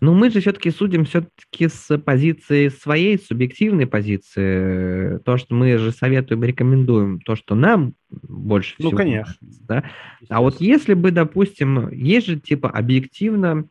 Но 0.00 0.14
мы 0.14 0.30
же 0.30 0.40
все-таки 0.40 0.70
судим 0.70 1.04
все-таки 1.04 1.68
с 1.68 1.98
позиции 1.98 2.68
своей, 2.68 3.18
субъективной 3.18 3.86
позиции. 3.86 5.18
То, 5.18 5.36
что 5.36 5.54
мы 5.54 5.76
же 5.78 5.92
советуем, 5.92 6.44
рекомендуем, 6.44 7.20
то, 7.20 7.36
что 7.36 7.54
нам 7.54 7.94
больше 8.10 8.74
ну, 8.78 8.88
всего. 8.88 8.90
Ну, 8.90 8.96
конечно. 8.96 9.34
Да? 9.68 9.84
А 10.28 10.40
вот 10.40 10.60
если 10.60 10.94
бы, 10.94 11.10
допустим, 11.10 11.90
есть 11.90 12.26
же 12.26 12.38
типа 12.38 12.70
объективно 12.70 13.66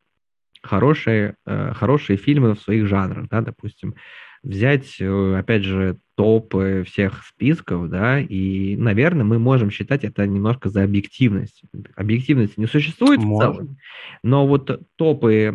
хорошие, 0.62 1.36
э, 1.46 1.74
хорошие 1.74 2.18
фильмы 2.18 2.56
в 2.56 2.60
своих 2.62 2.88
жанрах, 2.88 3.28
да, 3.30 3.42
допустим, 3.42 3.96
взять, 4.44 4.98
э, 5.00 5.36
опять 5.38 5.64
же, 5.64 5.98
топы 6.22 6.84
всех 6.86 7.26
списков, 7.26 7.90
да, 7.90 8.20
и, 8.20 8.76
наверное, 8.78 9.26
мы 9.26 9.40
можем 9.40 9.72
считать 9.72 10.04
это 10.04 10.28
немножко 10.28 10.70
за 10.70 10.84
объективность. 10.84 11.64
Объективности 11.96 12.60
не 12.60 12.68
существует 12.68 13.22
Можем. 13.22 13.52
в 13.52 13.56
целом, 13.56 13.78
но 14.22 14.46
вот 14.46 14.82
топы, 14.98 15.52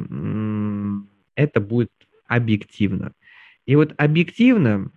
это 1.37 1.61
будет 1.61 1.93
объективно. 2.27 3.13
И 3.65 3.77
вот 3.77 3.95
объективно 3.97 4.91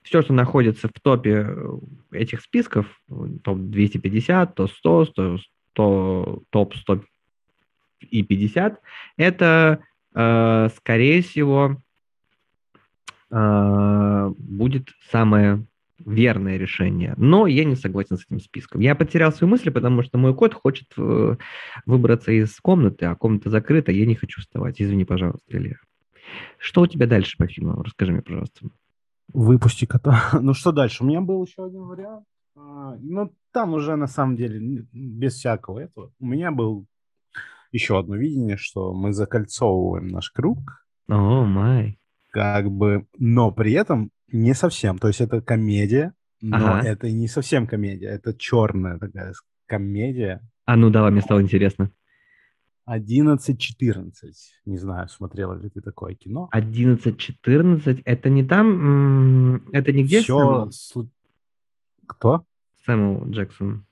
все, 0.00 0.22
что 0.22 0.32
находится 0.32 0.88
в 0.88 0.98
топе 0.98 1.46
э, 1.46 1.78
этих 2.12 2.40
списков, 2.40 2.86
топ-250, 3.08 4.54
топ-100, 4.54 5.04
100, 5.08 5.38
100, 5.72 6.42
топ-100 6.48 7.02
и 8.00 8.22
50, 8.22 8.80
это, 9.18 9.80
э, 10.14 10.68
скорее 10.74 11.20
всего, 11.20 11.82
э, 13.30 14.30
будет 14.38 14.88
самое 15.10 15.66
верное 16.04 16.56
решение. 16.56 17.14
Но 17.16 17.46
я 17.46 17.64
не 17.64 17.76
согласен 17.76 18.16
с 18.16 18.24
этим 18.24 18.40
списком. 18.40 18.80
Я 18.80 18.94
потерял 18.94 19.32
свои 19.32 19.48
мысли, 19.48 19.70
потому 19.70 20.02
что 20.02 20.18
мой 20.18 20.34
кот 20.34 20.54
хочет 20.54 20.88
э, 20.96 21.36
выбраться 21.86 22.32
из 22.32 22.58
комнаты, 22.60 23.06
а 23.06 23.14
комната 23.14 23.50
закрыта, 23.50 23.92
я 23.92 24.06
не 24.06 24.14
хочу 24.14 24.40
вставать. 24.40 24.80
Извини, 24.80 25.04
пожалуйста, 25.04 25.56
Илья. 25.56 25.76
Что 26.58 26.82
у 26.82 26.86
тебя 26.86 27.06
дальше 27.06 27.36
по 27.36 27.46
фильму? 27.46 27.82
Расскажи 27.82 28.12
мне, 28.12 28.22
пожалуйста. 28.22 28.68
Выпусти 29.32 29.84
кота. 29.84 30.30
ну 30.40 30.54
что 30.54 30.72
дальше? 30.72 31.04
У 31.04 31.06
меня 31.06 31.20
был 31.20 31.44
еще 31.44 31.64
один 31.64 31.82
вариант. 31.82 32.24
А, 32.56 32.96
ну, 33.00 33.32
там 33.52 33.74
уже 33.74 33.96
на 33.96 34.06
самом 34.06 34.36
деле 34.36 34.86
без 34.92 35.34
всякого 35.34 35.78
этого. 35.78 36.12
У 36.18 36.26
меня 36.26 36.50
был 36.50 36.86
еще 37.72 37.98
одно 37.98 38.16
видение, 38.16 38.56
что 38.56 38.92
мы 38.92 39.12
закольцовываем 39.12 40.08
наш 40.08 40.30
круг. 40.30 40.58
О, 41.08 41.12
oh, 41.12 41.44
май. 41.44 41.99
Как 42.30 42.70
бы, 42.70 43.06
но 43.18 43.50
при 43.50 43.72
этом 43.72 44.10
не 44.32 44.54
совсем. 44.54 44.98
То 44.98 45.08
есть 45.08 45.20
это 45.20 45.40
комедия, 45.40 46.14
но 46.40 46.78
ага. 46.78 46.88
это 46.88 47.10
не 47.10 47.28
совсем 47.28 47.66
комедия. 47.66 48.08
Это 48.08 48.34
черная 48.34 48.98
такая 48.98 49.34
комедия. 49.66 50.40
А 50.64 50.76
ну 50.76 50.90
давай, 50.90 51.10
мне 51.10 51.20
стало 51.20 51.42
интересно. 51.42 51.90
11-14. 52.88 54.12
Не 54.64 54.78
знаю, 54.78 55.08
смотрела 55.08 55.54
ли 55.54 55.68
ты 55.68 55.80
такое 55.80 56.14
кино. 56.14 56.48
11-14? 56.54 58.02
Это 58.04 58.30
не 58.30 58.44
там... 58.44 59.68
Это 59.72 59.92
не 59.92 60.04
где 60.04 60.22
Все... 60.22 60.70
Сэмюэл? 60.70 61.10
Кто? 62.06 62.44
Сэмюэл 62.84 63.30
Джексон. 63.30 63.86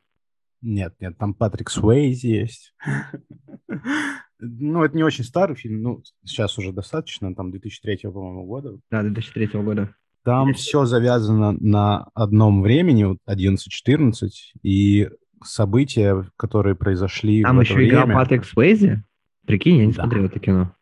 Нет, 0.61 0.95
нет, 1.01 1.17
там 1.17 1.35
Патрик 1.35 1.71
Суэйзи 1.71 2.27
есть. 2.27 2.75
ну, 4.41 4.85
это 4.85 4.97
не 4.97 5.03
очень 5.03 5.25
старый 5.25 5.57
фильм, 5.57 5.83
ну, 5.83 6.03
сейчас 6.25 6.59
уже 6.59 6.73
достаточно, 6.73 7.35
там 7.35 7.51
2003, 7.51 8.11
по-моему, 8.11 8.45
года. 8.45 8.79
Да, 8.91 9.03
2003 9.03 9.47
года. 9.63 9.95
Там 10.25 10.53
все 10.55 10.85
завязано 10.85 11.53
на 11.53 12.09
одном 12.15 12.63
времени, 12.63 13.05
вот 13.05 13.19
11-14, 13.29 14.29
и 14.63 15.09
события, 15.43 16.29
которые 16.37 16.75
произошли 16.75 17.43
там 17.43 17.57
в 17.57 17.61
это 17.61 17.75
время... 17.75 17.87
Еще 17.87 17.95
играл 17.95 18.17
Патрик 18.17 18.45
Суэйзи? 18.45 19.03
Прикинь, 19.47 19.77
я 19.77 19.87
не 19.87 19.93
да. 19.93 20.03
смотрел 20.03 20.25
это 20.25 20.39
кино. 20.39 20.75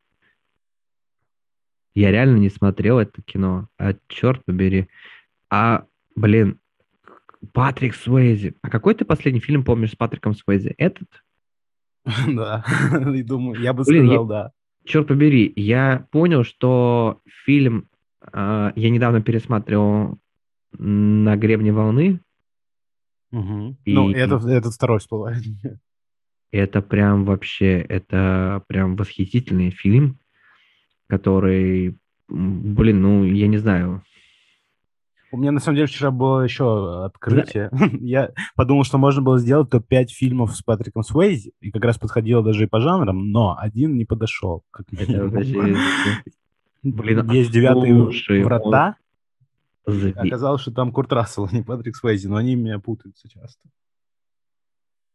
Я 1.95 2.11
реально 2.11 2.39
не 2.39 2.51
смотрел 2.51 2.99
это 2.99 3.23
кино. 3.23 3.69
А 3.79 3.95
черт 4.09 4.45
побери. 4.45 4.89
А, 5.49 5.85
блин, 6.15 6.59
Патрик 7.53 7.95
Суэйзи. 7.95 8.55
А 8.61 8.71
какой 8.71 8.95
ты 8.95 9.05
последний 9.05 9.41
фильм 9.41 9.65
помнишь 9.65 9.93
с 9.93 9.97
Патриком 9.97 10.35
Суэйзи? 10.35 10.75
Этот? 10.77 11.09
Да, 12.29 12.65
и 13.15 13.23
думаю, 13.23 13.61
я 13.61 13.73
бы 13.73 13.83
Блин, 13.85 14.07
сказал, 14.07 14.25
я, 14.25 14.29
да. 14.29 14.53
Черт 14.85 15.09
побери, 15.09 15.53
я 15.57 16.07
понял, 16.13 16.45
что 16.45 17.21
фильм 17.45 17.89
э, 18.33 18.73
я 18.75 18.91
недавно 18.91 19.21
пересматривал 19.21 20.19
на 20.79 21.37
гребне 21.37 21.73
волны. 21.73 22.21
Угу. 23.33 23.77
И, 23.85 23.93
ну, 23.93 24.11
это, 24.11 24.37
это 24.49 24.71
второй 24.71 25.01
всплывает. 25.01 25.43
Это 26.53 26.81
прям 26.81 27.25
вообще, 27.25 27.81
это 27.81 28.63
прям 28.69 28.95
восхитительный 28.95 29.71
фильм, 29.71 30.19
который, 31.09 31.99
блин, 32.29 33.03
ну, 33.03 33.25
я 33.25 33.49
не 33.49 33.59
знаю, 33.59 34.03
у 35.37 35.39
меня, 35.39 35.53
на 35.53 35.61
самом 35.61 35.76
деле, 35.76 35.87
вчера 35.87 36.11
было 36.11 36.41
еще 36.41 37.05
открытие. 37.05 37.68
Да. 37.70 37.91
Я 38.01 38.30
подумал, 38.55 38.84
что 38.84 38.97
можно 38.97 39.20
было 39.20 39.39
сделать 39.39 39.68
топ-5 39.70 40.07
фильмов 40.07 40.57
с 40.57 40.62
Патриком 40.62 41.03
Суэйзи, 41.03 41.53
и 41.61 41.70
как 41.70 41.84
раз 41.84 41.99
подходило 41.99 42.43
даже 42.43 42.64
и 42.64 42.66
по 42.66 42.80
жанрам, 42.80 43.30
но 43.30 43.57
один 43.59 43.97
не 43.97 44.07
подошел. 44.07 44.64
Как 44.70 44.87
Блин, 46.82 47.30
Есть 47.30 47.51
девятые 47.51 48.45
врата. 48.45 48.97
Оказалось, 49.84 50.62
что 50.62 50.72
там 50.72 50.91
Курт 50.91 51.12
Рассел, 51.12 51.49
а 51.51 51.55
не 51.55 51.62
Патрик 51.62 51.97
Свейзи, 51.97 52.26
но 52.28 52.37
они 52.37 52.55
меня 52.55 52.78
путаются 52.78 53.28
часто. 53.28 53.68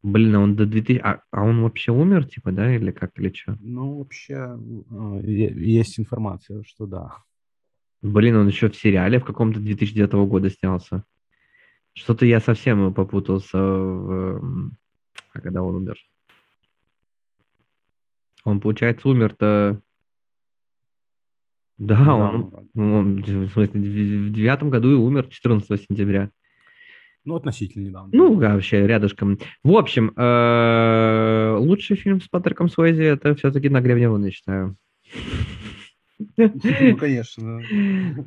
Блин, 0.03 0.36
а 0.36 0.39
он 0.39 0.55
до 0.55 0.65
2000... 0.65 1.01
А, 1.03 1.22
а 1.32 1.43
он 1.43 1.61
вообще 1.61 1.91
умер, 1.91 2.26
типа, 2.26 2.51
да, 2.51 2.76
или 2.76 2.91
как, 2.91 3.11
или 3.19 3.32
что? 3.34 3.57
Ну, 3.59 3.99
вообще, 3.99 4.36
а, 4.36 5.19
есть 5.22 5.99
информация, 5.99 6.63
что 6.63 6.86
да. 6.88 7.17
Блин, 8.02 8.36
он 8.36 8.47
еще 8.47 8.70
в 8.70 8.76
сериале 8.76 9.20
в 9.20 9.26
каком-то 9.26 9.60
2009 9.60 10.14
года 10.28 10.49
снялся. 10.49 11.04
Что-то 11.93 12.26
я 12.26 12.39
совсем 12.39 12.93
попутался, 12.93 13.58
в... 13.58 14.72
а 15.34 15.39
когда 15.39 15.62
он 15.62 15.76
умер. 15.76 15.97
Он, 18.43 18.60
получается, 18.60 19.08
умер-то... 19.08 19.82
Да, 21.78 22.06
да 22.06 22.14
он, 22.14 22.70
он, 22.76 23.22
в 23.22 23.49
смысле, 23.49 23.80
в 23.80 24.34
девятом 24.34 24.70
году 24.70 24.91
и 24.91 24.95
умер 24.95 25.28
14 25.28 25.86
сентября. 25.89 26.32
Ну, 27.24 27.36
относительно 27.36 27.88
недавно. 27.88 28.10
Ну, 28.14 28.36
вообще 28.36 28.88
рядышком. 28.88 29.38
В 29.64 29.76
общем, 29.76 30.12
э, 30.16 31.56
лучший 31.60 31.95
фильм 31.95 32.20
с 32.20 32.28
Патриком 32.28 32.68
Суэзи 32.68 33.04
это 33.04 33.36
все-таки 33.36 33.70
«На 33.70 33.82
гребне 33.82 34.10
волны», 34.10 34.32
считаю. 34.32 34.76
Ну, 36.38 36.97
конечно. 36.99 37.61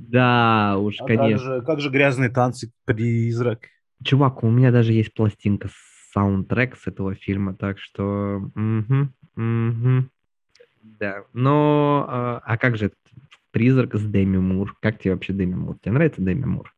Да, 0.09 0.77
уж, 0.79 0.97
а 1.01 1.05
конечно. 1.07 1.61
Как 1.61 1.81
же 1.81 1.91
«Грязные 1.91 2.31
танцы», 2.31 2.73
«Призрак»? 2.85 3.69
Чувак, 4.03 4.45
у 4.45 4.51
меня 4.51 4.71
даже 4.71 4.93
есть 4.93 5.15
пластинка 5.15 5.69
саундтрек 6.13 6.77
с 6.77 6.87
этого 6.87 7.15
фильма, 7.15 7.55
так 7.55 7.79
что... 7.79 8.51
Угу, 8.55 9.09
угу. 9.37 10.09
Да, 10.83 11.25
но... 11.33 12.07
А, 12.09 12.43
а 12.45 12.59
как 12.59 12.77
же 12.77 12.93
«Призрак» 13.51 13.95
с 13.95 14.05
Дэми 14.05 14.39
Мур? 14.39 14.77
Как 14.81 14.99
тебе 14.99 15.15
вообще 15.15 15.33
Дэми 15.33 15.55
Мур? 15.55 15.79
Тебе 15.81 15.93
нравится 15.93 16.23
Дэми 16.23 16.45
Мур? 16.45 16.75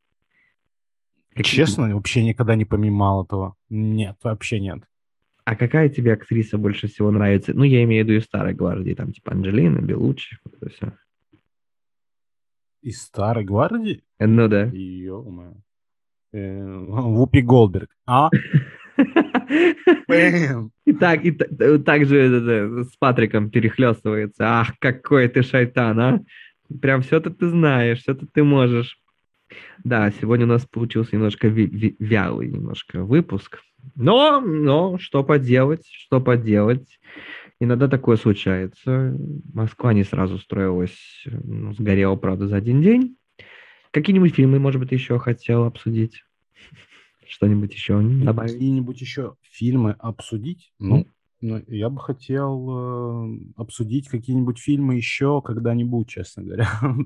Какие... 1.30 1.44
Честно, 1.44 1.94
вообще 1.94 2.24
никогда 2.24 2.54
не 2.54 2.64
помимал 2.64 3.24
этого. 3.24 3.56
Нет, 3.68 4.16
вообще 4.22 4.58
нет. 4.58 4.82
А 5.44 5.54
какая 5.54 5.88
тебе 5.88 6.14
актриса 6.14 6.58
больше 6.58 6.88
всего 6.88 7.10
нравится? 7.10 7.52
Ну, 7.54 7.62
я 7.62 7.84
имею 7.84 8.04
в 8.04 8.08
виду 8.08 8.18
из 8.18 8.24
старой 8.24 8.54
гвардии, 8.54 8.94
там, 8.94 9.12
типа 9.12 9.32
Анджелина, 9.32 9.78
Белучи, 9.78 10.38
вот 10.44 10.54
это 10.60 10.70
все. 10.70 10.92
Из 12.87 13.03
старой 13.03 13.45
гвардии? 13.45 14.05
Ну 14.20 14.47
да. 14.47 14.66
Ё-моё. 14.66 15.55
Э, 16.32 16.84
Вупи 16.87 17.43
Голдберг. 17.43 17.91
А? 18.07 18.30
И 20.87 20.93
так, 20.93 21.24
и 21.24 21.32
так 21.32 22.07
же 22.07 22.84
с 22.84 22.97
Патриком 22.97 23.51
перехлестывается. 23.51 24.45
Ах, 24.61 24.74
какой 24.78 25.26
ты 25.26 25.43
шайтан, 25.43 25.99
а! 26.01 26.20
Прям 26.80 27.03
все-то 27.03 27.30
ты 27.30 27.49
знаешь, 27.49 28.03
все-то 28.03 28.24
ты 28.32 28.45
можешь. 28.45 28.99
Да, 29.82 30.12
сегодня 30.12 30.47
у 30.47 30.49
нас 30.49 30.64
получился 30.64 31.16
немножко 31.16 31.49
вялый 31.49 32.49
немножко 32.49 33.03
выпуск. 33.03 33.62
Но, 33.97 34.41
но, 34.41 34.97
что 34.99 35.24
поделать, 35.24 35.87
что 35.91 36.20
поделать. 36.20 37.01
Иногда 37.59 37.88
такое 37.88 38.16
случается. 38.16 39.16
Москва 39.52 39.94
не 39.94 40.04
сразу 40.04 40.38
строилась, 40.38 41.24
ну, 41.24 41.72
сгорела, 41.72 42.16
правда, 42.16 42.48
за 42.48 42.57
один 42.57 42.82
день. 42.82 43.16
Какие-нибудь 43.92 44.34
фильмы, 44.34 44.59
может 44.59 44.80
быть, 44.80 44.92
еще 44.92 45.18
хотел 45.18 45.64
обсудить? 45.64 46.22
Что-нибудь 47.26 47.72
еще 47.72 48.00
добавить? 48.00 48.52
Какие-нибудь 48.52 49.00
еще 49.00 49.36
фильмы 49.40 49.96
обсудить? 49.98 50.72
Ну, 50.78 51.07
ну 51.40 51.62
я 51.68 51.88
бы 51.88 51.98
хотел 52.00 52.68
э, 52.68 53.38
обсудить 53.57 54.09
какие-нибудь 54.09 54.59
фильмы 54.59 54.96
еще 54.96 55.40
когда-нибудь, 55.40 56.09
честно 56.09 56.42
говоря. 56.42 56.68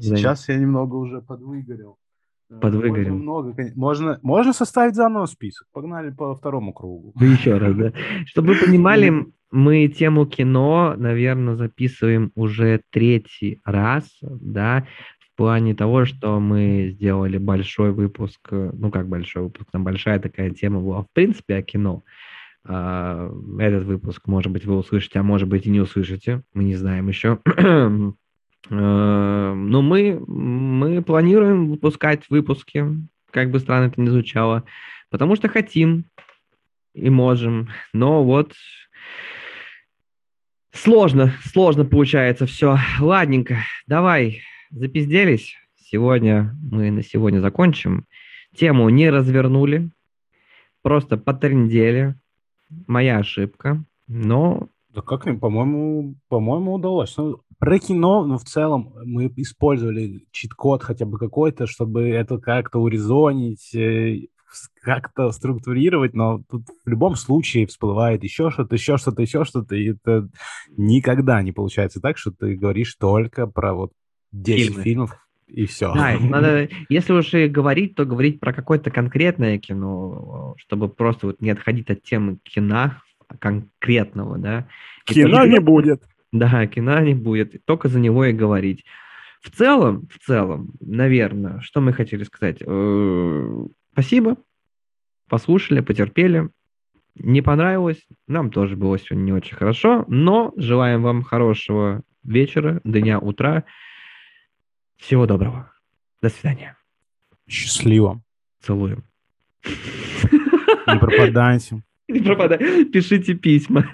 Сейчас 0.00 0.48
я 0.48 0.56
немного 0.56 0.96
уже 0.96 1.22
подвыгорел. 1.22 1.98
Э, 2.50 2.58
Подвыгорел. 2.60 3.14
Много, 3.14 3.54
можно, 3.74 4.18
можно 4.22 4.52
составить 4.52 4.94
заново 4.94 5.26
список. 5.26 5.68
Погнали 5.72 6.10
по 6.10 6.34
второму 6.34 6.72
кругу. 6.72 7.12
Еще 7.20 7.56
раз, 7.56 7.74
да. 7.76 7.92
Чтобы 8.26 8.54
вы 8.54 8.66
понимали, 8.66 9.26
мы 9.54 9.86
тему 9.86 10.26
кино, 10.26 10.94
наверное, 10.96 11.54
записываем 11.54 12.32
уже 12.34 12.80
третий 12.90 13.60
раз, 13.64 14.18
да, 14.20 14.84
в 15.20 15.36
плане 15.36 15.76
того, 15.76 16.06
что 16.06 16.40
мы 16.40 16.90
сделали 16.92 17.38
большой 17.38 17.92
выпуск, 17.92 18.40
ну 18.50 18.90
как 18.90 19.08
большой 19.08 19.44
выпуск, 19.44 19.68
там 19.70 19.84
большая 19.84 20.18
такая 20.18 20.50
тема 20.50 20.80
была, 20.80 21.02
в 21.02 21.06
принципе, 21.12 21.54
о 21.54 21.62
кино. 21.62 22.02
А, 22.64 23.30
этот 23.60 23.84
выпуск, 23.84 24.22
может 24.26 24.50
быть, 24.50 24.64
вы 24.64 24.76
услышите, 24.76 25.20
а 25.20 25.22
может 25.22 25.48
быть 25.48 25.66
и 25.66 25.70
не 25.70 25.80
услышите, 25.80 26.42
мы 26.52 26.64
не 26.64 26.74
знаем 26.74 27.06
еще. 27.06 27.38
Э, 27.46 27.88
но 28.70 29.82
мы, 29.82 30.20
мы 30.26 31.00
планируем 31.02 31.70
выпускать 31.70 32.28
выпуски, 32.28 32.86
как 33.30 33.52
бы 33.52 33.60
странно 33.60 33.86
это 33.86 34.00
ни 34.00 34.08
звучало, 34.08 34.64
потому 35.10 35.36
что 35.36 35.48
хотим 35.48 36.06
и 36.92 37.08
можем. 37.08 37.68
Но 37.92 38.24
вот 38.24 38.52
сложно, 40.74 41.32
сложно 41.44 41.84
получается 41.84 42.46
все. 42.46 42.76
Ладненько, 43.00 43.58
давай, 43.86 44.42
запизделись. 44.70 45.56
Сегодня 45.76 46.54
мы 46.60 46.90
на 46.90 47.02
сегодня 47.02 47.40
закончим. 47.40 48.04
Тему 48.54 48.88
не 48.88 49.10
развернули, 49.10 49.90
просто 50.82 51.16
потрендели. 51.16 52.16
Моя 52.86 53.18
ошибка, 53.18 53.84
но... 54.08 54.68
Да 54.88 55.00
как, 55.02 55.24
по-моему, 55.40 56.16
по-моему, 56.28 56.74
удалось. 56.74 57.16
Ну, 57.16 57.40
про 57.58 57.78
кино, 57.78 58.24
ну, 58.24 58.38
в 58.38 58.44
целом, 58.44 58.94
мы 59.04 59.32
использовали 59.36 60.26
чит-код 60.32 60.82
хотя 60.82 61.06
бы 61.06 61.18
какой-то, 61.18 61.66
чтобы 61.66 62.08
это 62.08 62.38
как-то 62.38 62.78
урезонить, 62.78 63.74
э, 63.74 64.26
как-то 64.82 65.30
структурировать, 65.30 66.14
но 66.14 66.42
тут 66.50 66.64
в 66.84 66.88
любом 66.88 67.16
случае 67.16 67.66
всплывает 67.66 68.22
еще 68.24 68.50
что-то, 68.50 68.74
еще 68.74 68.96
что-то, 68.96 69.22
еще 69.22 69.44
что-то, 69.44 69.74
и 69.74 69.92
это 69.92 70.28
никогда 70.76 71.42
не 71.42 71.52
получается 71.52 72.00
так, 72.00 72.18
что 72.18 72.30
ты 72.30 72.56
говоришь 72.56 72.94
только 72.96 73.46
про 73.46 73.74
вот 73.74 73.92
10 74.32 74.66
Фильмы. 74.66 74.82
фильмов, 74.82 75.26
и 75.46 75.66
все. 75.66 75.92
Да, 75.94 76.18
надо, 76.20 76.68
если 76.88 77.12
уж 77.12 77.32
и 77.34 77.48
говорить, 77.48 77.94
то 77.94 78.04
говорить 78.04 78.40
про 78.40 78.52
какое-то 78.52 78.90
конкретное 78.90 79.58
кино, 79.58 80.54
чтобы 80.58 80.88
просто 80.88 81.28
вот 81.28 81.40
не 81.40 81.50
отходить 81.50 81.90
от 81.90 82.02
темы 82.02 82.38
кино 82.42 82.92
конкретного, 83.38 84.38
да. 84.38 84.68
Кино 85.04 85.46
не 85.46 85.60
будет. 85.60 86.02
Да, 86.32 86.66
кино 86.66 86.98
не 87.00 87.14
будет, 87.14 87.64
только 87.64 87.88
за 87.88 88.00
него 88.00 88.24
и 88.24 88.32
говорить. 88.32 88.84
В 89.40 89.50
целом, 89.50 90.08
в 90.10 90.18
целом, 90.24 90.72
наверное, 90.80 91.60
что 91.60 91.80
мы 91.80 91.92
хотели 91.92 92.24
сказать? 92.24 92.60
Спасибо, 93.94 94.36
послушали, 95.28 95.78
потерпели. 95.78 96.50
Не 97.14 97.42
понравилось, 97.42 98.04
нам 98.26 98.50
тоже 98.50 98.74
было 98.74 98.98
сегодня 98.98 99.22
не 99.22 99.32
очень 99.32 99.56
хорошо, 99.56 100.04
но 100.08 100.52
желаем 100.56 101.00
вам 101.00 101.22
хорошего 101.22 102.02
вечера, 102.24 102.80
дня, 102.82 103.20
утра. 103.20 103.62
Всего 104.96 105.26
доброго. 105.26 105.72
До 106.20 106.28
свидания. 106.28 106.76
Счастливо. 107.48 108.20
Целуем. 108.62 109.04
Не 109.64 110.98
пропадайте. 110.98 111.84
Не 112.08 112.18
пропадайте. 112.18 112.86
Пишите 112.86 113.34
письма. 113.34 113.88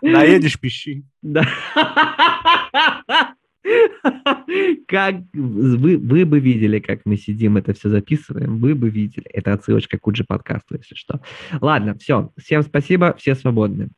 Наедешь, 0.00 0.58
пищи. 0.58 1.04
Да. 1.20 1.46
Как 4.88 5.16
вы, 5.32 5.96
вы 5.98 6.24
бы 6.24 6.40
видели, 6.40 6.78
как 6.78 7.00
мы 7.04 7.16
сидим, 7.16 7.56
это 7.56 7.74
все 7.74 7.90
записываем, 7.90 8.58
вы 8.58 8.74
бы 8.74 8.88
видели. 8.88 9.26
Это 9.26 9.52
отсылочка 9.52 9.98
к 9.98 10.06
Уджи 10.06 10.24
подкасту, 10.24 10.76
если 10.76 10.94
что. 10.94 11.20
Ладно, 11.60 11.94
все. 11.98 12.32
Всем 12.36 12.62
спасибо, 12.62 13.14
все 13.18 13.34
свободны. 13.34 13.90